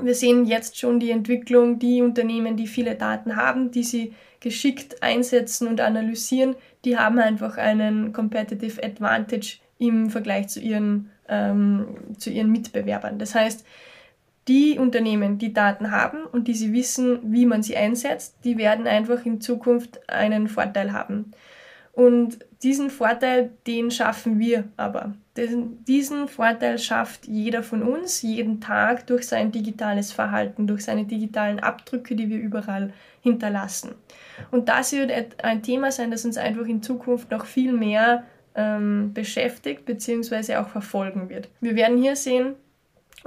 Wir 0.00 0.14
sehen 0.14 0.44
jetzt 0.44 0.78
schon 0.78 1.00
die 1.00 1.10
Entwicklung, 1.10 1.78
die 1.78 2.02
Unternehmen, 2.02 2.56
die 2.56 2.66
viele 2.66 2.94
Daten 2.94 3.36
haben, 3.36 3.70
die 3.70 3.82
sie 3.82 4.14
geschickt 4.40 5.02
einsetzen 5.02 5.66
und 5.66 5.80
analysieren, 5.80 6.54
die 6.84 6.96
haben 6.96 7.18
einfach 7.18 7.56
einen 7.56 8.12
Competitive 8.12 8.82
Advantage 8.82 9.58
im 9.78 10.10
Vergleich 10.10 10.48
zu 10.48 10.60
ihren, 10.60 11.10
ähm, 11.28 11.96
zu 12.18 12.30
ihren 12.30 12.50
Mitbewerbern. 12.50 13.18
Das 13.18 13.34
heißt, 13.34 13.64
die 14.48 14.78
Unternehmen, 14.78 15.38
die 15.38 15.52
Daten 15.52 15.90
haben 15.90 16.24
und 16.24 16.48
die 16.48 16.54
sie 16.54 16.72
wissen, 16.72 17.20
wie 17.32 17.46
man 17.46 17.62
sie 17.62 17.76
einsetzt, 17.76 18.36
die 18.44 18.56
werden 18.56 18.86
einfach 18.86 19.24
in 19.24 19.40
Zukunft 19.40 20.08
einen 20.08 20.48
Vorteil 20.48 20.92
haben. 20.92 21.32
Und 21.92 22.46
diesen 22.62 22.90
Vorteil, 22.90 23.50
den 23.66 23.90
schaffen 23.90 24.38
wir 24.38 24.64
aber. 24.76 25.14
Diesen 25.36 26.28
Vorteil 26.28 26.78
schafft 26.78 27.26
jeder 27.26 27.62
von 27.62 27.82
uns 27.82 28.22
jeden 28.22 28.60
Tag 28.60 29.06
durch 29.08 29.26
sein 29.26 29.52
digitales 29.52 30.12
Verhalten, 30.12 30.66
durch 30.66 30.84
seine 30.84 31.04
digitalen 31.04 31.60
Abdrücke, 31.60 32.16
die 32.16 32.28
wir 32.28 32.38
überall 32.38 32.92
hinterlassen. 33.20 33.96
Und 34.50 34.68
das 34.68 34.92
wird 34.92 35.12
ein 35.42 35.62
Thema 35.62 35.90
sein, 35.92 36.10
das 36.10 36.24
uns 36.24 36.38
einfach 36.38 36.66
in 36.66 36.82
Zukunft 36.82 37.30
noch 37.30 37.46
viel 37.46 37.72
mehr 37.72 38.24
ähm, 38.54 39.12
beschäftigt 39.12 39.84
bzw. 39.84 40.56
auch 40.56 40.68
verfolgen 40.68 41.28
wird. 41.28 41.48
Wir 41.60 41.74
werden 41.76 42.00
hier 42.00 42.16
sehen, 42.16 42.54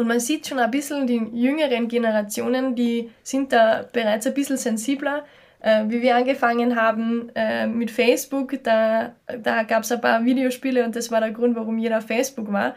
und 0.02 0.08
man 0.08 0.20
sieht 0.20 0.48
schon 0.48 0.58
ein 0.58 0.72
bisschen, 0.72 1.06
die 1.06 1.22
jüngeren 1.34 1.88
Generationen, 1.88 2.76
die 2.76 3.12
sind 3.22 3.54
da 3.54 3.86
bereits 3.94 4.26
ein 4.26 4.34
bisschen 4.34 4.58
sensibler. 4.58 5.26
Äh, 5.60 5.84
wie 5.90 6.02
wir 6.02 6.16
angefangen 6.16 6.76
haben 6.76 7.30
äh, 7.36 7.68
mit 7.68 7.92
Facebook, 7.92 8.64
da, 8.64 9.14
da 9.28 9.62
gab 9.62 9.84
es 9.84 9.92
ein 9.92 10.02
paar 10.02 10.26
Videospiele 10.26 10.84
und 10.84 10.96
das 10.96 11.12
war 11.12 11.20
der 11.22 11.30
Grund, 11.30 11.56
warum 11.56 11.78
jeder 11.78 12.00
auf 12.00 12.08
Facebook 12.08 12.52
war. 12.52 12.76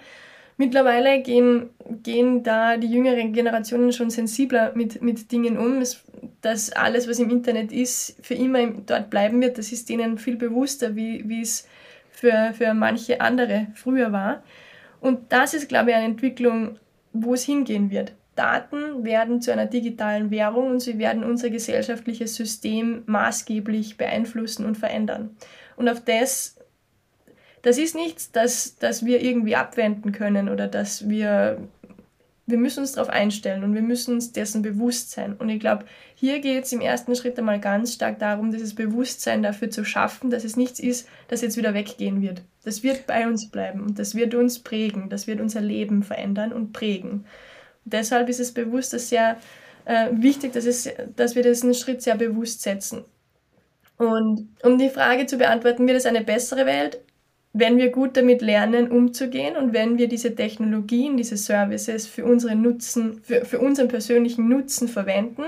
Mittlerweile 0.58 1.22
gehen, 1.22 1.70
gehen 2.02 2.42
da 2.42 2.76
die 2.76 2.88
jüngeren 2.88 3.32
Generationen 3.32 3.90
schon 3.90 4.10
sensibler 4.10 4.72
mit, 4.74 5.00
mit 5.00 5.32
Dingen 5.32 5.56
um. 5.56 5.80
Es, 5.80 6.04
dass 6.42 6.72
alles, 6.72 7.08
was 7.08 7.18
im 7.20 7.31
Internet 7.31 7.72
ist, 7.72 8.18
für 8.20 8.35
immer 8.35 8.66
dort 8.66 9.08
bleiben 9.08 9.40
wird, 9.40 9.56
das 9.56 9.72
ist 9.72 9.88
denen 9.88 10.18
viel 10.18 10.37
bewusster, 10.37 10.94
wie, 10.94 11.27
wie 11.27 11.40
es 11.40 11.66
für, 12.10 12.52
für 12.52 12.75
manche 12.75 13.22
andere 13.22 13.68
früher 13.75 14.12
war. 14.12 14.42
Und 15.00 15.33
das 15.33 15.54
ist, 15.54 15.70
glaube 15.70 15.90
ich, 15.90 15.96
eine 15.96 16.04
Entwicklung, 16.04 16.79
wo 17.15 17.33
es 17.33 17.44
hingehen 17.44 17.90
wird. 17.90 18.12
Daten 18.37 19.04
werden 19.04 19.40
zu 19.40 19.52
einer 19.52 19.67
digitalen 19.67 20.31
Währung 20.31 20.73
und 20.73 20.81
sie 20.81 20.98
werden 20.98 21.23
unser 21.23 21.50
gesellschaftliches 21.50 22.35
System 22.35 23.04
maßgeblich 23.06 23.96
beeinflussen 23.96 24.67
und 24.67 24.77
verändern. 24.77 25.37
Und 25.77 25.88
auf 25.88 26.04
das, 26.04 26.56
das 27.62 27.79
ist 27.79 27.94
nichts, 27.94 28.33
das, 28.33 28.77
das 28.77 29.06
wir 29.06 29.23
irgendwie 29.23 29.54
abwenden 29.54 30.10
können 30.10 30.48
oder 30.48 30.67
dass 30.67 31.08
wir 31.08 31.58
wir 32.46 32.58
müssen 32.58 32.80
uns 32.80 32.92
darauf 32.92 33.08
einstellen 33.08 33.64
und 33.64 33.74
wir 33.74 33.82
müssen 33.82 34.14
uns 34.14 34.32
dessen 34.32 34.60
bewusst 34.60 35.10
sein. 35.10 35.34
Und 35.34 35.48
ich 35.48 35.60
glaube, 35.60 35.86
hier 36.14 36.40
geht 36.40 36.64
es 36.64 36.72
im 36.72 36.80
ersten 36.80 37.14
Schritt 37.16 37.38
einmal 37.38 37.58
ganz 37.58 37.94
stark 37.94 38.18
darum, 38.18 38.50
dieses 38.50 38.74
Bewusstsein 38.74 39.42
dafür 39.42 39.70
zu 39.70 39.84
schaffen, 39.84 40.30
dass 40.30 40.44
es 40.44 40.56
nichts 40.56 40.78
ist, 40.78 41.08
das 41.28 41.40
jetzt 41.40 41.56
wieder 41.56 41.72
weggehen 41.72 42.20
wird. 42.20 42.42
Das 42.62 42.82
wird 42.82 43.06
bei 43.06 43.26
uns 43.26 43.50
bleiben 43.50 43.82
und 43.82 43.98
das 43.98 44.14
wird 44.14 44.34
uns 44.34 44.58
prägen, 44.58 45.08
das 45.08 45.26
wird 45.26 45.40
unser 45.40 45.62
Leben 45.62 46.02
verändern 46.02 46.52
und 46.52 46.72
prägen. 46.72 47.24
Und 47.84 47.92
deshalb 47.92 48.28
ist 48.28 48.40
es 48.40 48.52
bewusst, 48.52 48.92
dass 48.92 49.08
sehr 49.08 49.38
äh, 49.86 50.08
wichtig, 50.12 50.52
dass, 50.52 50.66
es, 50.66 50.88
dass 51.16 51.34
wir 51.34 51.42
diesen 51.42 51.74
Schritt 51.74 52.02
sehr 52.02 52.16
bewusst 52.16 52.62
setzen. 52.62 53.04
Und 53.96 54.48
um 54.62 54.78
die 54.78 54.90
Frage 54.90 55.26
zu 55.26 55.38
beantworten, 55.38 55.86
wird 55.86 55.96
es 55.96 56.06
eine 56.06 56.24
bessere 56.24 56.66
Welt? 56.66 57.00
Wenn 57.55 57.79
wir 57.79 57.90
gut 57.90 58.17
damit 58.17 58.42
lernen, 58.42 58.90
umzugehen 58.90 59.57
und 59.57 59.73
wenn 59.73 59.96
wir 59.96 60.09
diese 60.09 60.35
Technologien, 60.35 61.17
diese 61.17 61.37
Services 61.37 62.07
für 62.07 62.25
unseren 62.25 62.63
Nutzen, 62.63 63.23
für, 63.23 63.44
für 63.44 63.61
unseren 63.61 63.87
persönlichen 63.87 64.48
Nutzen 64.48 64.88
verwenden, 64.88 65.44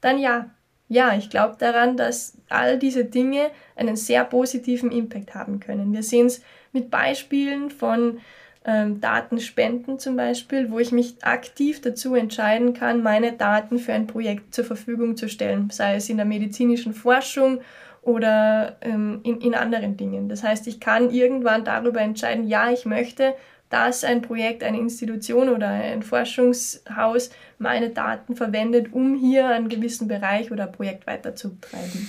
dann 0.00 0.18
ja. 0.18 0.50
Ja, 0.88 1.16
ich 1.16 1.30
glaube 1.30 1.56
daran, 1.58 1.96
dass 1.96 2.38
all 2.48 2.78
diese 2.78 3.04
Dinge 3.04 3.50
einen 3.74 3.96
sehr 3.96 4.24
positiven 4.24 4.92
Impact 4.92 5.34
haben 5.34 5.58
können. 5.58 5.92
Wir 5.92 6.04
sehen 6.04 6.26
es 6.26 6.42
mit 6.72 6.92
Beispielen 6.92 7.70
von 7.70 8.20
ähm, 8.64 9.00
Datenspenden 9.00 9.98
zum 9.98 10.14
Beispiel, 10.16 10.70
wo 10.70 10.78
ich 10.78 10.92
mich 10.92 11.24
aktiv 11.24 11.80
dazu 11.80 12.14
entscheiden 12.14 12.72
kann, 12.72 13.02
meine 13.02 13.32
Daten 13.32 13.80
für 13.80 13.94
ein 13.94 14.06
Projekt 14.06 14.54
zur 14.54 14.64
Verfügung 14.64 15.16
zu 15.16 15.28
stellen, 15.28 15.70
sei 15.70 15.96
es 15.96 16.08
in 16.08 16.18
der 16.18 16.26
medizinischen 16.26 16.92
Forschung 16.92 17.60
oder 18.06 18.76
ähm, 18.82 19.20
in, 19.24 19.40
in 19.40 19.54
anderen 19.54 19.96
Dingen. 19.96 20.28
Das 20.28 20.44
heißt, 20.44 20.68
ich 20.68 20.78
kann 20.78 21.10
irgendwann 21.10 21.64
darüber 21.64 22.00
entscheiden, 22.00 22.46
ja, 22.46 22.70
ich 22.70 22.86
möchte, 22.86 23.34
dass 23.68 24.04
ein 24.04 24.22
Projekt, 24.22 24.62
eine 24.62 24.78
Institution 24.78 25.48
oder 25.48 25.68
ein 25.68 26.02
Forschungshaus 26.02 27.30
meine 27.58 27.90
Daten 27.90 28.36
verwendet, 28.36 28.92
um 28.92 29.16
hier 29.16 29.48
einen 29.48 29.68
gewissen 29.68 30.06
Bereich 30.06 30.52
oder 30.52 30.68
Projekt 30.68 31.08
weiterzutreiben. 31.08 32.08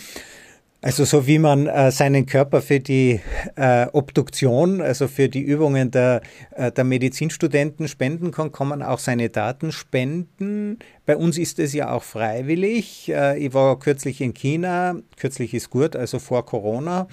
Also 0.79 1.05
so 1.05 1.25
wie 1.25 1.39
man 1.39 1.65
äh, 1.65 1.91
seinen 1.91 2.27
Körper 2.27 2.61
für 2.61 2.79
die 2.79 3.19
äh, 3.55 3.87
Obduktion, 3.93 4.79
also 4.79 5.07
für 5.07 5.27
die 5.27 5.41
Übungen 5.41 5.89
der, 5.89 6.21
äh, 6.55 6.71
der 6.71 6.83
Medizinstudenten 6.83 7.87
spenden 7.87 8.29
kann, 8.29 8.51
kann 8.51 8.67
man 8.67 8.83
auch 8.83 8.99
seine 8.99 9.29
Daten 9.29 9.71
spenden. 9.71 10.77
Bei 11.07 11.17
uns 11.17 11.39
ist 11.39 11.57
es 11.57 11.73
ja 11.73 11.91
auch 11.91 12.03
freiwillig. 12.03 13.09
Äh, 13.09 13.39
ich 13.39 13.55
war 13.55 13.79
kürzlich 13.79 14.21
in 14.21 14.35
China, 14.35 14.97
kürzlich 15.15 15.55
ist 15.55 15.71
gut, 15.71 15.95
also 15.95 16.19
vor 16.19 16.45
Corona. 16.45 17.07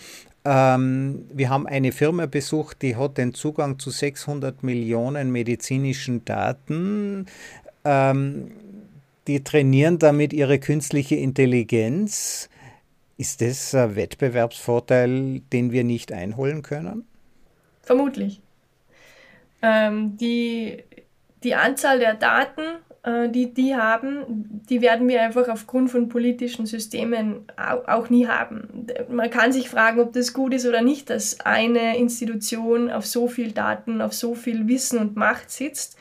Ähm, 0.44 1.24
wir 1.32 1.48
haben 1.48 1.66
eine 1.66 1.92
Firma 1.92 2.26
besucht, 2.26 2.82
die 2.82 2.96
hat 2.96 3.16
den 3.16 3.32
Zugang 3.32 3.78
zu 3.78 3.88
600 3.88 4.62
Millionen 4.62 5.32
medizinischen 5.32 6.22
Daten. 6.26 7.26
Ähm, 7.82 8.50
die 9.26 9.42
trainieren 9.42 9.98
damit 9.98 10.34
ihre 10.34 10.58
künstliche 10.58 11.16
Intelligenz 11.16 12.50
ist 13.16 13.40
das 13.40 13.74
ein 13.74 13.96
Wettbewerbsvorteil, 13.96 15.40
den 15.52 15.72
wir 15.72 15.84
nicht 15.84 16.12
einholen 16.12 16.62
können? 16.62 17.06
Vermutlich. 17.82 18.40
Ähm, 19.62 20.16
die, 20.16 20.82
die 21.42 21.54
Anzahl 21.54 21.98
der 21.98 22.14
Daten, 22.14 22.62
äh, 23.04 23.28
die 23.28 23.52
die 23.52 23.76
haben, 23.76 24.24
die 24.68 24.80
werden 24.80 25.08
wir 25.08 25.22
einfach 25.22 25.48
aufgrund 25.48 25.90
von 25.90 26.08
politischen 26.08 26.66
Systemen 26.66 27.46
auch, 27.56 27.86
auch 27.86 28.10
nie 28.10 28.26
haben. 28.26 28.86
Man 29.08 29.30
kann 29.30 29.52
sich 29.52 29.68
fragen, 29.68 30.00
ob 30.00 30.12
das 30.12 30.32
gut 30.32 30.54
ist 30.54 30.66
oder 30.66 30.82
nicht, 30.82 31.10
dass 31.10 31.40
eine 31.40 31.98
Institution 31.98 32.90
auf 32.90 33.06
so 33.06 33.28
viel 33.28 33.52
Daten, 33.52 34.00
auf 34.00 34.12
so 34.12 34.34
viel 34.34 34.66
Wissen 34.68 34.98
und 34.98 35.16
Macht 35.16 35.50
sitzt. 35.50 35.96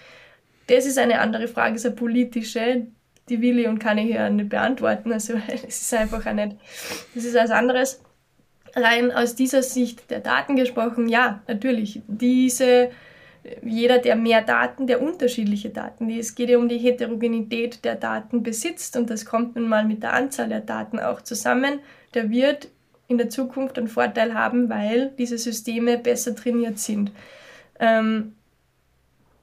Das 0.68 0.86
ist 0.86 0.97
eine 0.97 1.20
andere 1.20 1.47
Frage, 1.47 1.76
ist 1.76 1.86
eine 1.86 1.95
politische, 1.95 2.88
die 3.30 3.41
will 3.41 3.59
ich 3.59 3.67
und 3.67 3.80
kann 3.80 3.97
ich 3.97 4.09
ja 4.09 4.30
nicht 4.30 4.49
beantworten. 4.49 5.11
Also 5.11 5.34
es 5.47 5.82
ist 5.82 5.93
einfach 5.93 6.26
auch 6.26 6.34
nicht, 6.34 6.55
das 7.15 7.26
ist 7.26 7.36
was 7.36 7.51
anderes. 7.51 8.01
Rein 8.76 9.11
aus 9.11 9.36
dieser 9.36 9.61
Sicht 9.61 10.09
der 10.09 10.19
Daten 10.19 10.55
gesprochen, 10.55 11.07
ja, 11.07 11.43
natürlich. 11.47 12.01
Diese, 12.07 12.89
jeder, 13.63 13.99
der 13.99 14.15
mehr 14.15 14.41
Daten, 14.41 14.88
der 14.88 15.01
unterschiedliche 15.01 15.69
Daten, 15.69 16.09
es 16.09 16.34
geht 16.34 16.49
ja 16.49 16.57
um 16.57 16.67
die 16.67 16.80
Heterogenität 16.80 17.86
der 17.86 17.95
Daten 17.95 18.41
besitzt 18.41 18.97
und 18.97 19.11
das 19.11 19.26
kommt 19.26 19.55
nun 19.55 19.69
mal 19.69 19.86
mit 19.86 20.01
der 20.01 20.13
Anzahl 20.13 20.49
der 20.49 20.61
Daten 20.61 20.99
auch 20.99 21.21
zusammen, 21.21 21.80
der 22.15 22.32
wird 22.32 22.69
in 23.07 23.19
der 23.19 23.30
Zukunft 23.30 23.78
einen 23.78 23.88
Vorteil 23.88 24.34
haben, 24.34 24.69
weil 24.69 25.11
diese 25.19 25.38
Systeme 25.38 25.99
besser 25.99 26.36
trainiert 26.36 26.80
sind. 26.80 27.11
Ähm, 27.80 28.34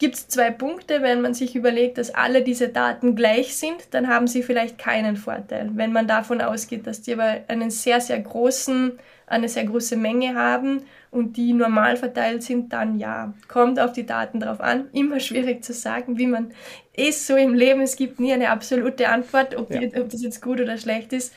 gibt 0.01 0.17
es 0.17 0.27
zwei 0.27 0.51
Punkte. 0.51 1.03
Wenn 1.03 1.21
man 1.21 1.35
sich 1.35 1.55
überlegt, 1.55 1.99
dass 1.99 2.13
alle 2.13 2.43
diese 2.43 2.69
Daten 2.69 3.15
gleich 3.15 3.57
sind, 3.57 3.77
dann 3.93 4.09
haben 4.09 4.27
sie 4.27 4.43
vielleicht 4.43 4.79
keinen 4.79 5.17
Vorteil. 5.17 5.71
Wenn 5.75 5.93
man 5.93 6.09
davon 6.09 6.41
ausgeht, 6.41 6.87
dass 6.87 7.03
die 7.03 7.13
aber 7.13 7.43
einen 7.47 7.71
sehr, 7.71 8.01
sehr 8.01 8.19
großen, 8.19 8.99
eine 9.27 9.49
sehr 9.49 9.65
große 9.67 9.97
Menge 9.97 10.35
haben 10.35 10.83
und 11.13 11.37
die 11.37 11.53
normal 11.53 11.97
verteilt 11.97 12.43
sind, 12.43 12.73
dann 12.73 12.99
ja, 12.99 13.35
kommt 13.47 13.79
auf 13.79 13.93
die 13.93 14.07
Daten 14.07 14.41
drauf 14.41 14.61
an. 14.61 14.89
Immer 14.93 15.21
schwierig 15.21 15.63
zu 15.63 15.75
sagen, 15.75 16.19
wie 16.19 16.27
man 16.27 16.53
ist 16.97 17.27
so 17.27 17.37
im 17.37 17.55
Leben. 17.55 17.83
Es 17.83 17.97
gibt 17.97 18.19
nie 18.19 18.33
eine 18.33 18.51
absolute 18.51 19.09
Antwort, 19.09 19.55
ob, 19.55 19.69
die, 19.69 19.95
ob 20.01 20.09
das 20.09 20.23
jetzt 20.23 20.43
gut 20.43 20.61
oder 20.61 20.79
schlecht 20.79 21.13
ist. 21.13 21.35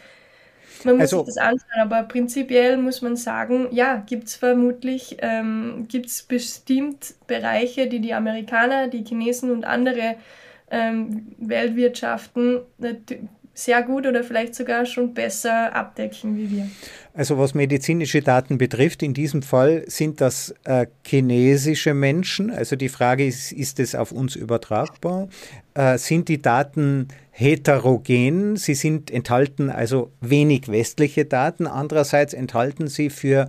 Man 0.86 0.96
muss 0.96 1.14
also, 1.14 1.26
sich 1.26 1.36
das 1.36 1.38
anschauen, 1.38 1.82
aber 1.82 2.04
prinzipiell 2.04 2.78
muss 2.78 3.02
man 3.02 3.16
sagen, 3.16 3.68
ja, 3.72 4.04
gibt 4.06 4.28
es 4.28 4.36
vermutlich, 4.36 5.18
ähm, 5.22 5.86
gibt 5.88 6.08
es 6.08 6.24
bestimmt 6.24 7.16
Bereiche, 7.28 7.88
die 7.88 8.00
die 8.00 8.14
Amerikaner, 8.14 8.88
die 8.88 9.04
Chinesen 9.04 9.52
und 9.52 9.66
andere 9.66 10.16
ähm, 10.72 11.34
Weltwirtschaften 11.38 12.62
sehr 13.54 13.84
gut 13.84 14.08
oder 14.08 14.24
vielleicht 14.24 14.56
sogar 14.56 14.86
schon 14.86 15.14
besser 15.14 15.76
abdecken 15.76 16.38
wie 16.38 16.50
wir. 16.52 16.70
Also 17.16 17.38
was 17.38 17.54
medizinische 17.54 18.22
Daten 18.22 18.58
betrifft, 18.58 19.04
in 19.04 19.14
diesem 19.14 19.44
Fall 19.44 19.84
sind 19.86 20.20
das 20.20 20.56
äh, 20.64 20.88
chinesische 21.06 21.94
Menschen. 21.94 22.50
Also 22.50 22.76
die 22.76 22.90
Frage 22.90 23.26
ist, 23.26 23.52
ist 23.52 23.80
es 23.80 23.94
auf 23.94 24.12
uns 24.12 24.36
übertragbar? 24.36 25.28
Äh, 25.76 26.00
sind 26.00 26.28
die 26.28 26.42
Daten 26.42 27.10
heterogen? 27.30 28.56
Sie 28.56 28.74
sind 28.74 29.12
enthalten 29.12 29.70
also 29.70 30.12
wenig 30.22 30.70
westliche 30.70 31.26
Daten. 31.26 31.68
Andererseits 31.68 32.34
enthalten 32.34 32.88
sie 32.88 33.12
für, 33.12 33.48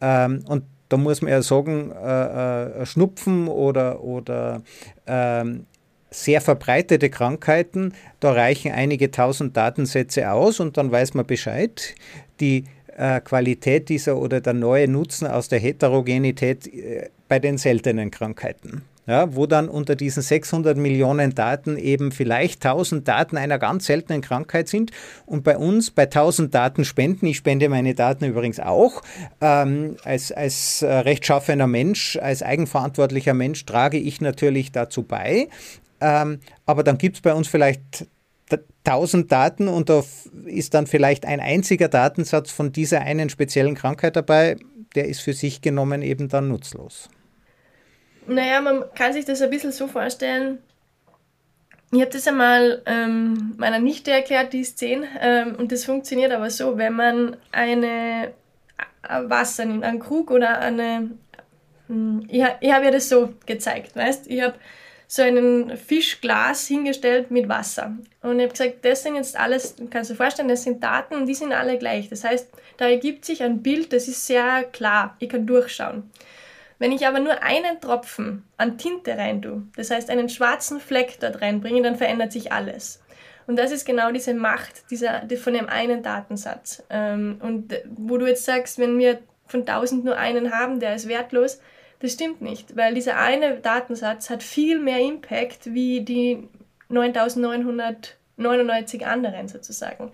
ähm, 0.00 0.42
und 0.48 0.64
da 0.88 0.96
muss 0.96 1.22
man 1.22 1.30
ja 1.30 1.42
sagen, 1.42 1.92
äh, 1.92 2.64
äh 2.82 2.86
Schnupfen 2.86 3.46
oder, 3.46 4.02
oder 4.02 4.62
ähm, 5.06 5.66
sehr 6.10 6.40
verbreitete 6.40 7.10
Krankheiten, 7.10 7.92
da 8.20 8.32
reichen 8.32 8.72
einige 8.72 9.10
tausend 9.10 9.56
Datensätze 9.56 10.30
aus 10.30 10.60
und 10.60 10.76
dann 10.76 10.90
weiß 10.90 11.14
man 11.14 11.26
Bescheid. 11.26 11.94
Die 12.40 12.64
äh, 12.96 13.20
Qualität 13.20 13.88
dieser 13.88 14.16
oder 14.16 14.40
der 14.40 14.54
neue 14.54 14.88
Nutzen 14.88 15.26
aus 15.26 15.48
der 15.48 15.58
Heterogenität 15.58 16.66
äh, 16.66 17.10
bei 17.28 17.38
den 17.38 17.58
seltenen 17.58 18.10
Krankheiten. 18.10 18.82
Ja, 19.06 19.36
wo 19.36 19.44
dann 19.44 19.68
unter 19.68 19.96
diesen 19.96 20.22
600 20.22 20.78
Millionen 20.78 21.34
Daten 21.34 21.76
eben 21.76 22.10
vielleicht 22.10 22.64
1000 22.64 23.06
Daten 23.06 23.36
einer 23.36 23.58
ganz 23.58 23.84
seltenen 23.84 24.22
Krankheit 24.22 24.66
sind. 24.66 24.92
Und 25.26 25.44
bei 25.44 25.58
uns, 25.58 25.90
bei 25.90 26.04
1000 26.04 26.54
Daten 26.54 26.86
spenden, 26.86 27.26
ich 27.26 27.36
spende 27.36 27.68
meine 27.68 27.94
Daten 27.94 28.24
übrigens 28.24 28.60
auch, 28.60 29.02
ähm, 29.42 29.96
als, 30.04 30.32
als 30.32 30.80
äh, 30.80 30.90
rechtschaffener 30.90 31.66
Mensch, 31.66 32.16
als 32.16 32.42
eigenverantwortlicher 32.42 33.34
Mensch 33.34 33.66
trage 33.66 33.98
ich 33.98 34.22
natürlich 34.22 34.72
dazu 34.72 35.02
bei, 35.02 35.48
ähm, 36.00 36.40
aber 36.64 36.82
dann 36.82 36.96
gibt 36.96 37.16
es 37.16 37.22
bei 37.22 37.34
uns 37.34 37.46
vielleicht 37.48 38.06
1000 38.86 39.30
Daten 39.32 39.68
und 39.68 39.88
da 39.88 40.02
ist 40.44 40.74
dann 40.74 40.86
vielleicht 40.86 41.24
ein 41.24 41.40
einziger 41.40 41.88
Datensatz 41.88 42.50
von 42.50 42.72
dieser 42.72 43.00
einen 43.00 43.30
speziellen 43.30 43.74
Krankheit 43.74 44.16
dabei, 44.16 44.56
der 44.94 45.08
ist 45.08 45.20
für 45.20 45.32
sich 45.32 45.62
genommen 45.62 46.02
eben 46.02 46.28
dann 46.28 46.48
nutzlos. 46.48 47.08
Naja, 48.26 48.60
man 48.60 48.84
kann 48.94 49.12
sich 49.12 49.24
das 49.24 49.42
ein 49.42 49.50
bisschen 49.50 49.72
so 49.72 49.86
vorstellen. 49.86 50.58
Ich 51.92 52.00
habe 52.00 52.10
das 52.10 52.26
einmal 52.26 52.82
ähm, 52.86 53.54
meiner 53.56 53.78
Nichte 53.78 54.10
erklärt, 54.10 54.52
die 54.52 54.60
ist 54.60 54.78
10, 54.78 55.04
ähm, 55.20 55.54
und 55.56 55.70
das 55.70 55.84
funktioniert 55.84 56.32
aber 56.32 56.50
so, 56.50 56.76
wenn 56.76 56.94
man 56.94 57.36
eine 57.52 58.32
äh, 59.02 59.28
Wasser 59.28 59.64
nimmt, 59.64 59.84
einen 59.84 60.00
Krug 60.00 60.30
oder 60.30 60.58
eine. 60.58 61.10
Hm, 61.86 62.26
ich, 62.28 62.42
ich 62.60 62.72
habe 62.72 62.86
ja 62.86 62.90
das 62.90 63.08
so 63.08 63.34
gezeigt, 63.46 63.94
weißt 63.94 64.26
Ich 64.26 64.42
habe 64.42 64.54
so 65.06 65.22
ein 65.22 65.76
Fischglas 65.76 66.66
hingestellt 66.66 67.30
mit 67.30 67.48
Wasser. 67.48 67.96
Und 68.22 68.38
ich 68.38 68.44
habe 68.44 68.52
gesagt, 68.52 68.84
das 68.84 69.02
sind 69.02 69.16
jetzt 69.16 69.38
alles, 69.38 69.76
kannst 69.90 70.10
du 70.10 70.14
dir 70.14 70.18
vorstellen, 70.18 70.48
das 70.48 70.64
sind 70.64 70.82
Daten 70.82 71.14
und 71.14 71.26
die 71.26 71.34
sind 71.34 71.52
alle 71.52 71.78
gleich. 71.78 72.08
Das 72.08 72.24
heißt, 72.24 72.48
da 72.76 72.88
ergibt 72.88 73.24
sich 73.24 73.42
ein 73.42 73.62
Bild, 73.62 73.92
das 73.92 74.08
ist 74.08 74.26
sehr 74.26 74.64
klar, 74.64 75.16
ich 75.18 75.28
kann 75.28 75.46
durchschauen. 75.46 76.10
Wenn 76.78 76.92
ich 76.92 77.06
aber 77.06 77.20
nur 77.20 77.42
einen 77.42 77.80
Tropfen 77.80 78.44
an 78.56 78.78
Tinte 78.78 79.16
rein 79.16 79.40
tue, 79.40 79.62
das 79.76 79.90
heißt 79.90 80.10
einen 80.10 80.28
schwarzen 80.28 80.80
Fleck 80.80 81.18
dort 81.20 81.40
reinbringe, 81.40 81.82
dann 81.82 81.96
verändert 81.96 82.32
sich 82.32 82.52
alles. 82.52 83.00
Und 83.46 83.56
das 83.56 83.70
ist 83.70 83.84
genau 83.84 84.10
diese 84.10 84.34
Macht 84.34 84.90
dieser, 84.90 85.22
von 85.36 85.52
dem 85.52 85.68
einen 85.68 86.02
Datensatz. 86.02 86.82
Ähm, 86.90 87.38
und 87.40 87.74
wo 87.96 88.16
du 88.16 88.26
jetzt 88.26 88.44
sagst, 88.44 88.78
wenn 88.78 88.98
wir 88.98 89.20
von 89.46 89.60
1000 89.60 90.04
nur 90.04 90.16
einen 90.16 90.52
haben, 90.52 90.80
der 90.80 90.94
ist 90.94 91.08
wertlos, 91.08 91.60
Das 92.00 92.12
stimmt 92.12 92.42
nicht, 92.42 92.76
weil 92.76 92.94
dieser 92.94 93.16
eine 93.16 93.56
Datensatz 93.56 94.30
hat 94.30 94.42
viel 94.42 94.78
mehr 94.78 95.00
Impact 95.00 95.72
wie 95.72 96.02
die 96.02 96.48
9999 96.88 99.06
anderen 99.06 99.48
sozusagen. 99.48 100.10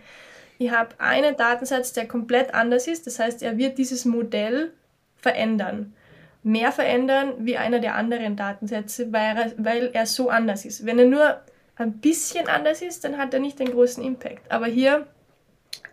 Ich 0.58 0.70
habe 0.70 0.94
einen 0.98 1.36
Datensatz, 1.36 1.92
der 1.92 2.06
komplett 2.06 2.54
anders 2.54 2.86
ist, 2.86 3.06
das 3.06 3.18
heißt, 3.18 3.42
er 3.42 3.56
wird 3.56 3.78
dieses 3.78 4.04
Modell 4.04 4.72
verändern. 5.16 5.94
Mehr 6.42 6.72
verändern 6.72 7.34
wie 7.38 7.56
einer 7.56 7.78
der 7.80 7.94
anderen 7.94 8.36
Datensätze, 8.36 9.10
weil 9.12 9.36
er, 9.36 9.52
weil 9.58 9.90
er 9.92 10.06
so 10.06 10.30
anders 10.30 10.64
ist. 10.64 10.86
Wenn 10.86 10.98
er 10.98 11.06
nur 11.06 11.40
ein 11.76 11.98
bisschen 11.98 12.48
anders 12.48 12.82
ist, 12.82 13.04
dann 13.04 13.18
hat 13.18 13.34
er 13.34 13.40
nicht 13.40 13.58
den 13.58 13.70
großen 13.70 14.04
Impact. 14.04 14.50
Aber 14.50 14.66
hier 14.66 15.06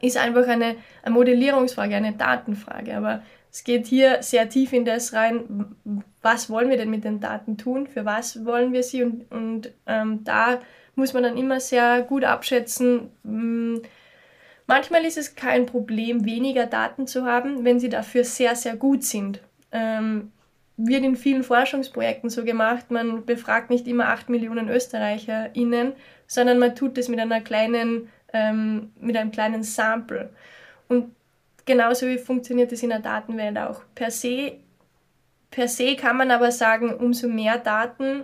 ist 0.02 0.18
einfach 0.18 0.48
eine, 0.48 0.76
eine 1.02 1.14
Modellierungsfrage, 1.14 1.96
eine 1.96 2.14
Datenfrage. 2.14 2.96
Aber 2.96 3.24
es 3.58 3.64
geht 3.64 3.88
hier 3.88 4.22
sehr 4.22 4.50
tief 4.50 4.72
in 4.72 4.86
das 4.86 5.14
rein, 5.14 5.76
was 6.22 6.48
wollen 6.48 6.70
wir 6.70 6.78
denn 6.78 6.92
mit 6.92 7.04
den 7.04 7.20
Daten 7.20 7.58
tun, 7.58 7.88
für 7.88 8.06
was 8.06 8.46
wollen 8.46 8.72
wir 8.72 8.84
sie 8.84 9.02
und, 9.02 9.32
und 9.32 9.72
ähm, 9.88 10.24
da 10.24 10.60
muss 10.94 11.14
man 11.14 11.24
dann 11.24 11.38
immer 11.38 11.60
sehr 11.60 12.04
gut 12.04 12.24
abschätzen. 12.24 13.10
Hm, 13.24 13.82
manchmal 14.68 15.06
ist 15.06 15.18
es 15.18 15.34
kein 15.34 15.66
Problem, 15.66 16.24
weniger 16.24 16.68
Daten 16.68 17.08
zu 17.08 17.26
haben, 17.26 17.66
wenn 17.66 17.80
sie 17.80 17.90
dafür 17.90 18.24
sehr, 18.24 18.56
sehr 18.56 18.76
gut 18.76 19.04
sind. 19.04 19.42
Ähm, 19.72 20.32
wird 20.78 21.04
in 21.04 21.16
vielen 21.16 21.42
Forschungsprojekten 21.42 22.30
so 22.30 22.44
gemacht, 22.44 22.92
man 22.92 23.26
befragt 23.26 23.72
nicht 23.72 23.88
immer 23.88 24.10
8 24.10 24.30
Millionen 24.30 24.70
ÖsterreicherInnen, 24.70 25.94
sondern 26.28 26.60
man 26.60 26.76
tut 26.76 26.96
es 27.00 27.10
mit 27.10 27.20
ähm, 28.34 28.92
mit 29.00 29.18
einem 29.18 29.32
kleinen 29.32 29.64
Sample. 29.64 30.30
Und 30.90 31.17
genauso 31.68 32.08
wie 32.08 32.18
funktioniert 32.18 32.72
es 32.72 32.82
in 32.82 32.90
der 32.90 33.00
Datenwelt 33.00 33.58
auch. 33.60 33.82
Per 33.94 34.10
se, 34.10 34.54
per 35.52 35.68
se 35.68 35.96
kann 35.96 36.18
man 36.18 36.32
aber 36.32 36.52
sagen, 36.52 36.96
umso 36.96 37.28
mehr 37.28 37.60
Daten, 37.60 38.24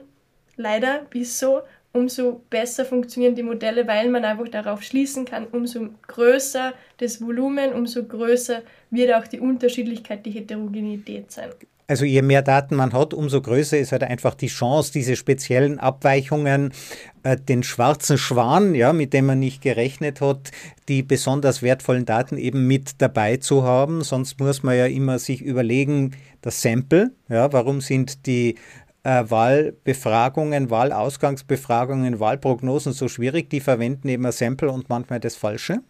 leider 0.56 1.06
ist 1.14 1.38
so, 1.38 1.62
umso 1.92 2.42
besser 2.50 2.86
funktionieren 2.86 3.36
die 3.36 3.44
Modelle, 3.44 3.88
weil 3.88 4.10
man 4.10 4.26
einfach 4.26 4.48
darauf 4.48 4.82
schließen 4.82 5.26
kann, 5.26 5.46
umso 5.46 5.90
größer 6.08 6.74
das 6.98 7.22
Volumen, 7.22 7.74
umso 7.74 8.04
größer 8.04 8.64
wird 8.90 9.14
auch 9.14 9.28
die 9.28 9.40
Unterschiedlichkeit, 9.40 10.26
die 10.26 10.32
Heterogenität 10.32 11.32
sein. 11.32 11.52
Also 11.88 12.06
je 12.06 12.22
mehr 12.22 12.42
Daten 12.42 12.76
man 12.76 12.94
hat, 12.94 13.14
umso 13.14 13.42
größer 13.42 13.78
ist 13.78 13.92
halt 13.92 14.04
einfach 14.04 14.36
die 14.36 14.48
Chance, 14.48 14.92
diese 14.94 15.16
speziellen 15.16 15.80
Abweichungen, 15.80 16.72
äh, 17.24 17.36
den 17.36 17.64
schwarzen 17.64 18.18
Schwan, 18.18 18.74
ja, 18.74 18.94
mit 18.94 19.14
dem 19.14 19.26
man 19.26 19.40
nicht 19.40 19.62
gerechnet 19.62 20.22
hat, 20.22 20.52
die 20.88 21.04
besonders 21.04 21.62
wertvollen 21.62 22.06
Daten 22.06 22.38
eben 22.38 22.68
mit 22.68 23.02
dabei 23.02 23.38
zu 23.38 23.64
haben. 23.64 24.02
Sonst 24.02 24.40
muss 24.40 24.64
man 24.64 24.78
ja 24.78 24.86
immer 24.86 25.20
sich 25.20 25.42
überlegen, 25.42 26.16
das 26.42 26.62
Sample, 26.62 27.12
ja, 27.28 27.52
warum 27.52 27.82
sind 27.82 28.26
die 28.28 28.56
äh, 29.04 29.24
Wahlbefragungen, 29.28 30.70
Wahlausgangsbefragungen, 30.70 32.20
Wahlprognosen 32.20 32.94
so 32.94 33.10
schwierig? 33.10 33.50
Die 33.50 33.60
verwenden 33.60 34.08
eben 34.08 34.26
ein 34.26 34.32
Sample 34.32 34.72
und 34.72 34.90
manchmal 34.90 35.20
das 35.20 35.36
Falsche. 35.36 35.82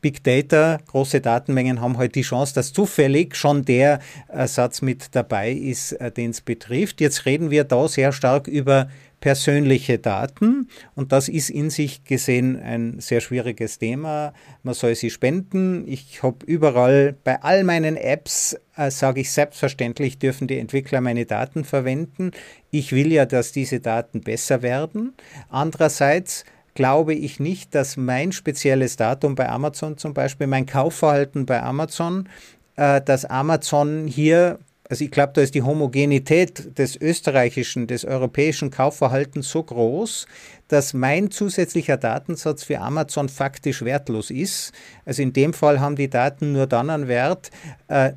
Big 0.00 0.24
Data, 0.24 0.78
große 0.88 1.20
Datenmengen 1.20 1.80
haben 1.80 1.98
halt 1.98 2.14
die 2.14 2.22
Chance, 2.22 2.54
dass 2.54 2.72
zufällig 2.72 3.36
schon 3.36 3.64
der 3.64 4.00
Satz 4.46 4.82
mit 4.82 5.14
dabei 5.14 5.52
ist, 5.52 5.92
äh, 5.92 6.10
den 6.10 6.30
es 6.30 6.40
betrifft. 6.40 7.00
Jetzt 7.00 7.26
reden 7.26 7.50
wir 7.50 7.64
da 7.64 7.88
sehr 7.88 8.12
stark 8.12 8.48
über 8.48 8.88
persönliche 9.22 9.98
Daten 9.98 10.68
und 10.96 11.12
das 11.12 11.28
ist 11.28 11.48
in 11.48 11.70
sich 11.70 12.04
gesehen 12.04 12.60
ein 12.60 12.98
sehr 12.98 13.20
schwieriges 13.20 13.78
Thema. 13.78 14.34
Man 14.64 14.74
soll 14.74 14.96
sie 14.96 15.10
spenden. 15.10 15.86
Ich 15.86 16.24
habe 16.24 16.44
überall 16.44 17.14
bei 17.24 17.40
all 17.40 17.62
meinen 17.62 17.96
Apps, 17.96 18.56
äh, 18.76 18.90
sage 18.90 19.20
ich 19.20 19.30
selbstverständlich, 19.30 20.18
dürfen 20.18 20.48
die 20.48 20.58
Entwickler 20.58 21.00
meine 21.00 21.24
Daten 21.24 21.64
verwenden. 21.64 22.32
Ich 22.72 22.92
will 22.92 23.12
ja, 23.12 23.24
dass 23.24 23.52
diese 23.52 23.78
Daten 23.78 24.22
besser 24.22 24.60
werden. 24.60 25.14
Andererseits 25.48 26.44
glaube 26.74 27.14
ich 27.14 27.40
nicht, 27.40 27.74
dass 27.74 27.96
mein 27.96 28.32
spezielles 28.32 28.96
Datum 28.96 29.34
bei 29.34 29.48
Amazon 29.48 29.98
zum 29.98 30.14
Beispiel, 30.14 30.46
mein 30.46 30.66
Kaufverhalten 30.66 31.46
bei 31.46 31.62
Amazon, 31.62 32.28
äh, 32.76 33.00
dass 33.00 33.24
Amazon 33.24 34.06
hier, 34.06 34.58
also 34.88 35.04
ich 35.04 35.10
glaube, 35.10 35.32
da 35.34 35.42
ist 35.42 35.54
die 35.54 35.62
Homogenität 35.62 36.78
des 36.78 36.96
österreichischen, 36.96 37.86
des 37.86 38.04
europäischen 38.04 38.70
Kaufverhaltens 38.70 39.50
so 39.50 39.62
groß, 39.62 40.26
dass 40.68 40.94
mein 40.94 41.30
zusätzlicher 41.30 41.98
Datensatz 41.98 42.64
für 42.64 42.80
Amazon 42.80 43.28
faktisch 43.28 43.82
wertlos 43.82 44.30
ist. 44.30 44.72
Also 45.04 45.22
in 45.22 45.34
dem 45.34 45.52
Fall 45.52 45.80
haben 45.80 45.96
die 45.96 46.08
Daten 46.08 46.52
nur 46.52 46.66
dann 46.66 46.88
einen 46.88 47.08
Wert, 47.08 47.50
äh, 47.88 48.12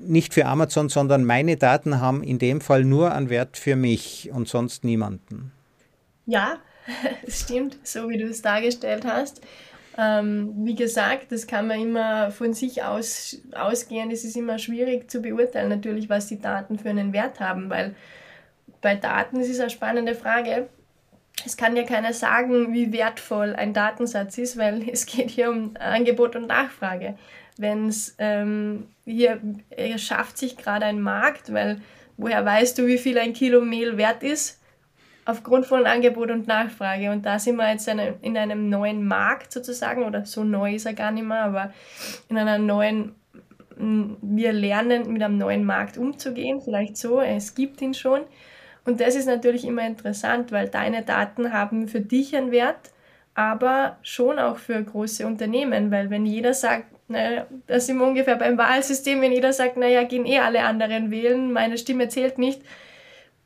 nicht 0.00 0.32
für 0.32 0.46
Amazon, 0.46 0.88
sondern 0.88 1.24
meine 1.24 1.58
Daten 1.58 2.00
haben 2.00 2.22
in 2.22 2.38
dem 2.38 2.62
Fall 2.62 2.84
nur 2.84 3.12
einen 3.12 3.28
Wert 3.28 3.58
für 3.58 3.76
mich 3.76 4.30
und 4.32 4.48
sonst 4.48 4.84
niemanden. 4.84 5.52
Ja, 6.24 6.58
es 7.26 7.40
stimmt, 7.40 7.76
so 7.82 8.08
wie 8.08 8.18
du 8.18 8.26
es 8.26 8.42
dargestellt 8.42 9.04
hast. 9.04 9.40
Ähm, 9.96 10.52
wie 10.58 10.76
gesagt, 10.76 11.32
das 11.32 11.46
kann 11.46 11.66
man 11.66 11.80
immer 11.80 12.30
von 12.30 12.54
sich 12.54 12.84
aus 12.84 13.38
ausgehen. 13.52 14.10
Es 14.10 14.24
ist 14.24 14.36
immer 14.36 14.58
schwierig 14.58 15.10
zu 15.10 15.20
beurteilen, 15.20 15.68
natürlich, 15.68 16.08
was 16.08 16.28
die 16.28 16.40
Daten 16.40 16.78
für 16.78 16.90
einen 16.90 17.12
Wert 17.12 17.40
haben, 17.40 17.68
weil 17.68 17.96
bei 18.80 18.94
Daten 18.94 19.40
ist 19.40 19.50
es 19.50 19.58
eine 19.58 19.70
spannende 19.70 20.14
Frage. 20.14 20.68
Es 21.44 21.56
kann 21.56 21.76
ja 21.76 21.82
keiner 21.82 22.12
sagen, 22.12 22.72
wie 22.72 22.92
wertvoll 22.92 23.54
ein 23.56 23.72
Datensatz 23.72 24.38
ist, 24.38 24.56
weil 24.56 24.88
es 24.92 25.04
geht 25.04 25.30
hier 25.30 25.50
um 25.50 25.74
Angebot 25.78 26.36
und 26.36 26.46
Nachfrage. 26.46 27.18
Wenn 27.56 27.88
es 27.88 28.14
ähm, 28.18 28.86
hier 29.04 29.40
schafft 29.96 30.38
sich 30.38 30.56
gerade 30.56 30.86
ein 30.86 31.00
Markt, 31.00 31.52
weil 31.52 31.80
woher 32.16 32.44
weißt 32.44 32.78
du, 32.78 32.86
wie 32.86 32.98
viel 32.98 33.18
ein 33.18 33.32
Kilo 33.32 33.62
Mehl 33.62 33.96
wert 33.96 34.22
ist? 34.22 34.60
Aufgrund 35.28 35.66
von 35.66 35.84
Angebot 35.84 36.30
und 36.30 36.46
Nachfrage. 36.46 37.10
Und 37.10 37.26
da 37.26 37.38
sind 37.38 37.56
wir 37.56 37.70
jetzt 37.70 37.86
in 37.86 38.36
einem 38.38 38.70
neuen 38.70 39.06
Markt 39.06 39.52
sozusagen, 39.52 40.04
oder 40.04 40.24
so 40.24 40.42
neu 40.42 40.74
ist 40.74 40.86
er 40.86 40.94
gar 40.94 41.10
nicht 41.10 41.26
mehr, 41.26 41.42
aber 41.42 41.70
in 42.30 42.38
einer 42.38 42.56
neuen, 42.56 43.14
wir 43.76 44.52
lernen 44.54 45.12
mit 45.12 45.22
einem 45.22 45.36
neuen 45.36 45.66
Markt 45.66 45.98
umzugehen, 45.98 46.62
vielleicht 46.62 46.96
so, 46.96 47.20
es 47.20 47.54
gibt 47.54 47.82
ihn 47.82 47.92
schon. 47.92 48.22
Und 48.86 49.02
das 49.02 49.16
ist 49.16 49.26
natürlich 49.26 49.66
immer 49.66 49.86
interessant, 49.86 50.50
weil 50.50 50.70
deine 50.70 51.02
Daten 51.02 51.52
haben 51.52 51.88
für 51.88 52.00
dich 52.00 52.34
einen 52.34 52.50
Wert, 52.50 52.90
aber 53.34 53.98
schon 54.00 54.38
auch 54.38 54.56
für 54.56 54.82
große 54.82 55.26
Unternehmen, 55.26 55.90
weil 55.90 56.08
wenn 56.08 56.24
jeder 56.24 56.54
sagt, 56.54 56.86
naja, 57.08 57.46
das 57.66 57.84
sind 57.84 57.98
wir 57.98 58.06
ungefähr 58.06 58.36
beim 58.36 58.56
Wahlsystem, 58.56 59.20
wenn 59.20 59.32
jeder 59.32 59.52
sagt, 59.52 59.76
naja, 59.76 60.04
gehen 60.04 60.24
eh 60.24 60.38
alle 60.38 60.62
anderen 60.62 61.10
wählen, 61.10 61.52
meine 61.52 61.76
Stimme 61.76 62.08
zählt 62.08 62.38
nicht, 62.38 62.62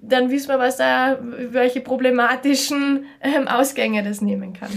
dann 0.03 0.31
wissen 0.31 0.49
wir, 0.49 0.59
was 0.59 0.77
da, 0.77 1.19
welche 1.23 1.81
problematischen 1.81 3.07
ähm, 3.21 3.49
Ausgänge 3.49 4.03
das 4.03 4.21
nehmen 4.21 4.53
kann. 4.53 4.71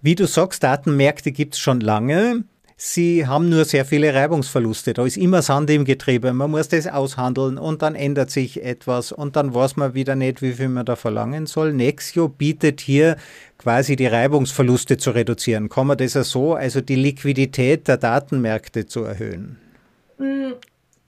Wie 0.00 0.14
du 0.14 0.26
sagst, 0.26 0.62
Datenmärkte 0.62 1.32
gibt 1.32 1.54
es 1.54 1.60
schon 1.60 1.80
lange. 1.80 2.44
Sie 2.76 3.26
haben 3.26 3.48
nur 3.48 3.64
sehr 3.64 3.84
viele 3.84 4.12
Reibungsverluste. 4.12 4.94
Da 4.94 5.06
ist 5.06 5.16
immer 5.16 5.42
Sand 5.42 5.70
im 5.70 5.84
Getriebe. 5.84 6.32
Man 6.32 6.50
muss 6.50 6.68
das 6.68 6.88
aushandeln 6.88 7.56
und 7.56 7.82
dann 7.82 7.94
ändert 7.94 8.30
sich 8.30 8.64
etwas 8.64 9.12
und 9.12 9.36
dann 9.36 9.54
weiß 9.54 9.76
man 9.76 9.94
wieder 9.94 10.16
nicht, 10.16 10.42
wie 10.42 10.54
viel 10.54 10.68
man 10.68 10.84
da 10.84 10.96
verlangen 10.96 11.46
soll. 11.46 11.72
Nexio 11.72 12.28
bietet 12.28 12.80
hier 12.80 13.16
quasi 13.58 13.94
die 13.94 14.08
Reibungsverluste 14.08 14.96
zu 14.96 15.12
reduzieren. 15.12 15.68
Kann 15.68 15.86
man 15.86 15.98
das 15.98 16.12
so, 16.12 16.54
also 16.54 16.80
die 16.80 16.96
Liquidität 16.96 17.86
der 17.86 17.96
Datenmärkte 17.96 18.86
zu 18.86 19.04
erhöhen? 19.04 19.58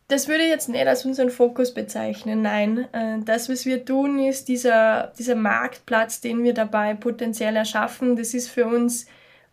Das 0.08 0.28
würde 0.28 0.44
ich 0.44 0.50
jetzt 0.50 0.68
nicht 0.68 0.86
als 0.86 1.04
unseren 1.04 1.30
Fokus 1.30 1.74
bezeichnen, 1.74 2.42
nein. 2.42 2.86
Äh, 2.92 3.18
das, 3.24 3.48
was 3.48 3.66
wir 3.66 3.84
tun, 3.84 4.20
ist 4.20 4.46
dieser, 4.46 5.12
dieser 5.18 5.34
Marktplatz, 5.34 6.20
den 6.20 6.44
wir 6.44 6.54
dabei 6.54 6.94
potenziell 6.94 7.56
erschaffen, 7.56 8.14
das 8.14 8.32
ist 8.32 8.48
für 8.48 8.66
uns 8.66 9.06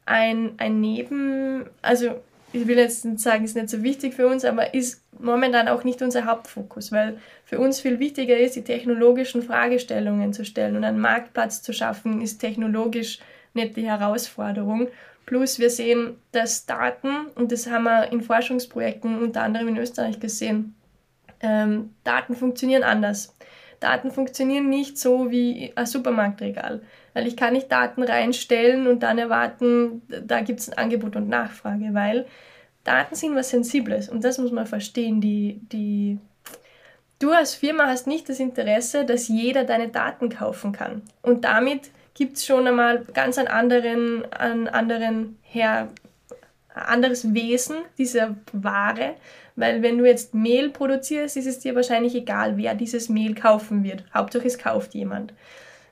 ein, 0.05 0.53
ein 0.57 0.79
Neben, 0.79 1.65
also 1.81 2.21
ich 2.51 2.67
will 2.67 2.77
jetzt 2.77 3.03
nicht 3.03 3.19
sagen, 3.19 3.45
ist 3.45 3.55
nicht 3.55 3.69
so 3.69 3.81
wichtig 3.81 4.13
für 4.13 4.27
uns, 4.27 4.45
aber 4.45 4.75
ist 4.75 5.01
momentan 5.19 5.67
auch 5.67 5.83
nicht 5.83 6.03
unser 6.03 6.25
Hauptfokus, 6.25 6.91
weil 6.91 7.17
für 7.45 7.57
uns 7.59 7.79
viel 7.79 7.99
wichtiger 7.99 8.37
ist, 8.37 8.55
die 8.55 8.63
technologischen 8.63 9.41
Fragestellungen 9.41 10.33
zu 10.33 10.45
stellen 10.45 10.75
und 10.75 10.83
einen 10.83 10.99
Marktplatz 10.99 11.63
zu 11.63 11.73
schaffen, 11.73 12.21
ist 12.21 12.37
technologisch 12.37 13.19
nicht 13.55 13.75
die 13.75 13.87
Herausforderung. 13.87 14.89
Plus 15.25 15.59
wir 15.59 15.69
sehen, 15.69 16.17
dass 16.31 16.65
Daten, 16.65 17.27
und 17.35 17.51
das 17.51 17.69
haben 17.69 17.83
wir 17.83 18.11
in 18.11 18.21
Forschungsprojekten 18.21 19.21
unter 19.21 19.41
anderem 19.41 19.69
in 19.69 19.77
Österreich 19.77 20.19
gesehen, 20.19 20.75
ähm, 21.39 21.93
Daten 22.03 22.35
funktionieren 22.35 22.83
anders. 22.83 23.35
Daten 23.79 24.11
funktionieren 24.11 24.69
nicht 24.69 24.97
so 24.97 25.29
wie 25.29 25.73
ein 25.75 25.85
Supermarktregal, 25.85 26.81
weil 27.13 27.27
ich 27.27 27.35
kann 27.35 27.53
nicht 27.53 27.71
Daten 27.71 28.01
reinstellen 28.01 28.87
und 28.87 29.03
dann 29.03 29.17
erwarten, 29.17 30.01
da 30.07 30.39
gibt 30.39 30.61
es 30.61 30.69
ein 30.69 30.77
Angebot 30.77 31.17
und 31.17 31.27
Nachfrage, 31.27 31.89
weil 31.91 32.25
Daten 32.85 33.15
sind 33.15 33.35
was 33.35 33.49
Sensibles 33.49 34.07
und 34.07 34.23
das 34.23 34.37
muss 34.37 34.51
man 34.51 34.65
verstehen. 34.65 35.19
Die, 35.19 35.59
die, 35.71 36.17
du 37.19 37.31
als 37.31 37.55
Firma 37.55 37.87
hast 37.87 38.07
nicht 38.07 38.29
das 38.29 38.39
Interesse, 38.39 39.03
dass 39.03 39.27
jeder 39.27 39.65
deine 39.65 39.89
Daten 39.89 40.29
kaufen 40.29 40.71
kann 40.71 41.01
und 41.21 41.43
damit 41.43 41.91
gibt 42.13 42.37
es 42.37 42.45
schon 42.45 42.67
einmal 42.67 43.05
ganz 43.13 43.37
einen 43.37 43.47
anderen, 43.47 44.31
einen 44.33 44.67
anderen 44.67 45.37
her, 45.41 45.89
anderes 46.73 47.33
Wesen 47.33 47.77
dieser 47.97 48.35
Ware, 48.51 49.15
Weil 49.55 49.83
wenn 49.83 49.99
du 49.99 50.05
jetzt 50.05 50.33
Mehl 50.33 50.69
produzierst, 50.69 51.37
ist 51.37 51.45
es 51.45 51.59
dir 51.59 51.75
wahrscheinlich 51.75 52.15
egal, 52.15 52.57
wer 52.57 52.73
dieses 52.73 53.09
Mehl 53.09 53.35
kaufen 53.35 53.83
wird. 53.83 54.03
Hauptsache 54.13 54.47
es 54.47 54.57
kauft 54.57 54.95
jemand. 54.95 55.33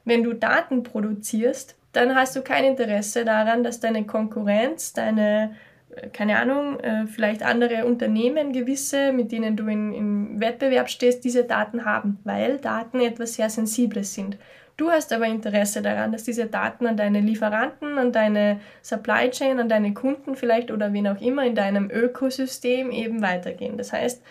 Wenn 0.04 0.24
du 0.24 0.34
Daten 0.34 0.82
produzierst, 0.82 1.76
dann 1.92 2.16
hast 2.16 2.36
du 2.36 2.42
kein 2.42 2.64
Interesse 2.64 3.26
daran, 3.26 3.64
dass 3.64 3.80
deine 3.80 4.06
Konkurrenz, 4.06 4.94
deine, 4.94 5.56
äh, 5.96 6.08
keine 6.10 6.40
Ahnung, 6.40 6.80
äh, 6.80 7.06
vielleicht 7.06 7.44
andere 7.44 7.86
Unternehmen, 7.86 8.54
gewisse, 8.54 9.12
mit 9.12 9.32
denen 9.32 9.56
du 9.56 9.68
in 9.68 10.40
Wettbewerb 10.40 10.90
stehst, 10.90 11.24
diese 11.24 11.44
Daten 11.44 11.86
haben, 11.86 12.20
weil 12.24 12.58
Daten 12.58 13.00
etwas 13.00 13.36
sehr 13.36 13.50
Sensibles 13.50 14.14
sind. 14.14 14.38
Du 14.78 14.90
hast 14.90 15.14
aber 15.14 15.26
Interesse 15.28 15.82
daran, 15.82 16.12
dass 16.12 16.24
diese 16.24 16.48
Daten 16.48 16.88
an 16.88 16.98
deine 16.98 17.22
Lieferanten, 17.22 17.98
an 17.98 18.12
deine 18.12 18.60
Supply 18.82 19.30
Chain, 19.30 19.60
an 19.60 19.70
deine 19.70 19.94
Kunden 19.94 20.36
vielleicht 20.36 20.72
oder 20.72 20.94
wen 20.94 21.08
auch 21.08 21.22
immer 21.22 21.46
in 21.46 21.56
deinem 21.56 21.90
Ökosystem 21.92 22.92
eben 22.92 23.22
weitergehen. 23.22 23.78
Das 23.78 23.94
heißt, 23.94 24.24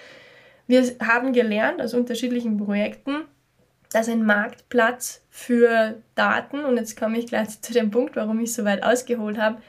wir 0.66 0.84
haben 1.02 1.32
gelernt 1.32 1.80
aus 1.80 1.94
unterschiedlichen 1.94 2.56
Projekten, 2.56 3.22
dass 3.92 4.08
ein 4.08 4.24
Marktplatz 4.24 5.22
für 5.30 5.96
Daten, 6.14 6.64
und 6.64 6.76
jetzt 6.76 6.98
komme 6.98 7.18
ich 7.18 7.26
gleich 7.26 7.60
zu 7.60 7.72
dem 7.72 7.90
Punkt, 7.90 8.16
warum 8.16 8.38
ich 8.40 8.52
so 8.52 8.64
weit 8.64 8.82
ausgeholt 8.82 9.38
habe, 9.38 9.60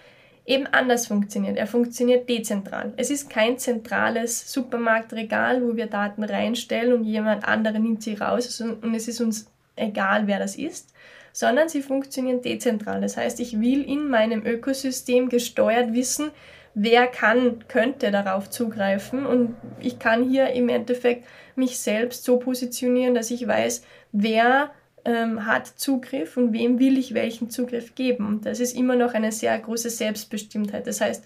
eben 0.46 0.68
anders 0.68 1.08
funktioniert. 1.08 1.58
Er 1.58 1.68
funktioniert 1.68 2.30
dezentral. 2.30 2.94
Es 2.98 3.10
ist 3.10 3.30
kein 3.30 3.58
zentrales 3.58 4.52
Supermarktregal, 4.52 5.64
wo 5.64 5.76
wir 5.76 5.88
Daten 5.88 6.24
reinstellen 6.24 6.94
und 6.94 7.04
jemand 7.04 7.48
andere 7.48 7.80
nimmt 7.80 8.04
sie 8.04 8.16
raus 8.16 8.62
und 8.62 8.94
es 8.94 9.08
ist 9.08 9.22
uns 9.22 9.48
egal, 9.76 10.28
wer 10.28 10.40
das 10.40 10.56
ist, 10.56 10.94
sondern 11.34 11.70
sie 11.70 11.82
funktionieren 11.82 12.42
dezentral. 12.42 13.02
Das 13.02 13.18
heißt, 13.18 13.40
ich 13.40 13.60
will 13.60 13.84
in 13.84 14.10
meinem 14.10 14.46
Ökosystem 14.46 15.30
gesteuert 15.30 15.94
wissen, 15.94 16.32
wer 16.74 17.08
kann, 17.08 17.68
könnte 17.68 18.12
darauf 18.12 18.50
zugreifen 18.50 19.26
und 19.26 19.56
ich 19.80 20.00
kann 20.00 20.30
hier 20.30 20.50
im 20.52 20.70
Endeffekt 20.70 21.26
mich 21.56 21.80
selbst 21.80 22.24
so 22.24 22.38
positionieren, 22.38 23.14
dass 23.14 23.32
ich 23.32 23.46
weiß, 23.46 23.84
wer 24.12 24.72
ähm, 25.06 25.46
hat 25.46 25.68
Zugriff 25.68 26.38
und 26.38 26.54
wem 26.54 26.80
will 26.80 26.98
ich 26.98 27.14
welchen 27.14 27.50
Zugriff 27.50 27.96
geben. 27.96 28.28
Und 28.28 28.46
das 28.46 28.60
ist 28.60 28.76
immer 28.76 28.96
noch 28.96 29.14
eine 29.14 29.32
sehr 29.32 29.58
große 29.58 29.90
Selbstbestimmtheit. 29.90 30.88
Das 30.88 31.02
heißt, 31.02 31.24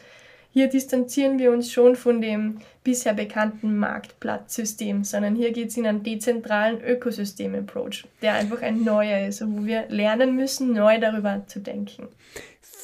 hier 0.56 0.70
distanzieren 0.70 1.38
wir 1.38 1.52
uns 1.52 1.70
schon 1.70 1.98
von 1.98 2.22
dem 2.22 2.60
bisher 2.82 3.14
bekannten 3.14 3.76
Marktplatzsystem, 3.76 5.04
sondern 5.04 5.36
hier 5.36 5.52
geht 5.52 5.68
es 5.68 5.76
in 5.76 5.86
einen 5.86 6.02
dezentralen 6.02 6.80
Ökosystem-Approach, 6.82 8.06
der 8.22 8.36
einfach 8.36 8.62
ein 8.62 8.86
neuer 8.86 9.28
ist, 9.28 9.46
wo 9.46 9.66
wir 9.66 9.84
lernen 9.90 10.34
müssen, 10.38 10.72
neu 10.72 10.98
darüber 10.98 11.44
zu 11.48 11.60
denken. 11.60 12.08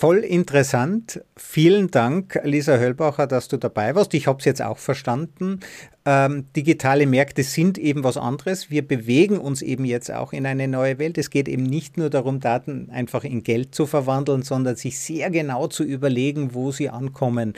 Voll 0.02 0.24
interessant. 0.24 1.22
Vielen 1.38 1.92
Dank, 1.92 2.42
Lisa 2.44 2.80
Höllbacher, 2.80 3.28
dass 3.28 3.50
du 3.50 3.58
dabei 3.58 3.94
warst. 3.94 4.16
Ich 4.16 4.26
habe 4.26 4.40
es 4.40 4.46
jetzt 4.46 4.60
auch 4.60 4.80
verstanden. 4.80 5.60
Ähm, 6.06 6.48
digitale 6.56 7.06
Märkte 7.06 7.44
sind 7.44 7.78
eben 7.78 8.04
was 8.04 8.18
anderes. 8.18 8.72
Wir 8.72 8.82
bewegen 8.82 9.38
uns 9.38 9.62
eben 9.62 9.86
jetzt 9.86 10.12
auch 10.12 10.34
in 10.34 10.48
eine 10.48 10.68
neue 10.68 10.98
Welt. 10.98 11.20
Es 11.20 11.30
geht 11.30 11.48
eben 11.48 11.62
nicht 11.62 11.98
nur 11.98 12.10
darum, 12.10 12.40
Daten 12.40 12.90
einfach 12.92 13.24
in 13.24 13.44
Geld 13.44 13.76
zu 13.76 13.86
verwandeln, 13.86 14.42
sondern 14.42 14.76
sich 14.76 14.98
sehr 14.98 15.30
genau 15.30 15.68
zu 15.68 15.84
überlegen, 15.84 16.56
wo 16.56 16.72
sie 16.72 16.90
ankommen 16.90 17.54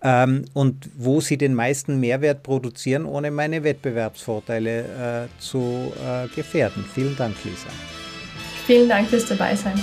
ähm, 0.00 0.44
und 0.54 0.88
wo 0.96 1.20
sie 1.20 1.36
den 1.36 1.54
meisten 1.54 1.98
Mehrwert 1.98 2.44
produzieren, 2.44 3.06
ohne 3.06 3.32
meine 3.32 3.64
Wettbewerbsvorteile 3.64 5.26
äh, 5.26 5.40
zu 5.40 5.92
äh, 5.96 6.28
gefährden. 6.28 6.84
Vielen 6.94 7.16
Dank, 7.16 7.34
Lisa. 7.42 7.70
Vielen 8.68 8.88
Dank 8.88 9.08
fürs 9.08 9.26
Dabeisein. 9.26 9.82